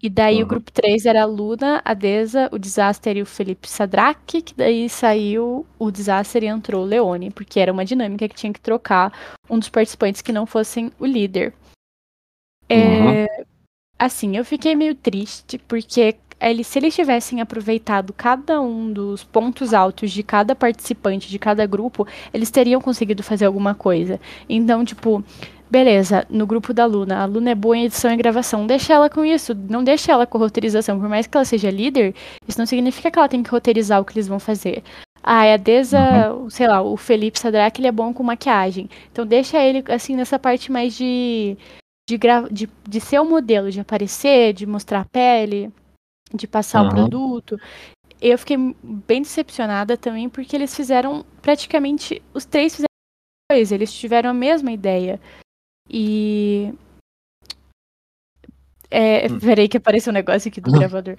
E 0.00 0.08
daí 0.08 0.36
uhum. 0.36 0.42
o 0.42 0.46
grupo 0.46 0.70
3 0.70 1.06
era 1.06 1.22
a 1.22 1.26
Luna, 1.26 1.82
a 1.84 1.94
Deza, 1.94 2.48
o 2.52 2.58
Disaster 2.58 3.16
e 3.16 3.22
o 3.22 3.26
Felipe 3.26 3.68
Sadraque, 3.68 4.42
que 4.42 4.54
daí 4.54 4.88
saiu 4.88 5.66
o 5.76 5.90
Disaster 5.90 6.44
e 6.44 6.46
entrou 6.46 6.84
o 6.84 6.86
Leone, 6.86 7.30
porque 7.30 7.58
era 7.58 7.72
uma 7.72 7.84
dinâmica 7.84 8.28
que 8.28 8.34
tinha 8.34 8.52
que 8.52 8.60
trocar 8.60 9.12
um 9.50 9.58
dos 9.58 9.68
participantes 9.68 10.22
que 10.22 10.30
não 10.30 10.46
fossem 10.46 10.92
o 11.00 11.06
líder. 11.06 11.52
Uhum. 12.70 13.08
É, 13.10 13.44
assim, 13.98 14.36
eu 14.36 14.44
fiquei 14.44 14.76
meio 14.76 14.94
triste, 14.94 15.58
porque 15.58 16.14
eles, 16.40 16.66
se 16.66 16.78
eles 16.78 16.94
tivessem 16.94 17.40
aproveitado 17.40 18.12
cada 18.12 18.60
um 18.60 18.92
dos 18.92 19.24
pontos 19.24 19.74
altos 19.74 20.10
de 20.10 20.22
cada 20.22 20.54
participante, 20.54 21.28
de 21.28 21.38
cada 21.38 21.66
grupo, 21.66 22.06
eles 22.32 22.50
teriam 22.50 22.80
conseguido 22.80 23.22
fazer 23.22 23.46
alguma 23.46 23.74
coisa. 23.74 24.20
Então, 24.48 24.84
tipo, 24.84 25.22
beleza, 25.70 26.26
no 26.30 26.46
grupo 26.46 26.72
da 26.72 26.86
Luna, 26.86 27.22
a 27.22 27.24
Luna 27.24 27.50
é 27.50 27.54
boa 27.54 27.76
em 27.76 27.84
edição 27.84 28.12
e 28.12 28.16
gravação, 28.16 28.66
deixa 28.66 28.94
ela 28.94 29.10
com 29.10 29.24
isso, 29.24 29.54
não 29.68 29.82
deixa 29.82 30.12
ela 30.12 30.26
com 30.26 30.38
roteirização, 30.38 30.98
por 30.98 31.08
mais 31.08 31.26
que 31.26 31.36
ela 31.36 31.44
seja 31.44 31.70
líder, 31.70 32.14
isso 32.46 32.58
não 32.58 32.66
significa 32.66 33.10
que 33.10 33.18
ela 33.18 33.28
tem 33.28 33.42
que 33.42 33.50
roteirizar 33.50 34.00
o 34.00 34.04
que 34.04 34.12
eles 34.14 34.28
vão 34.28 34.38
fazer. 34.38 34.82
Ah, 35.22 35.52
a 35.52 35.56
Deza, 35.56 36.32
uhum. 36.32 36.48
sei 36.48 36.68
lá, 36.68 36.80
o 36.80 36.96
Felipe 36.96 37.38
Sadrak, 37.38 37.80
ele 37.80 37.88
é 37.88 37.92
bom 37.92 38.14
com 38.14 38.22
maquiagem. 38.22 38.88
Então 39.12 39.26
deixa 39.26 39.58
ele, 39.62 39.84
assim, 39.88 40.14
nessa 40.16 40.38
parte 40.38 40.70
mais 40.70 40.96
de 40.96 41.56
de, 42.08 42.18
de, 42.50 42.68
de 42.88 43.00
ser 43.00 43.18
o 43.18 43.24
modelo, 43.24 43.70
de 43.70 43.80
aparecer, 43.80 44.54
de 44.54 44.64
mostrar 44.64 45.00
a 45.00 45.04
pele 45.04 45.70
de 46.34 46.46
passar 46.46 46.82
uhum. 46.82 46.88
o 46.88 46.90
produto. 46.90 47.58
Eu 48.20 48.38
fiquei 48.38 48.56
bem 48.82 49.22
decepcionada 49.22 49.96
também 49.96 50.28
porque 50.28 50.56
eles 50.56 50.74
fizeram 50.74 51.24
praticamente 51.40 52.20
os 52.34 52.44
três 52.44 52.74
fizeram 52.74 52.88
coisa, 53.50 53.74
eles 53.74 53.92
tiveram 53.92 54.30
a 54.30 54.34
mesma 54.34 54.72
ideia. 54.72 55.20
E 55.88 56.74
é, 58.90 59.26
hum. 59.26 59.38
Peraí 59.38 59.68
que 59.68 59.76
apareceu 59.76 60.10
um 60.10 60.14
negócio 60.14 60.48
aqui 60.48 60.60
do 60.60 60.72
gravador. 60.72 61.16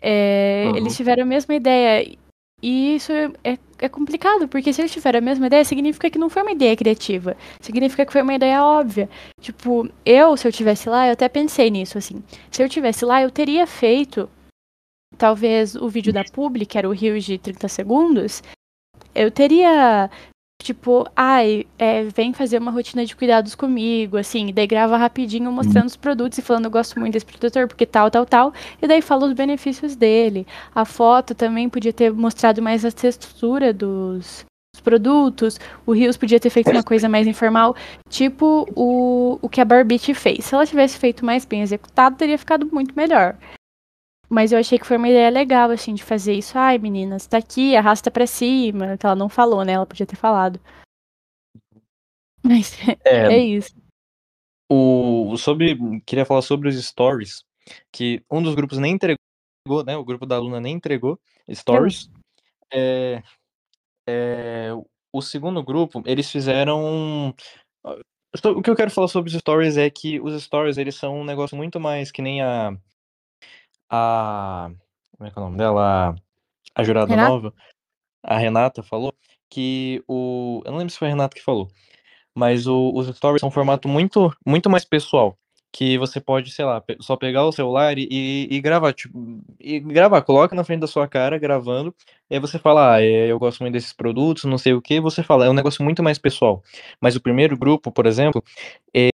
É, 0.00 0.64
uhum. 0.66 0.76
Eles 0.76 0.96
tiveram 0.96 1.22
a 1.22 1.26
mesma 1.26 1.54
ideia. 1.54 2.16
E 2.60 2.94
isso 2.96 3.10
é, 3.10 3.30
é, 3.42 3.58
é, 3.80 3.88
complicado, 3.88 4.46
porque 4.46 4.72
se 4.72 4.80
eles 4.80 4.92
tiveram 4.92 5.18
a 5.18 5.22
mesma 5.22 5.46
ideia, 5.46 5.64
significa 5.64 6.08
que 6.08 6.18
não 6.18 6.30
foi 6.30 6.42
uma 6.42 6.52
ideia 6.52 6.76
criativa. 6.76 7.36
Significa 7.60 8.06
que 8.06 8.12
foi 8.12 8.22
uma 8.22 8.34
ideia 8.34 8.62
óbvia. 8.62 9.08
Tipo, 9.40 9.88
eu, 10.06 10.36
se 10.36 10.46
eu 10.46 10.52
tivesse 10.52 10.88
lá, 10.88 11.06
eu 11.06 11.12
até 11.12 11.28
pensei 11.28 11.70
nisso, 11.70 11.98
assim. 11.98 12.22
Se 12.50 12.62
eu 12.62 12.68
tivesse 12.68 13.04
lá, 13.04 13.22
eu 13.22 13.30
teria 13.30 13.66
feito 13.66 14.30
talvez 15.18 15.74
o 15.74 15.88
vídeo 15.88 16.12
da 16.12 16.24
Publi, 16.24 16.66
que 16.66 16.78
era 16.78 16.88
o 16.88 16.92
Rio 16.92 17.18
de 17.20 17.38
30 17.38 17.68
segundos, 17.68 18.42
eu 19.14 19.30
teria, 19.30 20.10
tipo, 20.62 21.06
ai, 21.14 21.66
é, 21.78 22.04
vem 22.04 22.32
fazer 22.32 22.58
uma 22.58 22.70
rotina 22.70 23.04
de 23.04 23.14
cuidados 23.14 23.54
comigo, 23.54 24.16
assim, 24.16 24.52
daí 24.52 24.66
grava 24.66 24.96
rapidinho 24.96 25.52
mostrando 25.52 25.86
os 25.86 25.96
produtos 25.96 26.38
e 26.38 26.42
falando, 26.42 26.66
eu 26.66 26.70
gosto 26.70 26.98
muito 26.98 27.12
desse 27.12 27.26
protetor, 27.26 27.68
porque 27.68 27.86
tal, 27.86 28.10
tal, 28.10 28.24
tal, 28.24 28.52
e 28.80 28.86
daí 28.86 29.02
fala 29.02 29.26
os 29.26 29.32
benefícios 29.32 29.96
dele. 29.96 30.46
A 30.74 30.84
foto 30.84 31.34
também 31.34 31.68
podia 31.68 31.92
ter 31.92 32.12
mostrado 32.12 32.62
mais 32.62 32.84
a 32.84 32.90
textura 32.90 33.72
dos, 33.72 34.44
produtos. 34.82 35.58
O 35.86 35.92
Rios 35.92 36.16
podia 36.16 36.40
ter 36.40 36.50
feito 36.50 36.70
uma 36.70 36.82
coisa 36.82 37.08
mais 37.08 37.26
informal, 37.26 37.76
tipo 38.08 38.66
o, 38.74 39.38
o 39.40 39.48
que 39.48 39.60
a 39.60 39.64
Barbite 39.64 40.14
fez. 40.14 40.44
Se 40.44 40.54
ela 40.54 40.66
tivesse 40.66 40.98
feito 40.98 41.24
mais 41.24 41.44
bem 41.44 41.62
executado, 41.62 42.16
teria 42.16 42.38
ficado 42.38 42.68
muito 42.72 42.94
melhor. 42.96 43.36
Mas 44.32 44.50
eu 44.50 44.58
achei 44.58 44.78
que 44.78 44.86
foi 44.86 44.96
uma 44.96 45.10
ideia 45.10 45.28
legal, 45.28 45.70
assim, 45.70 45.92
de 45.92 46.02
fazer 46.02 46.32
isso. 46.32 46.56
Ai, 46.56 46.78
meninas, 46.78 47.26
tá 47.26 47.36
aqui, 47.36 47.76
arrasta 47.76 48.10
pra 48.10 48.26
cima. 48.26 48.96
Que 48.96 49.04
ela 49.04 49.14
não 49.14 49.28
falou, 49.28 49.62
né? 49.62 49.72
Ela 49.72 49.84
podia 49.84 50.06
ter 50.06 50.16
falado. 50.16 50.58
Mas 52.42 52.72
é, 53.04 53.34
é 53.34 53.38
isso. 53.38 53.74
O, 54.70 55.36
sobre, 55.36 55.76
queria 56.06 56.24
falar 56.24 56.40
sobre 56.40 56.70
os 56.70 56.82
stories, 56.82 57.44
que 57.92 58.24
um 58.30 58.42
dos 58.42 58.54
grupos 58.54 58.78
nem 58.78 58.94
entregou, 58.94 59.84
né? 59.84 59.98
O 59.98 60.04
grupo 60.04 60.24
da 60.24 60.36
aluna 60.36 60.58
nem 60.58 60.76
entregou 60.76 61.20
stories. 61.52 62.10
É, 62.72 63.22
é, 64.08 64.70
o 65.12 65.20
segundo 65.20 65.62
grupo, 65.62 66.02
eles 66.06 66.30
fizeram. 66.30 67.34
O 67.84 68.62
que 68.62 68.70
eu 68.70 68.76
quero 68.76 68.90
falar 68.90 69.08
sobre 69.08 69.28
os 69.28 69.38
stories 69.38 69.76
é 69.76 69.90
que 69.90 70.18
os 70.18 70.42
stories, 70.42 70.78
eles 70.78 70.94
são 70.94 71.20
um 71.20 71.24
negócio 71.24 71.54
muito 71.54 71.78
mais 71.78 72.10
que 72.10 72.22
nem 72.22 72.40
a 72.40 72.74
a. 73.92 74.70
Como 75.16 75.28
é 75.28 75.30
que 75.30 75.38
é 75.38 75.42
o 75.42 75.44
nome 75.44 75.58
dela? 75.58 76.16
A 76.74 76.82
jurada 76.82 77.10
Renata? 77.10 77.28
nova, 77.28 77.54
a 78.22 78.38
Renata 78.38 78.82
falou 78.82 79.14
que 79.50 80.02
o. 80.08 80.62
Eu 80.64 80.72
não 80.72 80.78
lembro 80.78 80.92
se 80.92 80.98
foi 80.98 81.08
o 81.08 81.10
Renato 81.10 81.36
que 81.36 81.42
falou, 81.42 81.68
mas 82.34 82.66
o, 82.66 82.92
os 82.94 83.14
stories 83.14 83.40
são 83.40 83.50
um 83.50 83.52
formato 83.52 83.88
muito, 83.88 84.34
muito 84.46 84.70
mais 84.70 84.84
pessoal. 84.84 85.36
Que 85.74 85.96
você 85.96 86.20
pode, 86.20 86.50
sei 86.50 86.66
lá, 86.66 86.82
só 87.00 87.16
pegar 87.16 87.46
o 87.46 87.52
celular 87.52 87.96
e, 87.96 88.46
e, 88.50 88.60
gravar, 88.60 88.92
tipo, 88.92 89.42
e 89.58 89.80
gravar, 89.80 90.20
coloca 90.20 90.54
na 90.54 90.64
frente 90.64 90.80
da 90.80 90.86
sua 90.86 91.08
cara, 91.08 91.38
gravando, 91.38 91.94
e 92.28 92.34
aí 92.34 92.40
você 92.40 92.58
fala, 92.58 92.96
ah, 92.96 93.02
é, 93.02 93.32
eu 93.32 93.38
gosto 93.38 93.60
muito 93.60 93.72
desses 93.72 93.92
produtos, 93.94 94.44
não 94.44 94.58
sei 94.58 94.74
o 94.74 94.82
que, 94.82 95.00
você 95.00 95.22
fala, 95.22 95.46
é 95.46 95.50
um 95.50 95.54
negócio 95.54 95.82
muito 95.82 96.02
mais 96.02 96.18
pessoal. 96.18 96.62
Mas 97.00 97.16
o 97.16 97.22
primeiro 97.22 97.56
grupo, 97.56 97.90
por 97.90 98.04
exemplo, 98.04 98.44
é, 98.94 99.08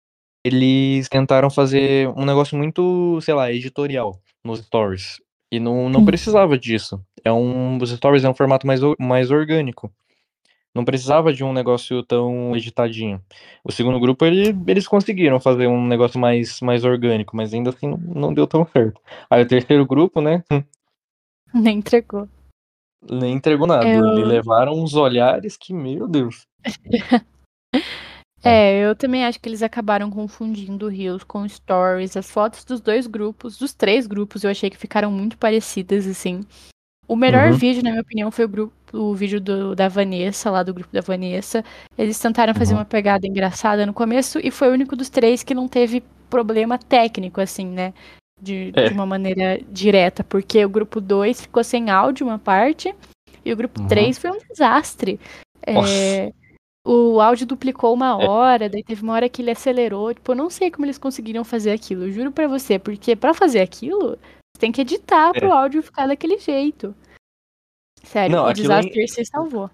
eles 0.45 1.09
tentaram 1.09 1.49
fazer 1.49 2.07
um 2.15 2.23
negócio 2.25 2.57
muito, 2.57 3.19
sei 3.21 3.33
lá, 3.33 3.51
editorial 3.51 4.21
nos 4.45 4.59
stories. 4.59 5.19
E 5.51 5.59
não, 5.59 5.89
não 5.89 6.05
precisava 6.05 6.57
disso. 6.57 7.01
É 7.23 7.31
um, 7.31 7.77
os 7.81 7.89
stories 7.89 8.23
é 8.23 8.29
um 8.29 8.33
formato 8.33 8.67
mais, 8.67 8.79
mais 8.99 9.31
orgânico. 9.31 9.91
Não 10.73 10.83
precisava 10.83 11.31
de 11.33 11.43
um 11.43 11.53
negócio 11.53 12.03
tão 12.03 12.55
editadinho. 12.55 13.21
O 13.63 13.71
segundo 13.71 13.99
grupo, 13.99 14.25
ele, 14.25 14.53
eles 14.67 14.87
conseguiram 14.87 15.39
fazer 15.39 15.67
um 15.67 15.87
negócio 15.87 16.19
mais, 16.19 16.59
mais 16.59 16.83
orgânico, 16.83 17.35
mas 17.35 17.53
ainda 17.53 17.69
assim 17.69 17.87
não, 17.87 17.97
não 17.97 18.33
deu 18.33 18.45
tão 18.45 18.67
certo. 18.67 18.99
Aí 19.29 19.41
o 19.41 19.47
terceiro 19.47 19.85
grupo, 19.85 20.19
né? 20.19 20.43
Nem 21.53 21.77
entregou. 21.77 22.27
Nem 23.09 23.33
entregou 23.35 23.65
nada. 23.65 23.87
Eu... 23.87 24.19
E 24.19 24.25
levaram 24.25 24.73
uns 24.73 24.93
olhares 24.95 25.55
que, 25.55 25.73
meu 25.73 26.07
Deus. 26.07 26.45
É, 28.45 28.79
eu 28.85 28.95
também 28.95 29.25
acho 29.25 29.39
que 29.39 29.49
eles 29.49 29.63
acabaram 29.63 30.11
confundindo 30.11 30.87
Reels 30.87 31.23
com 31.23 31.47
Stories. 31.47 32.15
As 32.15 32.29
fotos 32.29 32.63
dos 32.63 32.79
dois 32.79 33.07
grupos, 33.07 33.57
dos 33.57 33.73
três 33.73 34.05
grupos, 34.05 34.43
eu 34.43 34.51
achei 34.51 34.69
que 34.69 34.77
ficaram 34.77 35.11
muito 35.11 35.37
parecidas, 35.37 36.05
assim. 36.05 36.41
O 37.07 37.15
melhor 37.15 37.51
uhum. 37.51 37.57
vídeo, 37.57 37.83
na 37.83 37.91
minha 37.91 38.01
opinião, 38.01 38.31
foi 38.31 38.45
o, 38.45 38.49
grupo, 38.49 38.73
o 38.93 39.13
vídeo 39.15 39.41
do, 39.41 39.75
da 39.75 39.87
Vanessa, 39.87 40.49
lá 40.51 40.63
do 40.63 40.73
grupo 40.73 40.93
da 40.93 41.01
Vanessa. 41.01 41.63
Eles 41.97 42.19
tentaram 42.19 42.53
fazer 42.53 42.73
uhum. 42.73 42.79
uma 42.79 42.85
pegada 42.85 43.27
engraçada 43.27 43.85
no 43.85 43.93
começo 43.93 44.39
e 44.43 44.51
foi 44.51 44.69
o 44.69 44.73
único 44.73 44.95
dos 44.95 45.09
três 45.09 45.43
que 45.43 45.53
não 45.53 45.67
teve 45.67 46.03
problema 46.29 46.77
técnico, 46.77 47.41
assim, 47.41 47.65
né? 47.65 47.93
De, 48.39 48.71
é. 48.75 48.89
de 48.89 48.93
uma 48.93 49.05
maneira 49.05 49.59
direta, 49.71 50.23
porque 50.23 50.63
o 50.65 50.69
grupo 50.69 50.99
2 50.99 51.41
ficou 51.41 51.63
sem 51.63 51.89
áudio 51.89 52.27
uma 52.27 52.37
parte 52.37 52.93
e 53.45 53.53
o 53.53 53.55
grupo 53.55 53.87
3 53.87 54.17
uhum. 54.17 54.21
foi 54.21 54.31
um 54.31 54.39
desastre. 54.49 55.19
É, 55.65 56.33
o 56.85 57.19
áudio 57.19 57.47
duplicou 57.47 57.93
uma 57.93 58.21
é. 58.21 58.27
hora, 58.27 58.69
daí 58.69 58.83
teve 58.83 59.01
uma 59.01 59.13
hora 59.13 59.27
que 59.27 59.41
ele 59.41 59.49
acelerou. 59.49 60.13
Tipo, 60.13 60.31
eu 60.31 60.35
não 60.35 60.49
sei 60.51 60.69
como 60.69 60.85
eles 60.85 60.99
conseguiram 60.99 61.43
fazer 61.43 61.71
aquilo, 61.71 62.11
juro 62.11 62.31
pra 62.31 62.47
você, 62.47 62.77
porque 62.77 63.15
para 63.15 63.33
fazer 63.33 63.59
aquilo, 63.59 64.11
você 64.11 64.59
tem 64.59 64.71
que 64.71 64.81
editar 64.81 65.31
é. 65.35 65.39
pro 65.39 65.51
áudio 65.51 65.81
ficar 65.81 66.07
daquele 66.07 66.37
jeito. 66.37 66.95
Sério, 68.03 68.35
não, 68.35 68.45
o 68.45 68.53
desastre 68.53 69.03
em... 69.03 69.07
se 69.07 69.25
salvou. 69.25 69.69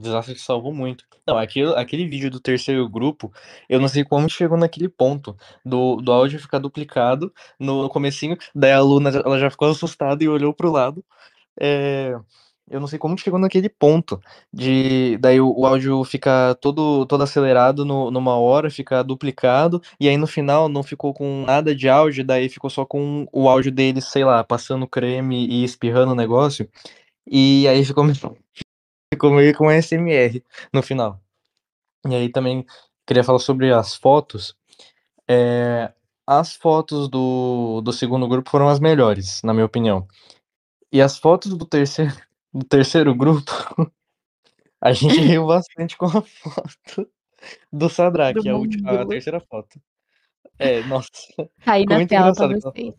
O 0.00 0.02
desastre 0.02 0.34
se 0.34 0.44
salvou 0.44 0.72
muito. 0.72 1.04
Não, 1.26 1.36
aquele, 1.36 1.74
aquele 1.74 2.08
vídeo 2.08 2.30
do 2.30 2.40
terceiro 2.40 2.88
grupo, 2.88 3.30
eu 3.68 3.78
não 3.78 3.86
sei 3.86 4.02
como 4.02 4.28
chegou 4.28 4.56
naquele 4.56 4.88
ponto 4.88 5.36
do, 5.64 5.96
do 5.96 6.10
áudio 6.10 6.40
ficar 6.40 6.58
duplicado 6.58 7.32
no, 7.60 7.82
no 7.82 7.90
comecinho, 7.90 8.36
daí 8.54 8.72
a 8.72 8.78
aluna 8.78 9.10
ela 9.10 9.38
já 9.38 9.50
ficou 9.50 9.68
assustada 9.68 10.24
e 10.24 10.28
olhou 10.28 10.54
pro 10.54 10.72
lado. 10.72 11.04
É, 11.60 12.18
eu 12.70 12.80
não 12.80 12.86
sei 12.86 12.98
como 12.98 13.18
chegou 13.18 13.38
naquele 13.38 13.68
ponto 13.68 14.20
de 14.52 15.18
daí 15.18 15.40
o, 15.40 15.52
o 15.58 15.66
áudio 15.66 16.02
ficar 16.04 16.54
todo 16.56 17.04
todo 17.06 17.22
acelerado 17.22 17.84
no, 17.84 18.10
numa 18.10 18.36
hora, 18.36 18.70
ficar 18.70 19.02
duplicado 19.02 19.82
e 20.00 20.08
aí 20.08 20.16
no 20.16 20.26
final 20.26 20.68
não 20.68 20.82
ficou 20.82 21.12
com 21.12 21.44
nada 21.44 21.74
de 21.74 21.88
áudio, 21.88 22.24
daí 22.24 22.48
ficou 22.48 22.70
só 22.70 22.84
com 22.84 23.26
o 23.32 23.48
áudio 23.48 23.72
dele, 23.72 24.00
sei 24.00 24.24
lá, 24.24 24.42
passando 24.44 24.86
creme 24.86 25.46
e 25.46 25.64
espirrando 25.64 26.12
o 26.12 26.16
negócio. 26.16 26.68
E 27.26 27.66
aí 27.68 27.84
ficou 27.84 28.04
ficou 29.12 29.30
meio 29.32 29.56
com 29.56 29.70
SMR 29.70 30.42
no 30.72 30.82
final. 30.82 31.20
E 32.08 32.14
aí 32.14 32.28
também 32.30 32.66
queria 33.06 33.24
falar 33.24 33.38
sobre 33.38 33.72
as 33.72 33.94
fotos. 33.94 34.56
É, 35.28 35.92
as 36.26 36.54
fotos 36.56 37.08
do, 37.08 37.80
do 37.82 37.92
segundo 37.92 38.28
grupo 38.28 38.50
foram 38.50 38.68
as 38.68 38.80
melhores, 38.80 39.42
na 39.42 39.52
minha 39.52 39.66
opinião. 39.66 40.06
E 40.92 41.00
as 41.00 41.18
fotos 41.18 41.56
do 41.56 41.66
terceiro 41.66 42.14
no 42.52 42.62
terceiro 42.64 43.14
grupo, 43.14 43.50
a 44.80 44.92
gente 44.92 45.18
riu 45.20 45.46
bastante 45.46 45.96
com 45.96 46.06
a 46.06 46.22
foto 46.22 47.08
do 47.72 47.88
Sadrak, 47.88 48.48
a, 48.48 48.56
última, 48.56 49.00
a 49.00 49.06
terceira 49.06 49.40
foto. 49.40 49.80
É, 50.58 50.82
nossa. 50.84 51.10
Tá 51.64 51.72
aí 51.72 51.84
na 51.84 52.06
tela 52.06 52.32
pra 52.32 52.48
vocês. 52.48 52.94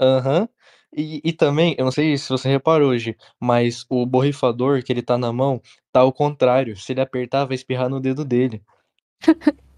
Aham. 0.00 0.40
Uhum. 0.42 0.48
E, 0.96 1.20
e 1.22 1.32
também, 1.34 1.74
eu 1.78 1.84
não 1.84 1.92
sei 1.92 2.16
se 2.16 2.30
você 2.30 2.48
reparou 2.48 2.90
hoje, 2.90 3.14
mas 3.38 3.84
o 3.90 4.06
borrifador 4.06 4.82
que 4.82 4.90
ele 4.90 5.02
tá 5.02 5.18
na 5.18 5.30
mão 5.30 5.60
tá 5.92 6.00
ao 6.00 6.12
contrário. 6.12 6.76
Se 6.78 6.92
ele 6.92 7.00
apertar, 7.00 7.44
vai 7.44 7.54
espirrar 7.54 7.90
no 7.90 8.00
dedo 8.00 8.24
dele. 8.24 8.62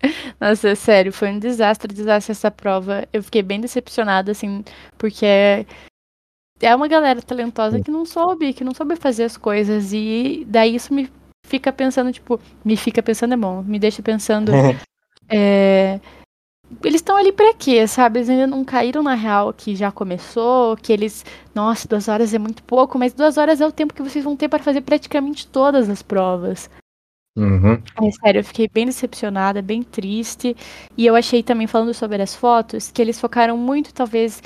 Nossa, 0.40 0.70
é 0.70 0.74
sério, 0.74 1.12
foi 1.12 1.30
um 1.30 1.38
desastre, 1.38 1.92
desastre 1.92 2.32
essa 2.32 2.50
prova. 2.50 3.06
Eu 3.12 3.22
fiquei 3.22 3.42
bem 3.42 3.60
decepcionada, 3.60 4.30
assim, 4.32 4.64
porque 4.96 5.66
é 6.60 6.74
uma 6.74 6.88
galera 6.88 7.22
talentosa 7.22 7.80
que 7.80 7.90
não 7.90 8.04
soube, 8.04 8.52
que 8.52 8.64
não 8.64 8.74
soube 8.74 8.96
fazer 8.96 9.24
as 9.24 9.36
coisas. 9.36 9.92
E 9.92 10.44
daí 10.48 10.74
isso 10.74 10.92
me 10.92 11.10
fica 11.46 11.72
pensando, 11.72 12.12
tipo, 12.12 12.40
me 12.64 12.76
fica 12.76 13.02
pensando 13.02 13.34
é 13.34 13.36
bom, 13.36 13.62
me 13.62 13.78
deixa 13.78 14.02
pensando. 14.02 14.52
é, 15.28 16.00
eles 16.84 17.00
estão 17.00 17.16
ali 17.16 17.32
pra 17.32 17.52
quê, 17.54 17.86
sabe? 17.86 18.18
Eles 18.18 18.30
ainda 18.30 18.46
não 18.46 18.64
caíram 18.64 19.02
na 19.02 19.14
real 19.14 19.52
que 19.52 19.74
já 19.74 19.90
começou, 19.90 20.76
que 20.76 20.92
eles. 20.92 21.24
Nossa, 21.54 21.88
duas 21.88 22.08
horas 22.08 22.32
é 22.32 22.38
muito 22.38 22.62
pouco, 22.62 22.98
mas 22.98 23.12
duas 23.12 23.36
horas 23.36 23.60
é 23.60 23.66
o 23.66 23.72
tempo 23.72 23.94
que 23.94 24.02
vocês 24.02 24.24
vão 24.24 24.36
ter 24.36 24.48
para 24.48 24.62
fazer 24.62 24.82
praticamente 24.82 25.46
todas 25.48 25.88
as 25.88 26.02
provas. 26.02 26.70
Uhum. 27.36 27.74
É 27.74 28.10
sério, 28.10 28.40
eu 28.40 28.44
fiquei 28.44 28.68
bem 28.68 28.86
decepcionada, 28.86 29.62
bem 29.62 29.82
triste. 29.82 30.56
E 30.96 31.06
eu 31.06 31.14
achei 31.14 31.42
também, 31.42 31.66
falando 31.66 31.94
sobre 31.94 32.20
as 32.20 32.34
fotos, 32.34 32.90
que 32.90 33.00
eles 33.00 33.20
focaram 33.20 33.56
muito, 33.56 33.94
talvez, 33.94 34.42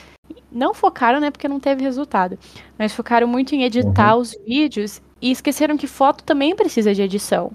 não 0.50 0.74
focaram, 0.74 1.20
né, 1.20 1.30
porque 1.30 1.48
não 1.48 1.60
teve 1.60 1.82
resultado, 1.82 2.38
mas 2.78 2.92
focaram 2.92 3.26
muito 3.26 3.54
em 3.54 3.64
editar 3.64 4.14
uhum. 4.14 4.20
os 4.20 4.36
vídeos 4.46 5.00
e 5.20 5.30
esqueceram 5.30 5.76
que 5.76 5.86
foto 5.86 6.22
também 6.24 6.54
precisa 6.54 6.94
de 6.94 7.02
edição. 7.02 7.52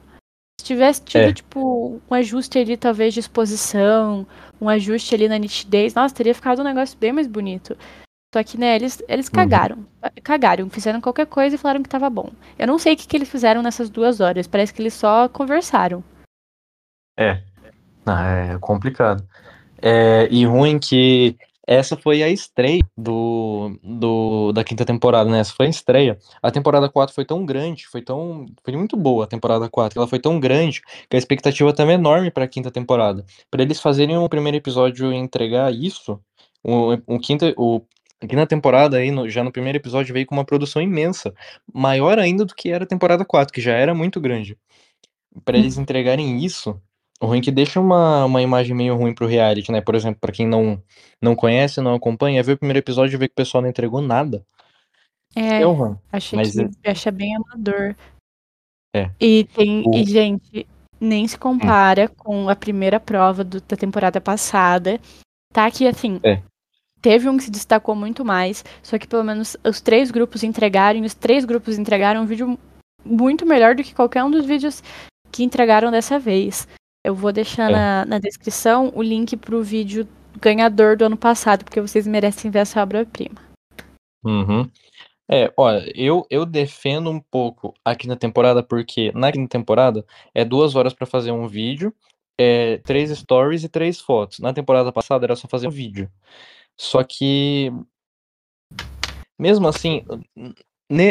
Se 0.60 0.66
tivesse 0.66 1.02
tido, 1.04 1.22
é. 1.22 1.34
tipo, 1.34 2.02
um 2.10 2.14
ajuste 2.14 2.60
ali, 2.60 2.76
talvez, 2.76 3.14
de 3.14 3.22
exposição, 3.22 4.28
um 4.60 4.68
ajuste 4.68 5.16
ali 5.16 5.30
na 5.30 5.38
nitidez, 5.38 5.94
nossa, 5.94 6.14
teria 6.14 6.36
ficado 6.36 6.60
um 6.60 6.66
negócio 6.66 6.98
bem 7.00 7.14
mais 7.14 7.28
bonito. 7.28 7.78
Só 8.34 8.44
que, 8.44 8.58
né, 8.58 8.76
eles, 8.76 9.02
eles 9.08 9.28
uhum. 9.28 9.34
cagaram. 9.34 9.86
Cagaram, 10.24 10.70
fizeram 10.70 11.02
qualquer 11.02 11.26
coisa 11.26 11.56
e 11.56 11.58
falaram 11.58 11.82
que 11.82 11.90
tava 11.90 12.10
bom. 12.10 12.30
Eu 12.58 12.68
não 12.68 12.78
sei 12.78 12.94
o 12.94 12.98
que, 12.98 13.08
que 13.08 13.18
eles 13.18 13.30
fizeram 13.30 13.62
nessas 13.62 13.90
duas 13.90 14.20
horas. 14.20 14.48
Parece 14.48 14.74
que 14.74 14.82
eles 14.82 14.94
só 14.94 15.28
conversaram. 15.28 16.04
É. 17.18 17.42
Ah, 18.06 18.54
é 18.54 18.58
complicado. 18.60 19.28
É, 19.82 20.28
e 20.30 20.46
ruim 20.46 20.78
que 20.78 21.36
essa 21.66 21.96
foi 21.96 22.24
a 22.24 22.30
estreia 22.30 22.82
do, 22.98 23.80
do, 23.84 24.52
da 24.52 24.64
quinta 24.64 24.84
temporada, 24.84 25.30
né? 25.30 25.40
Essa 25.40 25.54
foi 25.54 25.68
a 25.68 25.70
estreia. 25.70 26.18
A 26.42 26.50
temporada 26.50 26.90
4 26.90 27.14
foi 27.14 27.26
tão 27.26 27.46
grande, 27.46 27.88
foi 27.88 28.02
tão. 28.02 28.48
Foi 28.64 28.76
muito 28.76 28.98
boa 28.98 29.26
a 29.26 29.28
temporada 29.28 29.70
4. 29.70 30.00
Ela 30.00 30.08
foi 30.08 30.20
tão 30.20 30.40
grande 30.40 30.82
que 31.08 31.16
a 31.16 31.20
expectativa 31.20 31.72
também 31.72 31.96
é 31.96 32.00
enorme 32.00 32.32
para 32.32 32.46
a 32.46 32.48
quinta 32.48 32.72
temporada. 32.72 33.24
Para 33.52 33.62
eles 33.62 33.80
fazerem 33.80 34.18
o 34.18 34.28
primeiro 34.28 34.58
episódio 34.58 35.14
e 35.14 35.16
entregar 35.16 35.72
isso, 35.72 36.20
o, 36.64 36.94
o 37.06 37.20
quinta, 37.20 37.54
o, 37.56 37.82
a 38.22 38.28
quinta 38.28 38.46
temporada 38.46 38.98
aí, 38.98 39.12
no, 39.12 39.30
já 39.30 39.44
no 39.44 39.52
primeiro 39.52 39.78
episódio, 39.78 40.14
veio 40.14 40.26
com 40.26 40.36
uma 40.36 40.46
produção 40.46 40.82
imensa. 40.82 41.34
Maior 41.74 42.20
ainda 42.20 42.44
do 42.44 42.54
que 42.54 42.70
era 42.70 42.84
a 42.84 42.88
temporada 42.88 43.24
4, 43.24 43.54
que 43.54 43.62
já 43.62 43.74
era 43.74 43.94
muito 43.94 44.20
grande. 44.20 44.58
Para 45.46 45.58
eles 45.58 45.78
entregarem 45.78 46.44
isso, 46.44 46.82
o 47.22 47.28
ruim 47.28 47.42
que 47.42 47.52
deixa 47.52 47.80
uma, 47.80 48.26
uma 48.26 48.42
imagem 48.42 48.76
meio 48.76 48.96
ruim 48.96 49.14
pro 49.14 49.28
reality, 49.28 49.72
né? 49.72 49.80
Por 49.80 49.96
exemplo, 49.96 50.20
para 50.20 50.34
quem 50.34 50.48
não, 50.48 50.82
não 51.22 51.36
conhece, 51.36 51.80
não 51.80 51.94
acompanha, 51.94 52.44
ver 52.44 52.54
o 52.54 52.58
primeiro 52.58 52.80
episódio 52.80 53.16
e 53.16 53.18
ver 53.18 53.28
que 53.28 53.34
o 53.34 53.36
pessoal 53.36 53.62
não 53.62 53.70
entregou 53.70 54.02
nada. 54.02 54.46
É, 55.36 55.62
é 55.62 55.64
ruim. 55.64 55.96
achei 56.12 56.38
Mas 56.38 56.54
que 56.54 56.68
é... 56.84 56.92
acha 56.92 57.12
bem 57.12 57.36
amador. 57.36 57.96
É. 58.96 59.12
E 59.20 59.46
tem, 59.56 59.84
o... 59.86 59.96
e 59.96 60.04
gente, 60.04 60.68
nem 61.00 61.28
se 61.28 61.38
compara 61.38 62.06
hum. 62.06 62.16
com 62.18 62.50
a 62.50 62.56
primeira 62.56 63.00
prova 63.00 63.44
do, 63.44 63.62
da 63.62 63.78
temporada 63.78 64.20
passada. 64.20 65.00
Tá 65.54 65.70
que 65.72 65.88
assim, 65.88 66.20
é. 66.24 66.42
Teve 67.02 67.30
um 67.30 67.38
que 67.38 67.44
se 67.44 67.52
destacou 67.52 67.96
muito 67.96 68.24
mais, 68.26 68.64
só 68.84 68.98
que 68.98 69.08
pelo 69.08 69.24
menos 69.24 69.56
os 69.64 69.82
três 69.82 70.12
grupos 70.12 70.44
entregaram, 70.44 71.00
e 71.00 71.06
os 71.06 71.14
três 71.14 71.46
grupos 71.46 71.78
entregaram 71.78 72.22
um 72.22 72.26
vídeo 72.26 72.58
muito 73.06 73.46
melhor 73.46 73.76
do 73.76 73.84
que 73.84 73.96
qualquer 73.96 74.24
um 74.24 74.32
dos 74.32 74.46
vídeos 74.46 74.84
que 75.32 75.44
entregaram 75.44 75.92
dessa 75.92 76.20
vez. 76.20 76.68
Eu 77.04 77.16
vou 77.16 77.32
deixar 77.32 77.70
é. 77.70 77.74
na, 77.74 78.06
na 78.06 78.20
descrição 78.20 78.92
o 78.94 79.02
link 79.02 79.38
pro 79.38 79.64
vídeo 79.64 80.08
ganhador 80.42 80.98
do 80.98 81.06
ano 81.06 81.18
passado, 81.18 81.64
porque 81.64 81.82
vocês 81.82 82.06
merecem 82.06 82.52
ver 82.52 82.60
essa 82.60 82.82
obra-prima. 82.82 83.42
Uhum. 84.24 84.70
É, 85.32 85.52
olha, 85.56 85.92
eu, 85.96 86.26
eu 86.30 86.46
defendo 86.46 87.10
um 87.10 87.20
pouco 87.20 87.74
aqui 87.86 88.08
na 88.08 88.16
temporada, 88.16 88.64
porque 88.64 89.12
na 89.14 89.32
quinta 89.32 89.58
temporada 89.58 90.04
é 90.34 90.44
duas 90.44 90.76
horas 90.76 90.94
para 90.94 91.06
fazer 91.06 91.32
um 91.32 91.48
vídeo, 91.48 91.94
é, 92.38 92.78
três 92.80 93.12
stories 93.18 93.64
e 93.64 93.70
três 93.70 94.00
fotos. 94.00 94.40
Na 94.40 94.54
temporada 94.54 94.92
passada 94.92 95.26
era 95.26 95.36
só 95.36 95.48
fazer 95.48 95.68
um 95.68 95.72
vídeo. 95.72 96.10
Só 96.80 97.04
que, 97.04 97.74
mesmo 99.38 99.68
assim, 99.68 100.02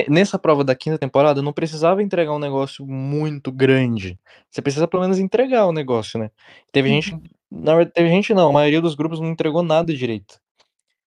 nessa 0.08 0.38
prova 0.38 0.64
da 0.64 0.74
quinta 0.74 0.96
temporada, 0.96 1.42
não 1.42 1.52
precisava 1.52 2.02
entregar 2.02 2.32
um 2.32 2.38
negócio 2.38 2.86
muito 2.86 3.52
grande. 3.52 4.18
Você 4.50 4.62
precisa 4.62 4.88
pelo 4.88 5.02
menos 5.02 5.18
entregar 5.18 5.66
o 5.66 5.72
negócio, 5.72 6.18
né? 6.18 6.30
Teve 6.72 6.88
uhum. 6.88 7.02
gente. 7.02 7.22
Na 7.50 7.74
verdade, 7.74 7.92
teve 7.92 8.08
gente 8.08 8.32
não, 8.32 8.48
a 8.48 8.52
maioria 8.52 8.80
dos 8.80 8.94
grupos 8.94 9.20
não 9.20 9.28
entregou 9.28 9.62
nada 9.62 9.94
direito. 9.94 10.40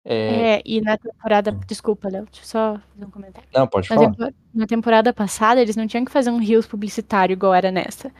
É, 0.02 0.54
é 0.54 0.62
e 0.64 0.80
na 0.80 0.96
temporada. 0.96 1.52
Hum. 1.52 1.60
Desculpa, 1.66 2.08
Léo, 2.08 2.24
deixa 2.24 2.40
eu 2.40 2.46
só 2.46 2.80
fazer 2.94 3.04
um 3.04 3.10
comentário. 3.10 3.48
Não, 3.52 3.66
pode 3.66 3.90
na 3.90 3.94
falar. 3.94 4.10
Tempo, 4.10 4.34
na 4.54 4.66
temporada 4.66 5.12
passada, 5.12 5.60
eles 5.60 5.76
não 5.76 5.86
tinham 5.86 6.04
que 6.04 6.10
fazer 6.10 6.30
um 6.30 6.38
Reels 6.38 6.66
publicitário 6.66 7.34
igual 7.34 7.52
era 7.52 7.70
nessa. 7.70 8.10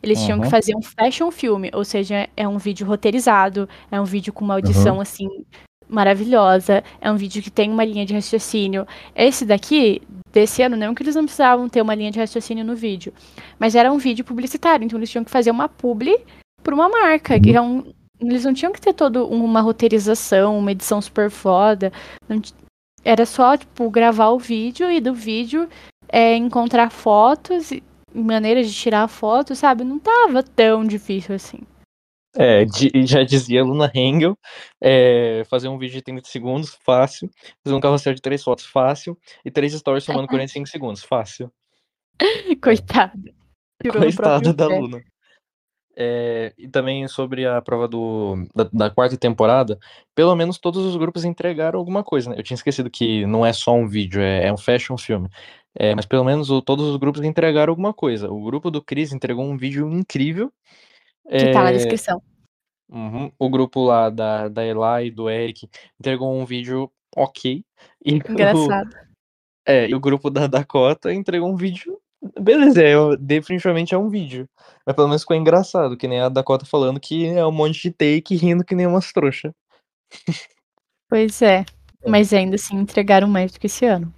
Eles 0.00 0.20
uhum. 0.20 0.24
tinham 0.24 0.40
que 0.40 0.50
fazer 0.50 0.76
um 0.76 0.82
fashion 0.82 1.32
filme, 1.32 1.68
ou 1.74 1.84
seja, 1.84 2.28
é 2.36 2.46
um 2.46 2.58
vídeo 2.58 2.86
roteirizado, 2.86 3.68
é 3.90 4.00
um 4.00 4.04
vídeo 4.04 4.32
com 4.32 4.44
uma 4.44 4.54
audição 4.54 4.96
uhum. 4.96 5.00
assim 5.00 5.28
maravilhosa, 5.90 6.84
é 7.00 7.10
um 7.10 7.16
vídeo 7.16 7.42
que 7.42 7.50
tem 7.50 7.70
uma 7.70 7.84
linha 7.84 8.06
de 8.06 8.14
raciocínio. 8.14 8.86
Esse 9.14 9.44
daqui, 9.44 10.00
desse 10.32 10.62
ano, 10.62 10.76
não 10.76 10.94
que 10.94 11.02
eles 11.02 11.16
não 11.16 11.24
precisavam 11.24 11.68
ter 11.68 11.82
uma 11.82 11.94
linha 11.94 12.10
de 12.10 12.18
raciocínio 12.18 12.64
no 12.64 12.76
vídeo, 12.76 13.12
mas 13.58 13.74
era 13.74 13.92
um 13.92 13.98
vídeo 13.98 14.24
publicitário, 14.24 14.84
então 14.84 14.98
eles 14.98 15.10
tinham 15.10 15.24
que 15.24 15.30
fazer 15.30 15.50
uma 15.50 15.68
publi 15.68 16.16
por 16.62 16.72
uma 16.72 16.88
marca, 16.88 17.40
que 17.40 17.50
é 17.50 17.60
eles 18.20 18.44
não 18.44 18.52
tinham 18.52 18.72
que 18.72 18.80
ter 18.80 18.92
toda 18.92 19.24
uma 19.24 19.60
roteirização, 19.60 20.58
uma 20.58 20.72
edição 20.72 21.00
super 21.00 21.30
foda. 21.30 21.90
Não, 22.28 22.40
era 23.02 23.24
só, 23.24 23.56
tipo, 23.56 23.88
gravar 23.90 24.28
o 24.28 24.38
vídeo 24.38 24.90
e 24.90 25.00
do 25.00 25.14
vídeo 25.14 25.68
é, 26.06 26.36
encontrar 26.36 26.90
fotos, 26.90 27.70
maneiras 28.14 28.68
de 28.68 28.74
tirar 28.74 29.08
fotos, 29.08 29.58
sabe? 29.58 29.84
Não 29.84 29.98
tava 29.98 30.42
tão 30.42 30.84
difícil 30.84 31.34
assim. 31.34 31.60
É, 32.36 32.64
já 33.04 33.24
dizia 33.24 33.64
Luna 33.64 33.90
Hengel, 33.92 34.38
é, 34.80 35.42
fazer 35.50 35.68
um 35.68 35.78
vídeo 35.78 35.94
de 35.94 36.02
30 36.02 36.28
segundos, 36.28 36.78
fácil. 36.84 37.28
Fazer 37.64 37.74
um 37.74 37.80
carrossel 37.80 38.14
de 38.14 38.22
três 38.22 38.42
fotos, 38.42 38.66
fácil. 38.66 39.18
E 39.44 39.50
três 39.50 39.72
stories 39.72 40.04
somando 40.04 40.28
45 40.28 40.68
segundos, 40.68 41.02
fácil. 41.02 41.50
Coitada. 42.62 43.34
Coitada 43.90 44.52
da 44.52 44.68
Luna. 44.68 45.02
É, 45.96 46.54
e 46.56 46.68
também 46.68 47.06
sobre 47.08 47.46
a 47.46 47.60
prova 47.60 47.88
do, 47.88 48.46
da, 48.54 48.70
da, 48.72 48.90
quarta 48.90 49.16
temporada, 49.16 49.78
pelo 50.14 50.34
menos 50.36 50.56
todos 50.56 50.82
os 50.84 50.96
grupos 50.96 51.24
entregaram 51.24 51.78
alguma 51.78 52.02
coisa, 52.02 52.30
né? 52.30 52.36
Eu 52.38 52.42
tinha 52.42 52.54
esquecido 52.54 52.88
que 52.88 53.26
não 53.26 53.44
é 53.44 53.52
só 53.52 53.74
um 53.74 53.86
vídeo, 53.88 54.20
é, 54.20 54.46
é 54.46 54.52
um 54.52 54.56
fashion 54.56 54.96
filme. 54.96 55.28
É, 55.74 55.94
mas 55.94 56.06
pelo 56.06 56.24
menos 56.24 56.50
o, 56.50 56.62
todos 56.62 56.86
os 56.86 56.96
grupos 56.96 57.22
entregaram 57.22 57.72
alguma 57.72 57.92
coisa. 57.92 58.30
O 58.30 58.42
grupo 58.42 58.70
do 58.70 58.82
Chris 58.82 59.12
entregou 59.12 59.44
um 59.44 59.56
vídeo 59.56 59.90
incrível 59.90 60.52
que 61.38 61.52
tá 61.52 61.62
na 61.62 61.70
é, 61.70 61.74
descrição. 61.74 62.22
Uhum. 62.90 63.30
O 63.38 63.48
grupo 63.48 63.84
lá 63.84 64.10
da, 64.10 64.48
da 64.48 64.64
Eli 64.64 65.06
e 65.06 65.10
do 65.10 65.30
Eric 65.30 65.68
entregou 65.98 66.34
um 66.34 66.44
vídeo 66.44 66.90
ok. 67.16 67.64
E 68.04 68.14
Engraçado. 68.14 68.92
O, 68.92 69.10
é, 69.66 69.88
e 69.88 69.94
o 69.94 70.00
grupo 70.00 70.28
da 70.30 70.46
Dakota 70.46 71.12
entregou 71.12 71.48
um 71.48 71.56
vídeo. 71.56 71.98
Beleza, 72.38 72.82
é, 72.82 72.94
definitivamente 73.18 73.94
é 73.94 73.98
um 73.98 74.08
vídeo. 74.08 74.48
Mas 74.84 74.94
pelo 74.94 75.08
menos 75.08 75.22
ficou 75.22 75.36
engraçado, 75.36 75.96
que 75.96 76.08
nem 76.08 76.20
a 76.20 76.28
Dakota 76.28 76.66
falando 76.66 77.00
que 77.00 77.26
é 77.26 77.46
um 77.46 77.52
monte 77.52 77.80
de 77.82 77.90
take 77.90 78.34
rindo 78.34 78.64
que 78.64 78.74
nem 78.74 78.86
umas 78.86 79.12
trouxas. 79.12 79.52
Pois 81.08 81.40
é. 81.42 81.64
é. 82.04 82.10
Mas 82.10 82.32
ainda 82.32 82.56
assim 82.56 82.76
entregaram 82.76 83.28
mais 83.28 83.52
do 83.52 83.60
que 83.60 83.66
esse 83.66 83.84
ano. 83.84 84.12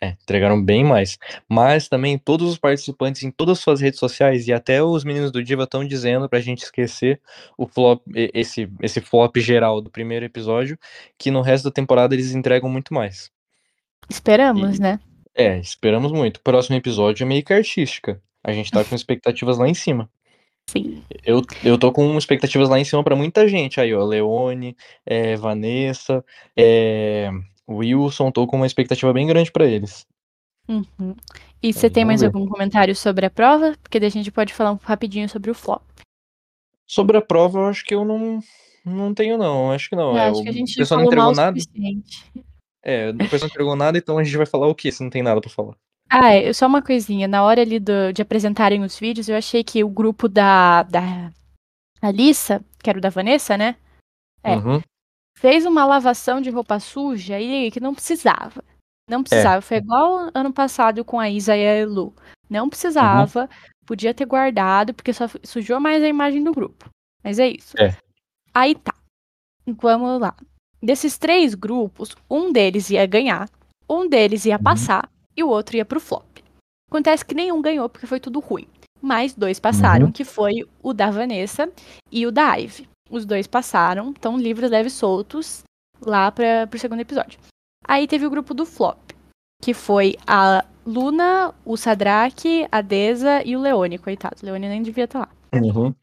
É, 0.00 0.08
entregaram 0.08 0.62
bem 0.62 0.84
mais. 0.84 1.18
Mas 1.48 1.88
também 1.88 2.18
todos 2.18 2.50
os 2.50 2.58
participantes 2.58 3.22
em 3.22 3.30
todas 3.30 3.58
as 3.58 3.64
suas 3.64 3.80
redes 3.80 3.98
sociais 3.98 4.46
e 4.46 4.52
até 4.52 4.82
os 4.82 5.04
meninos 5.04 5.32
do 5.32 5.42
Diva 5.42 5.64
estão 5.64 5.84
dizendo 5.84 6.28
pra 6.28 6.40
gente 6.40 6.64
esquecer 6.64 7.20
o 7.56 7.66
flop, 7.66 8.02
esse, 8.14 8.70
esse 8.82 9.00
flop 9.00 9.36
geral 9.38 9.80
do 9.80 9.90
primeiro 9.90 10.24
episódio, 10.24 10.78
que 11.18 11.30
no 11.30 11.40
resto 11.40 11.64
da 11.64 11.70
temporada 11.70 12.14
eles 12.14 12.34
entregam 12.34 12.68
muito 12.68 12.92
mais. 12.92 13.30
Esperamos, 14.08 14.78
e, 14.78 14.82
né? 14.82 15.00
É, 15.34 15.58
esperamos 15.58 16.12
muito. 16.12 16.40
Próximo 16.40 16.76
episódio 16.76 17.24
é 17.24 17.26
meio 17.26 17.42
que 17.44 17.52
artística. 17.52 18.20
A 18.44 18.52
gente 18.52 18.70
tá 18.70 18.84
com 18.84 18.94
expectativas 18.96 19.58
lá 19.58 19.68
em 19.68 19.74
cima. 19.74 20.10
Sim. 20.68 21.02
Eu, 21.24 21.42
eu 21.64 21.78
tô 21.78 21.92
com 21.92 22.18
expectativas 22.18 22.68
lá 22.68 22.78
em 22.78 22.84
cima 22.84 23.02
para 23.02 23.14
muita 23.14 23.46
gente 23.46 23.80
aí, 23.80 23.94
ó. 23.94 24.04
Leone, 24.04 24.76
é, 25.04 25.36
Vanessa, 25.36 26.24
é, 26.56 27.30
o 27.66 27.76
Wilson, 27.76 28.30
tô 28.30 28.46
com 28.46 28.56
uma 28.56 28.66
expectativa 28.66 29.12
bem 29.12 29.26
grande 29.26 29.50
para 29.50 29.66
eles. 29.66 30.06
Uhum. 30.68 31.14
E 31.62 31.72
você 31.72 31.90
tem 31.90 32.04
mais 32.04 32.20
ver. 32.20 32.26
algum 32.26 32.46
comentário 32.46 32.94
sobre 32.94 33.26
a 33.26 33.30
prova? 33.30 33.76
Porque 33.82 33.98
daí 33.98 34.08
a 34.08 34.12
gente 34.12 34.30
pode 34.30 34.52
falar 34.52 34.72
um 34.72 34.78
rapidinho 34.82 35.28
sobre 35.28 35.50
o 35.50 35.54
flop. 35.54 35.82
Sobre 36.86 37.16
a 37.16 37.22
prova, 37.22 37.58
eu 37.58 37.66
acho 37.66 37.84
que 37.84 37.94
eu 37.94 38.04
não, 38.04 38.40
não 38.84 39.12
tenho, 39.12 39.36
não. 39.36 39.72
Acho 39.72 39.88
que 39.88 39.96
não. 39.96 40.16
É, 40.16 40.28
acho 40.28 40.42
que 40.42 40.48
a 40.48 40.52
gente 40.52 40.74
o 40.74 40.76
pessoal 40.76 41.00
não 41.00 41.06
entregou 41.06 41.32
nada. 41.32 41.58
É, 42.82 43.12
depois 43.12 43.42
não 43.42 43.48
entregou 43.48 43.74
nada, 43.76 43.98
então 43.98 44.18
a 44.18 44.22
gente 44.22 44.36
vai 44.36 44.46
falar 44.46 44.68
o 44.68 44.74
quê 44.74 44.92
se 44.92 45.02
não 45.02 45.10
tem 45.10 45.22
nada 45.22 45.40
para 45.40 45.50
falar? 45.50 45.74
Ah, 46.08 46.32
é, 46.32 46.52
só 46.52 46.66
uma 46.66 46.82
coisinha. 46.82 47.26
Na 47.26 47.42
hora 47.42 47.62
ali 47.62 47.80
do, 47.80 48.12
de 48.12 48.22
apresentarem 48.22 48.84
os 48.84 48.96
vídeos, 48.96 49.28
eu 49.28 49.36
achei 49.36 49.64
que 49.64 49.82
o 49.82 49.88
grupo 49.88 50.28
da, 50.28 50.84
da 50.84 51.32
Alissa, 52.00 52.64
que 52.80 52.88
era 52.88 52.98
o 52.98 53.02
da 53.02 53.10
Vanessa, 53.10 53.56
né? 53.56 53.74
É. 54.44 54.54
Uhum 54.54 54.80
fez 55.36 55.66
uma 55.66 55.84
lavação 55.84 56.40
de 56.40 56.50
roupa 56.50 56.80
suja 56.80 57.40
e 57.40 57.70
que 57.70 57.80
não 57.80 57.94
precisava. 57.94 58.64
Não 59.08 59.22
precisava. 59.22 59.58
É. 59.58 59.60
Foi 59.60 59.76
igual 59.76 60.30
ano 60.34 60.52
passado 60.52 61.04
com 61.04 61.20
a 61.20 61.30
Isa 61.30 61.56
e 61.56 61.66
a 61.66 61.76
Elu. 61.76 62.14
Não 62.50 62.68
precisava. 62.68 63.42
Uhum. 63.42 63.48
Podia 63.86 64.12
ter 64.12 64.24
guardado, 64.24 64.92
porque 64.92 65.12
só 65.12 65.26
sujou 65.44 65.78
mais 65.78 66.02
a 66.02 66.08
imagem 66.08 66.42
do 66.42 66.52
grupo. 66.52 66.88
Mas 67.22 67.38
é 67.38 67.48
isso. 67.48 67.74
É. 67.78 67.96
Aí 68.52 68.74
tá. 68.74 68.94
Vamos 69.66 70.20
lá. 70.20 70.34
Desses 70.82 71.18
três 71.18 71.54
grupos, 71.54 72.16
um 72.28 72.52
deles 72.52 72.90
ia 72.90 73.06
ganhar, 73.06 73.48
um 73.88 74.08
deles 74.08 74.44
ia 74.44 74.56
uhum. 74.56 74.62
passar 74.62 75.08
e 75.36 75.42
o 75.42 75.48
outro 75.48 75.76
ia 75.76 75.84
pro 75.84 76.00
flop. 76.00 76.38
Acontece 76.90 77.24
que 77.24 77.34
nenhum 77.34 77.60
ganhou 77.60 77.88
porque 77.88 78.06
foi 78.06 78.20
tudo 78.20 78.40
ruim. 78.40 78.66
Mas 79.00 79.34
dois 79.34 79.60
passaram, 79.60 80.06
uhum. 80.06 80.12
que 80.12 80.24
foi 80.24 80.66
o 80.82 80.92
da 80.92 81.10
Vanessa 81.10 81.70
e 82.10 82.26
o 82.26 82.32
da 82.32 82.58
Ive. 82.58 82.88
Os 83.10 83.24
dois 83.24 83.46
passaram, 83.46 84.10
estão 84.10 84.38
livres, 84.38 84.70
leves, 84.70 84.92
soltos, 84.92 85.62
lá 86.00 86.30
para 86.30 86.68
o 86.72 86.78
segundo 86.78 87.00
episódio. 87.00 87.38
Aí 87.86 88.06
teve 88.06 88.26
o 88.26 88.30
grupo 88.30 88.52
do 88.52 88.66
Flop, 88.66 88.98
que 89.62 89.72
foi 89.72 90.16
a 90.26 90.64
Luna, 90.84 91.54
o 91.64 91.76
Sadraque, 91.76 92.66
a 92.70 92.80
Deza 92.80 93.42
e 93.44 93.56
o 93.56 93.60
Leone, 93.60 93.98
coitado. 93.98 94.36
O 94.42 94.46
Leone 94.46 94.68
nem 94.68 94.82
devia 94.82 95.04
estar 95.04 95.20
lá. 95.20 95.28
Uhum. 95.54 95.94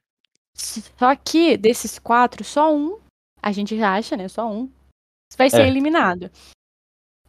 Só 0.55 1.15
que 1.15 1.57
desses 1.57 1.99
quatro, 1.99 2.43
só 2.43 2.73
um, 2.73 2.99
a 3.41 3.51
gente 3.51 3.77
já 3.77 3.95
acha, 3.95 4.15
né? 4.15 4.27
Só 4.27 4.49
um, 4.49 4.69
vai 5.37 5.49
ser 5.49 5.61
é. 5.61 5.67
eliminado. 5.67 6.31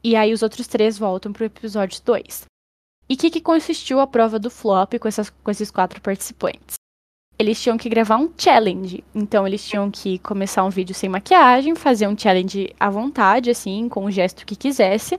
E 0.02 0.14
aí 0.14 0.32
os 0.32 0.42
outros 0.42 0.66
três 0.66 0.98
voltam 0.98 1.32
pro 1.32 1.46
episódio 1.46 2.02
2. 2.04 2.44
E 3.08 3.14
o 3.14 3.16
que, 3.16 3.30
que 3.30 3.40
consistiu 3.40 4.00
a 4.00 4.06
prova 4.06 4.38
do 4.38 4.50
flop 4.50 4.94
com, 5.00 5.08
essas, 5.08 5.30
com 5.30 5.50
esses 5.50 5.70
quatro 5.70 6.00
participantes? 6.00 6.76
Eles 7.38 7.60
tinham 7.60 7.76
que 7.76 7.88
gravar 7.88 8.16
um 8.16 8.30
challenge. 8.36 9.02
Então 9.14 9.46
eles 9.46 9.66
tinham 9.66 9.90
que 9.90 10.18
começar 10.18 10.64
um 10.64 10.70
vídeo 10.70 10.94
sem 10.94 11.08
maquiagem, 11.08 11.74
fazer 11.74 12.06
um 12.06 12.16
challenge 12.16 12.74
à 12.78 12.88
vontade, 12.90 13.50
assim, 13.50 13.88
com 13.88 14.04
o 14.04 14.10
gesto 14.10 14.46
que 14.46 14.56
quisesse, 14.56 15.18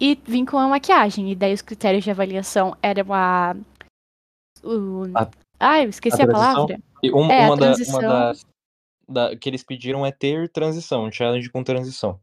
e 0.00 0.18
vir 0.24 0.46
com 0.46 0.58
a 0.58 0.68
maquiagem. 0.68 1.30
E 1.30 1.34
daí 1.34 1.52
os 1.52 1.62
critérios 1.62 2.04
de 2.04 2.10
avaliação 2.10 2.76
eram 2.82 3.12
a. 3.12 3.54
O... 4.62 5.04
a 5.14 5.28
Ai, 5.58 5.84
eu 5.84 5.90
esqueci 5.90 6.22
a, 6.22 6.24
a 6.24 6.28
palavra. 6.28 6.80
E 7.02 7.10
uma, 7.10 7.32
é, 7.32 7.46
uma, 7.46 7.56
da, 7.56 7.74
uma 7.74 8.00
das 8.00 8.46
da, 9.06 9.36
que 9.36 9.48
eles 9.48 9.62
pediram 9.62 10.06
é 10.06 10.12
ter 10.12 10.48
transição, 10.48 11.04
um 11.04 11.12
challenge 11.12 11.50
com 11.50 11.62
transição. 11.62 12.18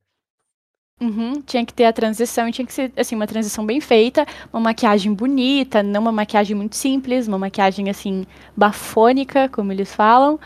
Uhum, 1.00 1.42
tinha 1.44 1.64
que 1.64 1.74
ter 1.74 1.86
a 1.86 1.94
transição, 1.94 2.50
tinha 2.50 2.66
que 2.66 2.74
ser 2.74 2.92
assim, 2.98 3.16
uma 3.16 3.28
transição 3.28 3.64
bem 3.64 3.80
feita, 3.80 4.26
uma 4.52 4.60
maquiagem 4.60 5.14
bonita, 5.14 5.84
não 5.84 6.02
uma 6.02 6.12
maquiagem 6.12 6.56
muito 6.56 6.76
simples, 6.76 7.28
uma 7.28 7.38
maquiagem 7.38 7.88
assim, 7.90 8.26
bafônica, 8.56 9.48
como 9.50 9.72
eles 9.72 9.94
falam. 9.94 10.40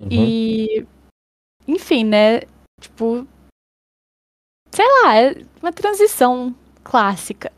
Uhum. 0.00 0.08
E 0.10 0.84
enfim, 1.66 2.02
né? 2.02 2.40
Tipo, 2.80 3.26
sei 4.72 4.86
lá, 5.02 5.16
é 5.16 5.42
uma 5.62 5.72
transição 5.72 6.54
clássica. 6.82 7.52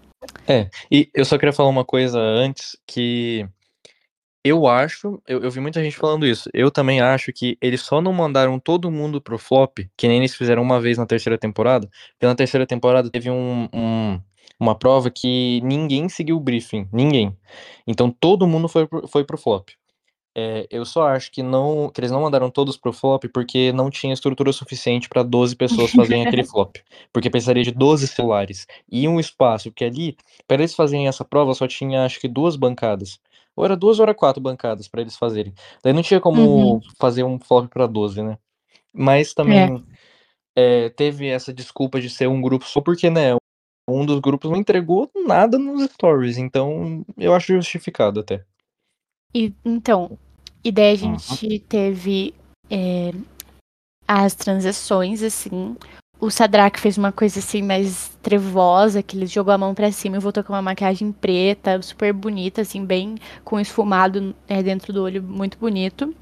É, 0.46 0.68
e 0.90 1.08
eu 1.14 1.24
só 1.24 1.38
queria 1.38 1.52
falar 1.52 1.70
uma 1.70 1.84
coisa 1.84 2.20
antes 2.20 2.76
que 2.86 3.48
eu 4.44 4.66
acho, 4.66 5.20
eu, 5.26 5.42
eu 5.42 5.50
vi 5.50 5.60
muita 5.60 5.82
gente 5.82 5.96
falando 5.96 6.26
isso. 6.26 6.48
Eu 6.54 6.70
também 6.70 7.00
acho 7.00 7.32
que 7.32 7.58
eles 7.60 7.82
só 7.82 8.00
não 8.00 8.12
mandaram 8.12 8.58
todo 8.58 8.90
mundo 8.90 9.20
pro 9.20 9.38
flop, 9.38 9.78
que 9.96 10.08
nem 10.08 10.18
eles 10.18 10.34
fizeram 10.34 10.62
uma 10.62 10.80
vez 10.80 10.96
na 10.98 11.06
terceira 11.06 11.38
temporada. 11.38 11.88
Porque 12.12 12.26
na 12.26 12.34
terceira 12.34 12.66
temporada 12.66 13.10
teve 13.10 13.30
um, 13.30 13.68
um 13.72 14.20
uma 14.58 14.74
prova 14.74 15.10
que 15.10 15.60
ninguém 15.62 16.08
seguiu 16.08 16.36
o 16.36 16.40
briefing, 16.40 16.86
ninguém. 16.92 17.34
Então 17.86 18.10
todo 18.10 18.46
mundo 18.46 18.68
foi, 18.68 18.86
pro, 18.86 19.08
foi 19.08 19.24
pro 19.24 19.38
flop. 19.38 19.70
É, 20.32 20.66
eu 20.70 20.84
só 20.84 21.08
acho 21.08 21.32
que 21.32 21.42
não 21.42 21.90
que 21.92 22.00
eles 22.00 22.10
não 22.12 22.20
mandaram 22.20 22.50
todos 22.50 22.76
pro 22.76 22.92
flop 22.92 23.24
porque 23.34 23.72
não 23.72 23.90
tinha 23.90 24.12
estrutura 24.14 24.52
suficiente 24.52 25.08
para 25.08 25.24
12 25.24 25.56
pessoas 25.56 25.90
fazerem 25.92 26.26
aquele 26.26 26.44
flop. 26.44 26.76
Porque 27.12 27.30
precisaria 27.30 27.64
de 27.64 27.72
12 27.72 28.06
celulares 28.06 28.66
e 28.90 29.08
um 29.08 29.18
espaço, 29.18 29.70
porque 29.70 29.84
ali, 29.84 30.16
para 30.46 30.58
eles 30.58 30.74
fazerem 30.74 31.08
essa 31.08 31.24
prova, 31.24 31.54
só 31.54 31.66
tinha 31.66 32.04
acho 32.04 32.20
que 32.20 32.28
duas 32.28 32.54
bancadas. 32.54 33.18
Ou 33.60 33.64
era 33.66 33.76
duas 33.76 33.98
ou 33.98 34.04
era 34.04 34.14
quatro 34.14 34.40
bancadas 34.40 34.88
para 34.88 35.02
eles 35.02 35.16
fazerem. 35.16 35.52
Daí 35.82 35.92
não 35.92 36.02
tinha 36.02 36.20
como 36.20 36.42
uhum. 36.42 36.80
fazer 36.98 37.22
um 37.22 37.38
flop 37.38 37.68
para 37.68 37.86
12, 37.86 38.22
né? 38.22 38.38
Mas 38.92 39.34
também 39.34 39.84
é. 40.56 40.86
É, 40.86 40.88
teve 40.88 41.28
essa 41.28 41.52
desculpa 41.52 42.00
de 42.00 42.08
ser 42.08 42.26
um 42.26 42.40
grupo 42.40 42.64
só 42.64 42.80
porque, 42.80 43.10
né? 43.10 43.36
um 43.88 44.06
dos 44.06 44.20
grupos 44.20 44.50
não 44.50 44.56
entregou 44.56 45.10
nada 45.26 45.58
nos 45.58 45.82
stories, 45.92 46.38
então 46.38 47.04
eu 47.18 47.34
acho 47.34 47.52
justificado 47.52 48.20
até. 48.20 48.44
E, 49.34 49.52
então, 49.64 50.18
e 50.62 50.72
daí 50.72 50.92
a 50.92 50.96
gente 50.96 51.46
uhum. 51.46 51.60
teve 51.68 52.34
é, 52.70 53.10
as 54.06 54.34
transações, 54.34 55.22
assim. 55.22 55.76
O 56.20 56.30
Sadrak 56.30 56.78
fez 56.78 56.98
uma 56.98 57.10
coisa 57.10 57.38
assim 57.38 57.62
mais 57.62 58.10
trevosa, 58.20 59.02
que 59.02 59.16
ele 59.16 59.26
jogou 59.26 59.54
a 59.54 59.58
mão 59.58 59.74
para 59.74 59.90
cima 59.90 60.16
e 60.16 60.20
voltou 60.20 60.44
com 60.44 60.52
uma 60.52 60.60
maquiagem 60.60 61.10
preta, 61.12 61.80
super 61.80 62.12
bonita, 62.12 62.60
assim, 62.60 62.84
bem 62.84 63.16
com 63.42 63.58
esfumado 63.58 64.34
é, 64.46 64.62
dentro 64.62 64.92
do 64.92 65.02
olho, 65.02 65.22
muito 65.22 65.56
bonito. 65.56 66.14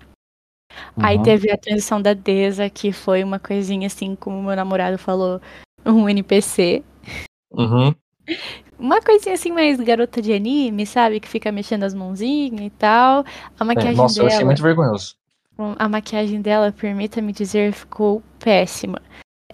Uhum. 0.96 1.04
Aí 1.04 1.20
teve 1.20 1.50
a 1.50 1.56
transição 1.56 2.00
da 2.00 2.14
Deza, 2.14 2.70
que 2.70 2.92
foi 2.92 3.24
uma 3.24 3.40
coisinha 3.40 3.88
assim, 3.88 4.14
como 4.14 4.40
meu 4.40 4.54
namorado 4.54 4.96
falou, 4.98 5.40
um 5.84 6.08
NPC. 6.08 6.84
Uhum. 7.50 7.92
Uma 8.78 9.00
coisinha 9.00 9.34
assim 9.34 9.50
mais 9.50 9.80
garota 9.80 10.22
de 10.22 10.32
anime, 10.32 10.86
sabe? 10.86 11.18
Que 11.18 11.26
fica 11.26 11.50
mexendo 11.50 11.82
as 11.82 11.94
mãozinhas 11.94 12.60
e 12.60 12.70
tal. 12.70 13.24
A 13.58 13.64
é, 13.64 13.66
maquiagem 13.66 13.94
é, 13.94 13.96
nossa, 13.96 14.14
dela. 14.14 14.28
eu 14.28 14.32
achei 14.32 14.44
muito 14.44 14.62
vergonhoso. 14.62 15.16
A 15.76 15.88
maquiagem 15.88 16.40
dela, 16.40 16.70
permita-me 16.70 17.32
dizer, 17.32 17.72
ficou 17.72 18.22
péssima. 18.38 19.02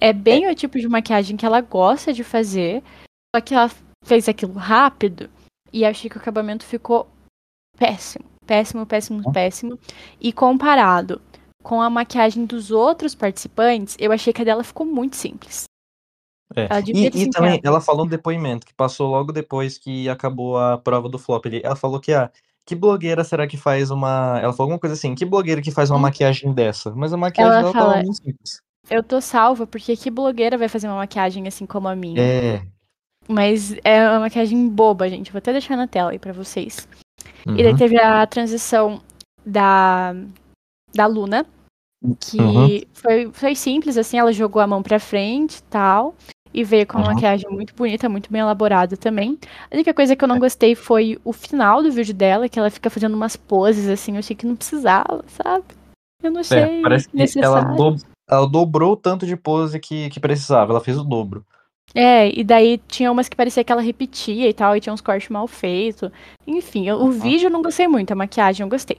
É 0.04 0.12
bem 0.12 0.44
é. 0.44 0.52
o 0.52 0.54
tipo 0.54 0.78
de 0.78 0.86
maquiagem 0.86 1.34
que 1.34 1.46
ela 1.46 1.62
gosta 1.62 2.12
de 2.12 2.22
fazer, 2.22 2.82
só 3.34 3.40
que 3.40 3.54
ela 3.54 3.70
fez 4.04 4.28
aquilo 4.28 4.52
rápido 4.52 5.30
e 5.72 5.82
achei 5.82 6.10
que 6.10 6.18
o 6.18 6.20
acabamento 6.20 6.62
ficou 6.62 7.08
péssimo. 7.78 8.26
Péssimo, 8.46 8.84
péssimo, 8.84 9.32
péssimo. 9.32 9.78
E 10.20 10.30
comparado 10.30 11.22
com 11.62 11.80
a 11.80 11.88
maquiagem 11.88 12.44
dos 12.44 12.70
outros 12.70 13.14
participantes, 13.14 13.96
eu 13.98 14.12
achei 14.12 14.30
que 14.30 14.42
a 14.42 14.44
dela 14.44 14.62
ficou 14.62 14.84
muito 14.84 15.16
simples. 15.16 15.64
É. 16.54 16.68
E, 16.86 17.22
e 17.22 17.30
também, 17.30 17.58
ela 17.64 17.80
falou 17.80 18.04
no 18.04 18.10
depoimento, 18.10 18.66
que 18.66 18.74
passou 18.74 19.08
logo 19.08 19.32
depois 19.32 19.78
que 19.78 20.06
acabou 20.10 20.58
a 20.58 20.76
prova 20.76 21.08
do 21.08 21.18
flop. 21.18 21.46
Ela 21.46 21.76
falou 21.76 21.98
que, 21.98 22.12
ah, 22.12 22.30
que 22.66 22.74
blogueira 22.74 23.24
será 23.24 23.46
que 23.46 23.56
faz 23.56 23.90
uma. 23.90 24.38
Ela 24.38 24.52
falou 24.52 24.66
alguma 24.66 24.78
coisa 24.78 24.92
assim, 24.92 25.14
que 25.14 25.24
blogueira 25.24 25.62
que 25.62 25.70
faz 25.70 25.88
uma 25.88 25.98
hum. 25.98 26.02
maquiagem 26.02 26.52
dessa? 26.52 26.94
Mas 26.94 27.10
a 27.14 27.16
maquiagem 27.16 27.50
ela 27.50 27.62
dela 27.62 27.72
fala, 27.72 27.92
tava 27.94 28.04
muito 28.04 28.22
simples. 28.22 28.62
Eu 28.90 29.02
tô 29.02 29.20
salva, 29.20 29.66
porque 29.66 29.96
que 29.96 30.10
blogueira 30.10 30.58
vai 30.58 30.68
fazer 30.68 30.86
uma 30.86 30.96
maquiagem 30.96 31.46
assim 31.46 31.66
como 31.66 31.88
a 31.88 31.96
minha? 31.96 32.20
É. 32.20 32.62
Mas 33.28 33.74
é 33.82 34.06
uma 34.08 34.20
maquiagem 34.20 34.68
boba, 34.68 35.08
gente. 35.08 35.32
Vou 35.32 35.38
até 35.38 35.52
deixar 35.52 35.76
na 35.76 35.86
tela 35.86 36.10
aí 36.10 36.18
pra 36.18 36.32
vocês. 36.32 36.86
Uhum. 37.46 37.54
E 37.54 37.62
daí 37.62 37.72
uhum. 37.72 37.78
teve 37.78 37.98
a 37.98 38.26
transição 38.26 39.00
da, 39.44 40.14
da 40.94 41.06
Luna, 41.06 41.46
que 42.20 42.38
uhum. 42.38 42.80
foi, 42.92 43.30
foi 43.32 43.54
simples, 43.54 43.96
assim, 43.96 44.18
ela 44.18 44.32
jogou 44.32 44.60
a 44.60 44.66
mão 44.66 44.82
pra 44.82 44.98
frente 44.98 45.58
e 45.58 45.62
tal. 45.64 46.14
E 46.52 46.62
veio 46.62 46.86
com 46.86 46.98
uma 46.98 47.08
uhum. 47.08 47.14
maquiagem 47.14 47.50
muito 47.50 47.74
bonita, 47.74 48.08
muito 48.08 48.30
bem 48.30 48.40
elaborada 48.40 48.96
também. 48.96 49.36
A 49.68 49.74
única 49.74 49.92
coisa 49.92 50.14
que 50.14 50.22
eu 50.22 50.28
não 50.28 50.38
gostei 50.38 50.76
foi 50.76 51.18
o 51.24 51.32
final 51.32 51.82
do 51.82 51.90
vídeo 51.90 52.14
dela, 52.14 52.48
que 52.48 52.58
ela 52.58 52.70
fica 52.70 52.88
fazendo 52.88 53.14
umas 53.14 53.34
poses, 53.34 53.88
assim, 53.88 54.12
eu 54.12 54.18
achei 54.20 54.36
que 54.36 54.46
não 54.46 54.54
precisava, 54.54 55.24
sabe? 55.26 55.64
Eu 56.22 56.30
não 56.30 56.44
sei. 56.44 56.60
É, 56.60 56.80
parece 56.80 57.08
que 57.08 57.40
ela, 57.40 57.60
do, 57.62 57.96
ela 58.28 58.48
dobrou 58.48 58.92
o 58.92 58.96
tanto 58.96 59.26
de 59.26 59.36
pose 59.36 59.78
que, 59.78 60.08
que 60.10 60.20
precisava, 60.20 60.72
ela 60.72 60.80
fez 60.80 60.98
o 60.98 61.04
dobro. 61.04 61.44
É, 61.94 62.28
e 62.36 62.42
daí 62.42 62.78
tinha 62.88 63.12
umas 63.12 63.28
que 63.28 63.36
parecia 63.36 63.62
que 63.62 63.70
ela 63.70 63.82
repetia 63.82 64.48
e 64.48 64.52
tal, 64.52 64.76
e 64.76 64.80
tinha 64.80 64.92
uns 64.92 65.00
cortes 65.00 65.28
mal 65.28 65.46
feitos. 65.46 66.10
Enfim, 66.46 66.88
eu, 66.88 66.96
o 66.96 67.10
vídeo 67.10 67.46
eu 67.46 67.50
não 67.50 67.62
gostei 67.62 67.86
muito, 67.86 68.10
a 68.10 68.16
maquiagem 68.16 68.64
eu 68.64 68.70
gostei. 68.70 68.98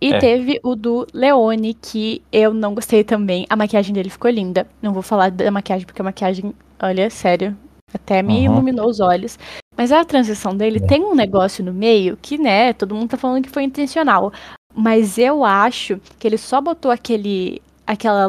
E 0.00 0.12
é. 0.12 0.18
teve 0.18 0.60
o 0.62 0.76
do 0.76 1.06
Leone, 1.12 1.74
que 1.74 2.22
eu 2.30 2.52
não 2.52 2.74
gostei 2.74 3.02
também. 3.02 3.46
A 3.48 3.56
maquiagem 3.56 3.94
dele 3.94 4.10
ficou 4.10 4.30
linda. 4.30 4.66
Não 4.82 4.92
vou 4.92 5.02
falar 5.02 5.30
da 5.30 5.50
maquiagem, 5.50 5.86
porque 5.86 6.02
a 6.02 6.04
maquiagem, 6.04 6.52
olha, 6.82 7.08
sério, 7.08 7.56
até 7.92 8.22
me 8.22 8.46
uhum. 8.46 8.54
iluminou 8.54 8.88
os 8.88 9.00
olhos. 9.00 9.38
Mas 9.76 9.92
a 9.92 10.04
transição 10.04 10.54
dele 10.54 10.78
é. 10.78 10.86
tem 10.86 11.02
um 11.02 11.14
negócio 11.14 11.64
no 11.64 11.72
meio 11.72 12.18
que, 12.20 12.36
né, 12.36 12.72
todo 12.74 12.94
mundo 12.94 13.10
tá 13.10 13.16
falando 13.16 13.44
que 13.44 13.50
foi 13.50 13.62
intencional. 13.62 14.32
Mas 14.74 15.16
eu 15.16 15.44
acho 15.44 15.98
que 16.18 16.26
ele 16.26 16.36
só 16.36 16.60
botou 16.60 16.90
aquele 16.90 17.62
aquela 17.86 18.26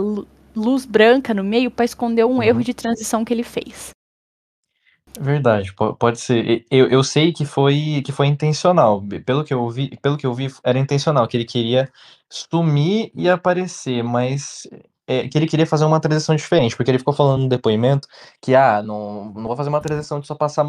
luz 0.55 0.85
branca 0.85 1.33
no 1.33 1.43
meio 1.43 1.69
para 1.69 1.85
esconder 1.85 2.25
um 2.25 2.35
uhum. 2.35 2.43
erro 2.43 2.63
de 2.63 2.73
transição 2.73 3.25
que 3.25 3.33
ele 3.33 3.43
fez. 3.43 3.89
Verdade, 5.19 5.73
pode 5.97 6.19
ser. 6.19 6.65
Eu, 6.69 6.89
eu 6.89 7.01
sei 7.03 7.31
que 7.31 7.45
foi 7.45 8.01
que 8.05 8.11
foi 8.11 8.27
intencional. 8.27 9.01
Pelo 9.25 9.45
que 9.45 9.53
eu 9.53 9.69
vi, 9.69 9.95
pelo 10.01 10.17
que 10.17 10.25
eu 10.25 10.33
vi, 10.33 10.53
era 10.63 10.77
intencional, 10.77 11.27
que 11.27 11.37
ele 11.37 11.45
queria 11.45 11.89
sumir 12.29 13.11
e 13.15 13.29
aparecer, 13.29 14.03
mas 14.03 14.67
é, 15.07 15.27
que 15.27 15.37
ele 15.37 15.47
queria 15.47 15.65
fazer 15.65 15.85
uma 15.85 16.01
transição 16.01 16.35
diferente, 16.35 16.75
porque 16.75 16.91
ele 16.91 16.99
ficou 16.99 17.13
falando 17.13 17.43
no 17.43 17.49
depoimento 17.49 18.07
que 18.41 18.55
ah, 18.55 18.81
não, 18.83 19.31
não 19.33 19.43
vou 19.43 19.55
fazer 19.55 19.69
uma 19.69 19.81
transição 19.81 20.19
de 20.19 20.27
só 20.27 20.35
passar 20.35 20.63
a 20.63 20.65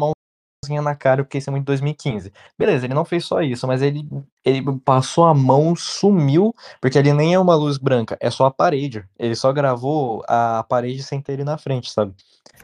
na 0.69 0.95
cara, 0.95 1.23
porque 1.23 1.37
isso 1.37 1.49
é 1.49 1.51
muito 1.51 1.65
2015. 1.65 2.31
Beleza, 2.57 2.85
ele 2.85 2.93
não 2.93 3.05
fez 3.05 3.25
só 3.25 3.41
isso, 3.41 3.65
mas 3.67 3.81
ele, 3.81 4.07
ele 4.43 4.63
passou 4.83 5.25
a 5.25 5.33
mão, 5.33 5.75
sumiu, 5.75 6.53
porque 6.81 6.97
ele 6.97 7.13
nem 7.13 7.33
é 7.33 7.39
uma 7.39 7.55
luz 7.55 7.77
branca, 7.77 8.17
é 8.19 8.29
só 8.29 8.45
a 8.45 8.51
parede. 8.51 9.03
Ele 9.17 9.35
só 9.35 9.51
gravou 9.51 10.23
a 10.27 10.65
parede 10.67 11.03
sem 11.03 11.21
ter 11.21 11.33
ele 11.33 11.43
na 11.43 11.57
frente, 11.57 11.91
sabe? 11.91 12.13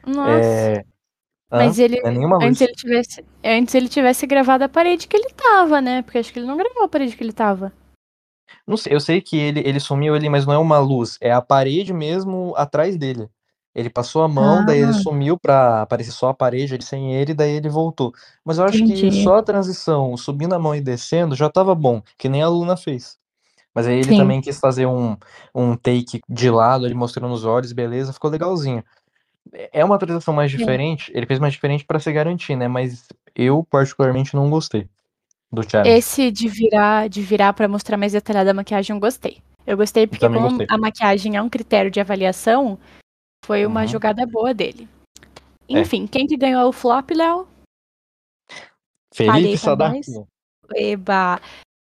Nossa. 0.05 0.39
É, 0.39 0.85
mas 1.49 1.77
ele, 1.77 1.97
é 1.97 2.09
antes 2.41 2.61
ele 2.61 2.73
tivesse, 2.73 3.25
antes 3.43 3.75
ele 3.75 3.87
tivesse 3.87 4.25
gravado 4.25 4.63
a 4.63 4.69
parede 4.69 5.07
que 5.07 5.15
ele 5.15 5.29
tava, 5.29 5.79
né? 5.79 6.01
Porque 6.01 6.17
acho 6.17 6.33
que 6.33 6.39
ele 6.39 6.47
não 6.47 6.57
gravou 6.57 6.83
a 6.83 6.87
parede 6.87 7.15
que 7.15 7.23
ele 7.23 7.31
tava. 7.31 7.71
Não 8.65 8.75
sei, 8.75 8.93
eu 8.93 8.99
sei 8.99 9.21
que 9.21 9.37
ele, 9.37 9.59
ele 9.59 9.79
sumiu 9.79 10.15
ali, 10.15 10.29
mas 10.29 10.45
não 10.45 10.53
é 10.53 10.57
uma 10.57 10.79
luz, 10.79 11.17
é 11.21 11.31
a 11.31 11.41
parede 11.41 11.93
mesmo 11.93 12.53
atrás 12.55 12.97
dele. 12.97 13.29
Ele 13.75 13.89
passou 13.89 14.21
a 14.21 14.27
mão, 14.27 14.59
ah. 14.59 14.65
daí 14.65 14.79
ele 14.79 14.93
sumiu 14.93 15.37
pra 15.37 15.81
aparecer 15.81 16.11
só 16.11 16.29
a 16.29 16.33
parede 16.33 16.75
ali 16.75 16.83
sem 16.83 17.15
ele, 17.15 17.33
daí 17.33 17.53
ele 17.53 17.69
voltou. 17.69 18.13
Mas 18.45 18.57
eu 18.57 18.65
acho 18.65 18.83
Entendi. 18.83 19.09
que 19.09 19.23
só 19.23 19.37
a 19.37 19.43
transição, 19.43 20.15
subindo 20.15 20.53
a 20.53 20.59
mão 20.59 20.75
e 20.75 20.81
descendo, 20.81 21.35
já 21.35 21.49
tava 21.49 21.73
bom, 21.73 22.01
que 22.17 22.29
nem 22.29 22.43
a 22.43 22.47
Luna 22.47 22.77
fez. 22.77 23.17
Mas 23.73 23.87
aí 23.87 23.95
ele 23.95 24.09
Sim. 24.09 24.17
também 24.17 24.41
quis 24.41 24.59
fazer 24.59 24.85
um, 24.85 25.17
um 25.55 25.75
take 25.75 26.21
de 26.29 26.49
lado, 26.49 26.85
ele 26.85 26.93
mostrando 26.93 27.33
os 27.33 27.43
olhos, 27.43 27.71
beleza, 27.71 28.13
ficou 28.13 28.29
legalzinho 28.29 28.83
é 29.71 29.83
uma 29.83 29.97
transição 29.97 30.33
mais 30.33 30.49
diferente, 30.49 31.11
ele 31.13 31.25
fez 31.25 31.39
mais 31.39 31.53
diferente 31.53 31.85
para 31.85 31.99
se 31.99 32.11
garantir, 32.11 32.55
né? 32.55 32.67
Mas 32.67 33.07
eu 33.35 33.63
particularmente 33.63 34.35
não 34.35 34.49
gostei 34.49 34.87
do 35.51 35.67
Charles. 35.69 35.93
Esse 35.93 36.31
de 36.31 36.47
virar, 36.47 37.09
de 37.09 37.21
virar 37.21 37.53
para 37.53 37.67
mostrar 37.67 37.97
mais 37.97 38.13
detalhada 38.13 38.51
a 38.51 38.53
maquiagem, 38.53 38.95
eu 38.95 38.99
gostei. 38.99 39.39
Eu 39.65 39.77
gostei 39.77 40.07
porque 40.07 40.25
eu 40.25 40.31
como 40.31 40.49
gostei. 40.49 40.67
a 40.69 40.77
maquiagem 40.77 41.35
é 41.35 41.41
um 41.41 41.49
critério 41.49 41.91
de 41.91 41.99
avaliação, 41.99 42.77
foi 43.43 43.65
uma 43.65 43.81
uhum. 43.81 43.87
jogada 43.87 44.25
boa 44.25 44.53
dele. 44.53 44.87
É. 45.69 45.79
Enfim, 45.79 46.05
é. 46.05 46.07
quem 46.07 46.27
que 46.27 46.37
ganhou 46.37 46.67
o 46.67 46.73
flop, 46.73 47.11
Léo? 47.11 47.47
Felipe 49.13 49.57
Sadaki. 49.57 50.01
Eba. 50.75 51.39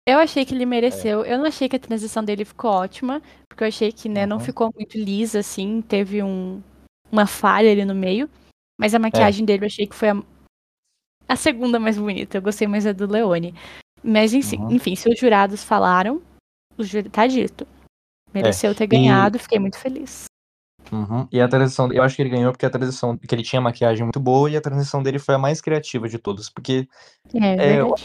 Eu 0.07 0.17
achei 0.17 0.43
que 0.43 0.55
ele 0.55 0.65
mereceu. 0.65 1.23
É. 1.23 1.33
Eu 1.33 1.37
não 1.37 1.45
achei 1.45 1.69
que 1.69 1.75
a 1.75 1.79
transição 1.79 2.23
dele 2.23 2.43
ficou 2.43 2.71
ótima, 2.71 3.21
porque 3.47 3.63
eu 3.63 3.67
achei 3.67 3.91
que, 3.91 4.09
né, 4.09 4.23
uhum. 4.23 4.29
não 4.29 4.39
ficou 4.39 4.71
muito 4.75 4.97
lisa, 4.97 5.39
assim, 5.39 5.81
teve 5.81 6.23
um, 6.23 6.61
uma 7.11 7.27
falha 7.27 7.71
ali 7.71 7.85
no 7.85 7.93
meio. 7.93 8.29
Mas 8.79 8.95
a 8.95 8.99
maquiagem 8.99 9.43
é. 9.43 9.45
dele 9.45 9.65
eu 9.65 9.67
achei 9.67 9.85
que 9.85 9.95
foi 9.95 10.09
a, 10.09 10.23
a 11.27 11.35
segunda 11.35 11.79
mais 11.79 11.97
bonita. 11.97 12.37
Eu 12.37 12.41
gostei 12.41 12.67
mais 12.67 12.85
da 12.85 12.93
do 12.93 13.05
Leone. 13.05 13.53
Mas 14.01 14.33
enfim, 14.33 14.57
uhum. 14.57 14.71
enfim 14.71 14.95
se 14.95 15.09
os 15.09 15.19
jurados 15.19 15.63
falaram, 15.63 16.21
o 16.77 16.83
jurado 16.83 17.09
tá 17.09 17.27
dito. 17.27 17.67
Mereceu 18.33 18.71
é. 18.71 18.73
ter 18.73 18.87
ganhado, 18.87 19.37
e... 19.37 19.39
fiquei 19.39 19.59
muito 19.59 19.77
feliz. 19.77 20.25
Uhum. 20.91 21.27
E 21.31 21.39
a 21.39 21.47
transição, 21.47 21.91
eu 21.91 22.01
acho 22.01 22.15
que 22.15 22.21
ele 22.21 22.29
ganhou 22.29 22.51
porque 22.51 22.65
a 22.65 22.69
transição, 22.69 23.17
que 23.17 23.33
ele 23.33 23.43
tinha 23.43 23.61
maquiagem 23.61 24.03
muito 24.03 24.19
boa 24.19 24.49
e 24.49 24.57
a 24.57 24.61
transição 24.61 25.03
dele 25.03 25.19
foi 25.19 25.35
a 25.35 25.37
mais 25.39 25.61
criativa 25.61 26.09
de 26.09 26.17
todas, 26.17 26.49
porque 26.49 26.87
é, 27.33 27.77
é, 27.77 27.95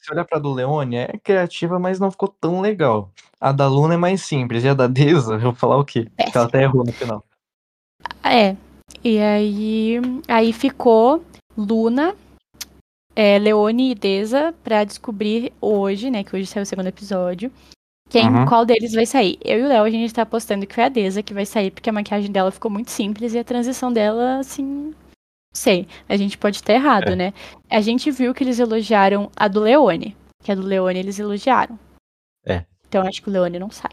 se 0.00 0.12
olhar 0.12 0.24
pra 0.24 0.38
do 0.38 0.52
Leone, 0.52 0.96
é 0.96 1.18
criativa, 1.22 1.78
mas 1.78 2.00
não 2.00 2.10
ficou 2.10 2.28
tão 2.28 2.60
legal. 2.60 3.10
A 3.40 3.52
da 3.52 3.68
Luna 3.68 3.94
é 3.94 3.96
mais 3.96 4.22
simples, 4.22 4.64
e 4.64 4.68
a 4.68 4.74
da 4.74 4.86
Deza, 4.86 5.34
eu 5.36 5.40
vou 5.40 5.54
falar 5.54 5.76
o 5.76 5.84
quê? 5.84 6.08
Péssimo. 6.16 6.32
Ela 6.34 6.46
até 6.46 6.62
errou 6.62 6.84
no 6.84 6.92
final. 6.92 7.24
É. 8.24 8.56
E 9.02 9.18
aí, 9.18 10.00
aí 10.28 10.52
ficou 10.52 11.24
Luna, 11.56 12.14
é, 13.14 13.38
Leone 13.38 13.92
e 13.92 13.94
Deza 13.94 14.54
pra 14.62 14.84
descobrir 14.84 15.52
hoje, 15.60 16.10
né? 16.10 16.24
Que 16.24 16.36
hoje 16.36 16.46
saiu 16.46 16.62
o 16.62 16.66
segundo 16.66 16.86
episódio. 16.86 17.50
Quem, 18.12 18.28
uhum. 18.28 18.44
qual 18.44 18.66
deles 18.66 18.92
vai 18.92 19.06
sair? 19.06 19.38
Eu 19.42 19.60
e 19.60 19.62
o 19.62 19.68
Léo, 19.68 19.84
a 19.84 19.90
gente 19.90 20.12
tá 20.12 20.20
apostando 20.20 20.66
que 20.66 20.74
foi 20.74 20.84
a 20.84 20.90
Deza 20.90 21.22
que 21.22 21.32
vai 21.32 21.46
sair, 21.46 21.70
porque 21.70 21.88
a 21.88 21.92
maquiagem 21.94 22.30
dela 22.30 22.50
ficou 22.50 22.70
muito 22.70 22.90
simples 22.90 23.32
e 23.32 23.38
a 23.38 23.44
transição 23.44 23.90
dela, 23.90 24.38
assim. 24.38 24.64
Não 24.64 24.94
sei. 25.54 25.88
A 26.06 26.14
gente 26.14 26.36
pode 26.36 26.56
estar 26.56 26.74
errado, 26.74 27.12
é. 27.12 27.16
né? 27.16 27.32
A 27.70 27.80
gente 27.80 28.10
viu 28.10 28.34
que 28.34 28.44
eles 28.44 28.58
elogiaram 28.58 29.30
a 29.34 29.48
do 29.48 29.60
Leone. 29.60 30.14
Que 30.44 30.52
a 30.52 30.54
do 30.54 30.60
Leone 30.60 30.98
eles 30.98 31.18
elogiaram. 31.18 31.78
É. 32.44 32.66
Então 32.86 33.00
acho 33.00 33.22
que 33.22 33.30
o 33.30 33.32
Leone 33.32 33.58
não 33.58 33.70
sai. 33.70 33.92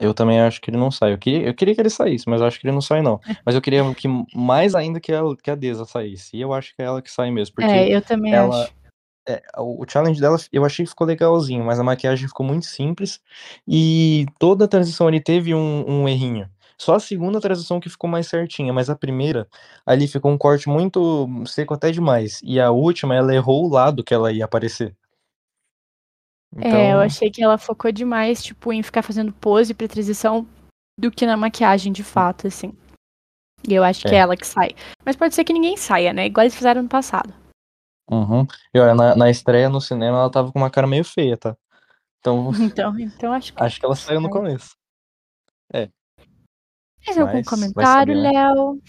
Eu 0.00 0.12
também 0.12 0.40
acho 0.40 0.60
que 0.60 0.68
ele 0.68 0.76
não 0.76 0.90
sai. 0.90 1.12
Eu 1.12 1.18
queria, 1.18 1.46
eu 1.46 1.54
queria 1.54 1.76
que 1.76 1.80
ele 1.80 1.90
saísse, 1.90 2.28
mas 2.28 2.40
eu 2.40 2.48
acho 2.48 2.58
que 2.58 2.66
ele 2.66 2.74
não 2.74 2.80
sai, 2.80 3.02
não. 3.02 3.20
É. 3.24 3.36
Mas 3.46 3.54
eu 3.54 3.62
queria 3.62 3.84
que 3.94 4.08
mais 4.34 4.74
ainda 4.74 4.98
que, 4.98 5.12
ela, 5.12 5.36
que 5.36 5.48
a 5.48 5.54
Deza 5.54 5.84
saísse. 5.84 6.36
E 6.36 6.40
eu 6.40 6.52
acho 6.52 6.74
que 6.74 6.82
é 6.82 6.86
ela 6.86 7.00
que 7.00 7.10
sai 7.10 7.30
mesmo. 7.30 7.54
Porque 7.54 7.70
é, 7.70 7.88
eu 7.88 8.02
também 8.02 8.34
ela, 8.34 8.64
acho. 8.64 8.74
É, 9.28 9.40
o 9.56 9.84
challenge 9.88 10.20
dela 10.20 10.36
eu 10.52 10.64
achei 10.64 10.84
que 10.84 10.90
ficou 10.90 11.06
legalzinho, 11.06 11.64
mas 11.64 11.78
a 11.78 11.84
maquiagem 11.84 12.26
ficou 12.26 12.44
muito 12.44 12.66
simples. 12.66 13.20
E 13.66 14.26
toda 14.38 14.64
a 14.64 14.68
transição 14.68 15.06
ali 15.06 15.20
teve 15.20 15.54
um, 15.54 15.84
um 15.88 16.08
errinho. 16.08 16.48
Só 16.76 16.96
a 16.96 17.00
segunda 17.00 17.40
transição 17.40 17.78
que 17.78 17.88
ficou 17.88 18.10
mais 18.10 18.26
certinha, 18.26 18.72
mas 18.72 18.90
a 18.90 18.96
primeira, 18.96 19.46
ali 19.86 20.08
ficou 20.08 20.32
um 20.32 20.36
corte 20.36 20.68
muito 20.68 21.28
seco 21.46 21.74
até 21.74 21.92
demais. 21.92 22.40
E 22.42 22.58
a 22.58 22.72
última, 22.72 23.14
ela 23.14 23.32
errou 23.32 23.64
o 23.64 23.68
lado 23.68 24.02
que 24.02 24.12
ela 24.12 24.32
ia 24.32 24.44
aparecer. 24.44 24.92
Então... 26.56 26.72
É, 26.72 26.92
eu 26.92 26.98
achei 26.98 27.30
que 27.30 27.42
ela 27.42 27.56
focou 27.56 27.92
demais, 27.92 28.42
tipo, 28.42 28.72
em 28.72 28.82
ficar 28.82 29.02
fazendo 29.02 29.32
pose 29.32 29.72
pra 29.72 29.86
transição 29.86 30.44
do 30.98 31.10
que 31.10 31.24
na 31.24 31.36
maquiagem 31.36 31.92
de 31.92 32.02
fato, 32.02 32.48
assim. 32.48 32.72
E 33.68 33.74
eu 33.74 33.84
acho 33.84 34.06
é. 34.08 34.10
que 34.10 34.16
é 34.16 34.18
ela 34.18 34.36
que 34.36 34.46
sai. 34.46 34.70
Mas 35.04 35.14
pode 35.14 35.36
ser 35.36 35.44
que 35.44 35.52
ninguém 35.52 35.76
saia, 35.76 36.12
né? 36.12 36.26
Igual 36.26 36.44
eles 36.44 36.56
fizeram 36.56 36.82
no 36.82 36.88
passado. 36.88 37.32
Uhum. 38.10 38.46
E 38.74 38.78
olha, 38.78 38.94
na, 38.94 39.16
na 39.16 39.30
estreia 39.30 39.68
no 39.68 39.80
cinema 39.80 40.18
ela 40.18 40.30
tava 40.30 40.52
com 40.52 40.58
uma 40.58 40.70
cara 40.70 40.86
meio 40.86 41.04
feia, 41.04 41.36
tá? 41.36 41.56
Então, 42.20 42.50
então, 42.60 42.98
então 42.98 43.32
acho 43.32 43.52
que. 43.52 43.62
Acho 43.62 43.80
que 43.80 43.86
ela 43.86 43.96
saiu 43.96 44.20
no 44.20 44.30
começo. 44.30 44.76
É. 45.72 45.88
Mais 47.06 47.18
algum 47.18 47.42
comentário, 47.42 48.14
né? 48.14 48.30
Léo? 48.30 48.80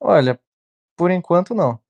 Olha, 0.00 0.38
por 0.96 1.10
enquanto 1.10 1.54
não. 1.54 1.80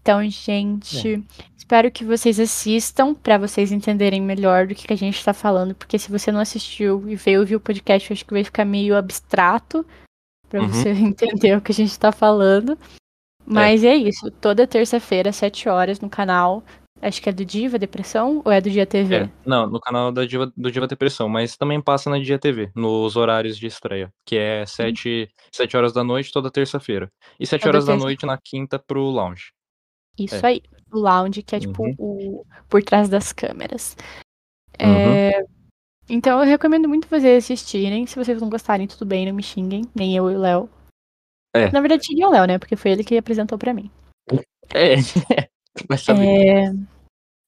Então, 0.00 0.22
gente, 0.30 1.14
é. 1.14 1.22
espero 1.56 1.90
que 1.90 2.04
vocês 2.04 2.38
assistam 2.38 3.12
para 3.12 3.38
vocês 3.38 3.72
entenderem 3.72 4.22
melhor 4.22 4.68
do 4.68 4.74
que, 4.74 4.86
que 4.86 4.92
a 4.92 4.96
gente 4.96 5.16
está 5.16 5.34
falando, 5.34 5.74
porque 5.74 5.98
se 5.98 6.08
você 6.08 6.30
não 6.30 6.38
assistiu 6.38 7.08
e 7.08 7.16
veio 7.16 7.40
ouvir 7.40 7.56
o 7.56 7.60
podcast, 7.60 8.12
acho 8.12 8.24
que 8.24 8.32
vai 8.32 8.44
ficar 8.44 8.64
meio 8.64 8.96
abstrato 8.96 9.84
para 10.48 10.60
uhum. 10.60 10.68
você 10.68 10.90
entender 10.94 11.56
o 11.56 11.60
que 11.60 11.72
a 11.72 11.74
gente 11.74 11.90
está 11.90 12.12
falando. 12.12 12.78
Mas 13.46 13.84
é. 13.84 13.88
é 13.88 13.96
isso, 13.96 14.30
toda 14.30 14.66
terça-feira, 14.66 15.30
às 15.30 15.36
7 15.36 15.68
horas, 15.68 16.00
no 16.00 16.10
canal. 16.10 16.64
Acho 17.00 17.20
que 17.20 17.28
é 17.28 17.32
do 17.32 17.44
Diva 17.44 17.78
Depressão 17.78 18.40
ou 18.42 18.50
é 18.50 18.58
do 18.58 18.70
Dia 18.70 18.86
TV? 18.86 19.16
É, 19.16 19.30
não, 19.44 19.66
no 19.68 19.78
canal 19.78 20.10
da 20.10 20.24
Diva, 20.24 20.50
do 20.56 20.72
Diva 20.72 20.86
Depressão, 20.86 21.28
mas 21.28 21.56
também 21.56 21.80
passa 21.80 22.08
na 22.08 22.18
Dia 22.18 22.38
TV, 22.38 22.70
nos 22.74 23.16
horários 23.16 23.58
de 23.58 23.66
estreia, 23.66 24.10
que 24.24 24.36
é 24.36 24.64
7, 24.64 25.28
hum. 25.28 25.42
7 25.52 25.76
horas 25.76 25.92
da 25.92 26.02
noite 26.02 26.32
toda 26.32 26.50
terça-feira. 26.50 27.10
E 27.38 27.46
7 27.46 27.60
toda 27.60 27.70
horas 27.70 27.86
da 27.86 27.96
noite 27.96 28.24
na 28.24 28.38
quinta 28.42 28.78
pro 28.78 29.02
lounge. 29.02 29.52
Isso 30.18 30.36
é. 30.36 30.48
aí, 30.48 30.62
o 30.90 30.98
lounge, 30.98 31.42
que 31.42 31.54
é 31.54 31.60
tipo 31.60 31.82
uhum. 31.82 31.94
o 31.98 32.46
por 32.68 32.82
trás 32.82 33.08
das 33.08 33.32
câmeras. 33.32 33.94
É, 34.78 35.38
uhum. 35.38 35.46
Então 36.08 36.38
eu 36.38 36.46
recomendo 36.46 36.88
muito 36.88 37.08
vocês 37.08 37.44
assistirem. 37.44 38.06
Se 38.06 38.16
vocês 38.16 38.40
não 38.40 38.48
gostarem, 38.48 38.86
tudo 38.86 39.04
bem, 39.04 39.26
não 39.26 39.34
me 39.34 39.42
xinguem, 39.42 39.82
nem 39.94 40.16
eu 40.16 40.30
e 40.30 40.34
o 40.34 40.40
Léo. 40.40 40.70
É. 41.56 41.70
Na 41.70 41.80
verdade, 41.80 42.06
xinguem 42.06 42.26
o 42.26 42.30
Léo, 42.30 42.46
né? 42.46 42.58
Porque 42.58 42.76
foi 42.76 42.90
ele 42.92 43.04
que 43.04 43.16
apresentou 43.16 43.58
pra 43.58 43.74
mim. 43.74 43.90
É, 44.74 44.96
vai 45.88 45.96
saber. 45.96 46.26
É... 46.26 46.72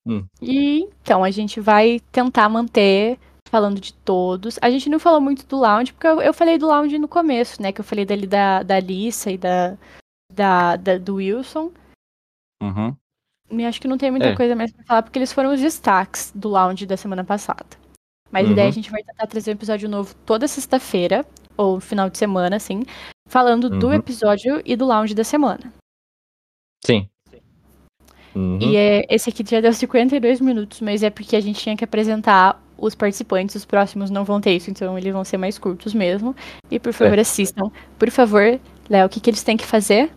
Hum. 0.06 0.24
E 0.40 0.88
então 1.02 1.24
a 1.24 1.32
gente 1.32 1.60
vai 1.60 2.00
tentar 2.12 2.48
manter 2.48 3.18
falando 3.50 3.80
de 3.80 3.92
todos. 3.92 4.58
A 4.62 4.70
gente 4.70 4.88
não 4.88 5.00
falou 5.00 5.20
muito 5.20 5.44
do 5.46 5.58
lounge, 5.58 5.92
porque 5.92 6.06
eu, 6.06 6.22
eu 6.22 6.32
falei 6.32 6.56
do 6.58 6.68
lounge 6.68 6.96
no 6.96 7.08
começo, 7.08 7.60
né? 7.60 7.72
Que 7.72 7.80
eu 7.80 7.84
falei 7.84 8.04
dali 8.04 8.26
da, 8.26 8.62
da 8.62 8.76
Alissa 8.76 9.30
e 9.30 9.36
da, 9.36 9.76
da, 10.32 10.76
da 10.76 10.98
do 10.98 11.16
Wilson. 11.16 11.72
Uhum. 12.62 12.94
E 13.50 13.64
acho 13.64 13.80
que 13.80 13.88
não 13.88 13.98
tem 13.98 14.10
muita 14.10 14.28
é. 14.28 14.36
coisa 14.36 14.54
mais 14.54 14.72
pra 14.72 14.84
falar, 14.84 15.02
porque 15.02 15.18
eles 15.18 15.32
foram 15.32 15.52
os 15.52 15.60
destaques 15.60 16.32
do 16.34 16.48
lounge 16.48 16.86
da 16.86 16.96
semana 16.96 17.24
passada. 17.24 17.66
Mas 18.30 18.44
uhum. 18.44 18.50
a 18.50 18.52
ideia 18.52 18.66
é 18.66 18.68
a 18.68 18.72
gente 18.72 18.90
vai 18.90 19.02
tentar 19.02 19.26
trazer 19.26 19.50
um 19.50 19.54
episódio 19.54 19.88
novo 19.88 20.14
toda 20.26 20.46
sexta-feira, 20.46 21.24
ou 21.58 21.80
final 21.80 22.08
de 22.08 22.16
semana, 22.16 22.56
assim, 22.56 22.84
falando 23.28 23.64
uhum. 23.64 23.78
do 23.78 23.92
episódio 23.92 24.62
e 24.64 24.74
do 24.74 24.86
lounge 24.86 25.14
da 25.14 25.24
semana. 25.24 25.72
Sim. 26.86 27.08
Uhum. 28.34 28.58
E 28.60 28.76
é, 28.76 29.04
esse 29.10 29.28
aqui 29.28 29.44
já 29.44 29.60
deu 29.60 29.72
52 29.72 30.40
minutos, 30.40 30.80
mas 30.80 31.02
é 31.02 31.10
porque 31.10 31.34
a 31.34 31.40
gente 31.40 31.60
tinha 31.60 31.76
que 31.76 31.84
apresentar 31.84 32.62
os 32.76 32.94
participantes, 32.94 33.56
os 33.56 33.64
próximos 33.64 34.10
não 34.10 34.24
vão 34.24 34.40
ter 34.40 34.52
isso, 34.52 34.70
então 34.70 34.96
eles 34.96 35.12
vão 35.12 35.24
ser 35.24 35.36
mais 35.36 35.58
curtos 35.58 35.92
mesmo. 35.92 36.34
E 36.70 36.78
por 36.78 36.92
favor, 36.92 37.18
é. 37.18 37.22
assistam. 37.22 37.70
Por 37.98 38.10
favor, 38.10 38.60
Léo, 38.88 39.06
o 39.06 39.08
que, 39.08 39.18
que 39.18 39.28
eles 39.28 39.42
têm 39.42 39.56
que 39.56 39.66
fazer? 39.66 40.12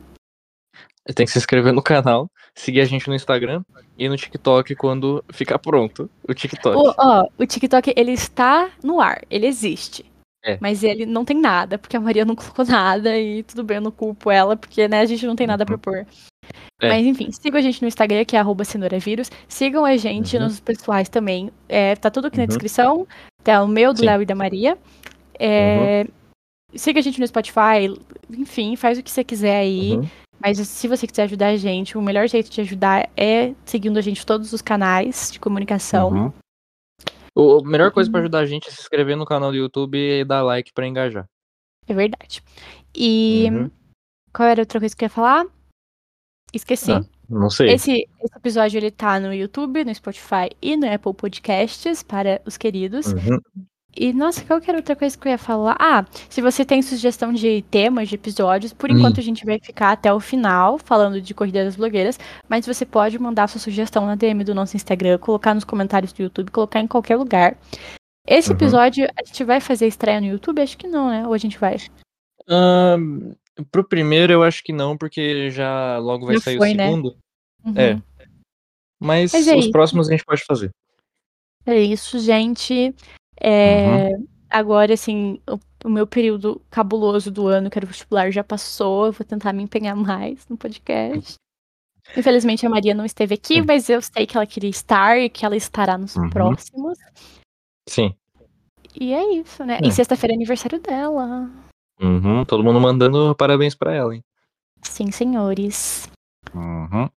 Tem 1.15 1.25
que 1.25 1.31
se 1.31 1.39
inscrever 1.39 1.73
no 1.73 1.81
canal, 1.81 2.29
seguir 2.55 2.81
a 2.81 2.85
gente 2.85 3.07
no 3.07 3.15
Instagram 3.15 3.63
e 3.97 4.07
no 4.07 4.15
TikTok 4.15 4.75
quando 4.75 5.23
ficar 5.33 5.57
pronto. 5.57 6.07
O 6.27 6.33
TikTok. 6.33 6.77
O, 6.77 6.93
ó, 6.95 7.27
o 7.39 7.45
TikTok, 7.45 7.91
ele 7.97 8.11
está 8.11 8.69
no 8.83 9.01
ar, 9.01 9.23
ele 9.29 9.47
existe. 9.47 10.05
É. 10.43 10.57
Mas 10.59 10.83
ele 10.83 11.05
não 11.05 11.23
tem 11.23 11.39
nada, 11.39 11.77
porque 11.77 11.95
a 11.95 11.99
Maria 11.99 12.25
não 12.25 12.35
colocou 12.35 12.65
nada 12.65 13.17
e 13.17 13.43
tudo 13.43 13.63
bem, 13.63 13.77
eu 13.77 13.81
não 13.81 13.91
culpo 13.91 14.31
ela, 14.31 14.55
porque 14.55 14.87
né, 14.87 15.01
a 15.01 15.05
gente 15.05 15.25
não 15.25 15.35
tem 15.35 15.47
nada 15.47 15.65
pra 15.65 15.75
uhum. 15.75 15.81
pôr. 15.81 16.05
É. 16.81 16.89
Mas 16.89 17.05
enfim, 17.05 17.31
sigam 17.31 17.59
a 17.59 17.61
gente 17.61 17.81
no 17.81 17.87
Instagram, 17.87 18.25
que 18.25 18.35
é 18.35 18.43
cenoravírus. 18.65 19.29
Sigam 19.47 19.85
a 19.85 19.95
gente 19.97 20.35
uhum. 20.35 20.43
nos 20.43 20.59
pessoais 20.59 21.07
também. 21.07 21.51
É, 21.69 21.95
tá 21.95 22.09
tudo 22.09 22.27
aqui 22.27 22.37
uhum. 22.37 22.43
na 22.43 22.47
descrição. 22.47 23.07
Tá 23.43 23.63
o 23.63 23.67
meu, 23.67 23.93
do 23.93 24.03
Léo 24.03 24.23
e 24.23 24.25
da 24.25 24.35
Maria. 24.35 24.77
É, 25.37 26.05
uhum. 26.07 26.13
Siga 26.75 26.99
a 26.99 27.03
gente 27.03 27.19
no 27.19 27.27
Spotify. 27.27 27.93
Enfim, 28.31 28.75
faz 28.75 28.97
o 28.97 29.03
que 29.03 29.11
você 29.11 29.23
quiser 29.23 29.57
aí. 29.57 29.93
Uhum. 29.93 30.09
Mas 30.39 30.57
se 30.57 30.87
você 30.87 31.05
quiser 31.05 31.23
ajudar 31.23 31.49
a 31.49 31.57
gente, 31.57 31.97
o 31.97 32.01
melhor 32.01 32.27
jeito 32.27 32.49
de 32.49 32.61
ajudar 32.61 33.07
é 33.15 33.53
seguindo 33.63 33.97
a 33.99 34.01
gente 34.01 34.25
todos 34.25 34.51
os 34.53 34.61
canais 34.61 35.29
de 35.31 35.39
comunicação. 35.39 36.33
O, 37.36 37.59
a 37.59 37.63
melhor 37.63 37.91
coisa 37.91 38.09
para 38.09 38.19
uhum. 38.19 38.23
ajudar 38.25 38.39
a 38.39 38.45
gente 38.45 38.67
é 38.67 38.71
se 38.71 38.82
inscrever 38.82 39.15
no 39.15 39.25
canal 39.25 39.51
do 39.51 39.57
YouTube 39.57 39.97
e 39.97 40.25
dar 40.25 40.43
like 40.43 40.73
para 40.73 40.88
engajar. 40.88 41.25
É 41.88 41.93
verdade. 41.93 42.43
E 42.95 43.47
uhum. 43.51 43.71
qual 44.34 44.49
era 44.49 44.61
outra 44.61 44.79
coisa 44.79 44.95
que 44.95 45.03
eu 45.03 45.07
ia 45.07 45.09
falar? 45.09 45.45
Esqueci. 46.53 46.91
Ah, 46.91 47.03
não 47.29 47.49
sei. 47.49 47.71
Esse, 47.71 47.91
esse, 47.91 48.38
episódio 48.38 48.77
ele 48.77 48.91
tá 48.91 49.19
no 49.19 49.34
YouTube, 49.34 49.86
no 49.86 49.95
Spotify 49.95 50.49
e 50.61 50.75
no 50.75 50.91
Apple 50.91 51.13
Podcasts 51.13 52.03
para 52.03 52.41
os 52.45 52.57
queridos. 52.57 53.07
Uhum. 53.07 53.39
E, 53.95 54.13
nossa, 54.13 54.43
qual 54.45 54.61
que 54.61 54.69
era 54.69 54.79
outra 54.79 54.95
coisa 54.95 55.17
que 55.17 55.27
eu 55.27 55.31
ia 55.31 55.37
falar? 55.37 55.75
Ah, 55.77 56.05
se 56.29 56.41
você 56.41 56.63
tem 56.63 56.81
sugestão 56.81 57.33
de 57.33 57.61
temas, 57.69 58.07
de 58.07 58.15
episódios, 58.15 58.71
por 58.71 58.89
hum. 58.89 58.97
enquanto 58.97 59.19
a 59.19 59.23
gente 59.23 59.45
vai 59.45 59.59
ficar 59.59 59.91
até 59.91 60.13
o 60.13 60.19
final 60.19 60.77
falando 60.77 61.21
de 61.21 61.33
Corrida 61.33 61.65
das 61.65 61.75
Blogueiras, 61.75 62.17
mas 62.47 62.65
você 62.65 62.85
pode 62.85 63.19
mandar 63.19 63.47
sua 63.47 63.59
sugestão 63.59 64.05
na 64.05 64.15
DM 64.15 64.43
do 64.43 64.55
nosso 64.55 64.77
Instagram, 64.77 65.17
colocar 65.17 65.53
nos 65.53 65.65
comentários 65.65 66.13
do 66.13 66.23
YouTube, 66.23 66.51
colocar 66.51 66.79
em 66.79 66.87
qualquer 66.87 67.17
lugar. 67.17 67.57
Esse 68.25 68.49
uhum. 68.49 68.55
episódio, 68.55 69.09
a 69.17 69.25
gente 69.25 69.43
vai 69.43 69.59
fazer 69.59 69.87
estreia 69.87 70.21
no 70.21 70.27
YouTube? 70.27 70.61
Acho 70.61 70.77
que 70.77 70.87
não, 70.87 71.09
né? 71.09 71.27
Ou 71.27 71.33
a 71.33 71.37
gente 71.37 71.57
vai? 71.57 71.75
Um, 72.47 73.33
pro 73.71 73.83
primeiro, 73.83 74.31
eu 74.31 74.43
acho 74.43 74.63
que 74.63 74.71
não, 74.71 74.95
porque 74.95 75.49
já 75.51 75.97
logo 75.97 76.25
vai 76.27 76.35
já 76.35 76.41
sair 76.41 76.57
foi, 76.57 76.71
o 76.71 76.75
né? 76.75 76.85
segundo. 76.85 77.17
Né? 77.65 77.65
Uhum. 77.65 77.77
É. 77.77 78.01
Mas, 78.99 79.33
mas 79.33 79.47
é 79.47 79.55
os 79.55 79.67
próximos 79.67 80.07
a 80.07 80.11
gente 80.11 80.23
pode 80.23 80.43
fazer. 80.45 80.71
É 81.65 81.77
isso, 81.77 82.19
gente. 82.19 82.95
É, 83.41 84.11
uhum. 84.15 84.27
Agora, 84.49 84.93
assim, 84.93 85.39
o, 85.49 85.57
o, 85.85 85.89
meu 85.89 86.05
período 86.05 86.61
cabuloso 86.69 87.31
do 87.31 87.47
ano, 87.47 87.69
que 87.69 87.79
era 87.79 87.85
o 87.85 87.87
vestibular, 87.87 88.29
já 88.31 88.43
passou. 88.43 89.07
Eu 89.07 89.11
vou 89.13 89.25
tentar 89.25 89.53
me 89.53 89.63
empenhar 89.63 89.95
mais 89.95 90.45
no 90.47 90.57
podcast. 90.57 91.35
Infelizmente, 92.15 92.65
a 92.65 92.69
Maria 92.69 92.93
não 92.93 93.05
esteve 93.05 93.33
aqui, 93.33 93.61
mas 93.61 93.89
eu 93.89 94.01
sei 94.01 94.27
que 94.27 94.35
ela 94.35 94.45
queria 94.45 94.69
estar 94.69 95.17
e 95.17 95.29
que 95.29 95.45
ela 95.45 95.55
estará 95.55 95.97
nos 95.97 96.15
uhum. 96.17 96.29
próximos. 96.29 96.97
Sim. 97.87 98.13
E 98.99 99.13
é 99.13 99.35
isso, 99.35 99.63
né? 99.63 99.79
É. 99.81 99.87
E 99.87 99.91
sexta-feira 99.91 100.33
é 100.33 100.35
aniversário 100.35 100.79
dela. 100.79 101.49
Uhum, 102.01 102.43
todo 102.43 102.63
mundo 102.63 102.81
mandando 102.81 103.33
parabéns 103.35 103.73
para 103.73 103.93
ela, 103.93 104.13
hein? 104.13 104.23
Sim, 104.81 105.11
senhores. 105.11 106.09
Uhum. 106.53 107.09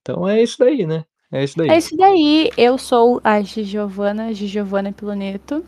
Então 0.00 0.28
é 0.28 0.40
isso 0.40 0.58
daí, 0.58 0.86
né? 0.86 1.04
É 1.32 1.42
isso 1.42 1.56
daí. 1.56 1.68
É 1.70 1.78
isso 1.78 1.96
daí. 1.96 2.50
Eu 2.58 2.76
sou 2.76 3.20
a 3.24 3.40
Giovana, 3.40 4.34
Giovana 4.34 4.92
Piloneto. 4.92 5.64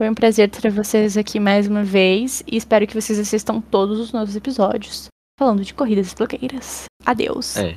Foi 0.00 0.08
um 0.08 0.14
prazer 0.14 0.48
ter 0.48 0.70
vocês 0.70 1.16
aqui 1.16 1.40
mais 1.40 1.66
uma 1.66 1.82
vez 1.82 2.40
e 2.46 2.56
espero 2.56 2.86
que 2.86 2.94
vocês 2.94 3.18
assistam 3.18 3.60
todos 3.60 3.98
os 3.98 4.12
novos 4.12 4.36
episódios 4.36 5.08
falando 5.36 5.64
de 5.64 5.74
corridas 5.74 6.14
blogueiras. 6.14 6.84
Adeus. 7.04 7.56
É. 7.56 7.76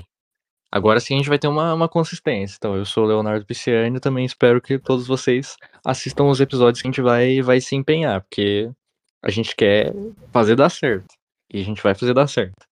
Agora 0.71 0.99
sim 0.99 1.15
a 1.15 1.17
gente 1.17 1.29
vai 1.29 1.39
ter 1.39 1.47
uma, 1.47 1.73
uma 1.73 1.89
consistência. 1.89 2.55
Então, 2.57 2.75
eu 2.75 2.85
sou 2.85 3.05
o 3.05 3.07
Leonardo 3.07 3.45
Pisciani 3.45 3.97
e 3.97 3.99
também 3.99 4.23
espero 4.23 4.61
que 4.61 4.77
todos 4.77 5.07
vocês 5.07 5.57
assistam 5.83 6.25
os 6.25 6.39
episódios 6.39 6.81
que 6.81 6.87
a 6.87 6.91
gente 6.91 7.01
vai, 7.01 7.41
vai 7.41 7.59
se 7.59 7.75
empenhar, 7.75 8.21
porque 8.21 8.71
a 9.23 9.31
gente 9.31 9.55
quer 9.55 9.91
fazer 10.31 10.55
dar 10.55 10.69
certo. 10.69 11.13
E 11.51 11.59
a 11.59 11.63
gente 11.63 11.81
vai 11.81 11.95
fazer 11.95 12.13
dar 12.13 12.27
certo. 12.27 12.70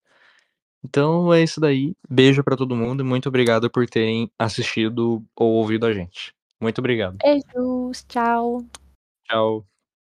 Então 0.85 1.33
é 1.33 1.41
isso 1.41 1.59
daí. 1.59 1.93
Beijo 2.07 2.43
para 2.43 2.55
todo 2.55 2.75
mundo 2.75 3.01
e 3.01 3.03
muito 3.03 3.27
obrigado 3.27 3.69
por 3.69 3.87
terem 3.87 4.29
assistido 4.37 5.23
ou 5.35 5.53
ouvido 5.53 5.85
a 5.85 5.93
gente. 5.93 6.31
Muito 6.61 6.79
obrigado. 6.79 7.17
Beijos, 7.17 8.05
tchau. 8.07 8.63
Tchau. 9.27 9.65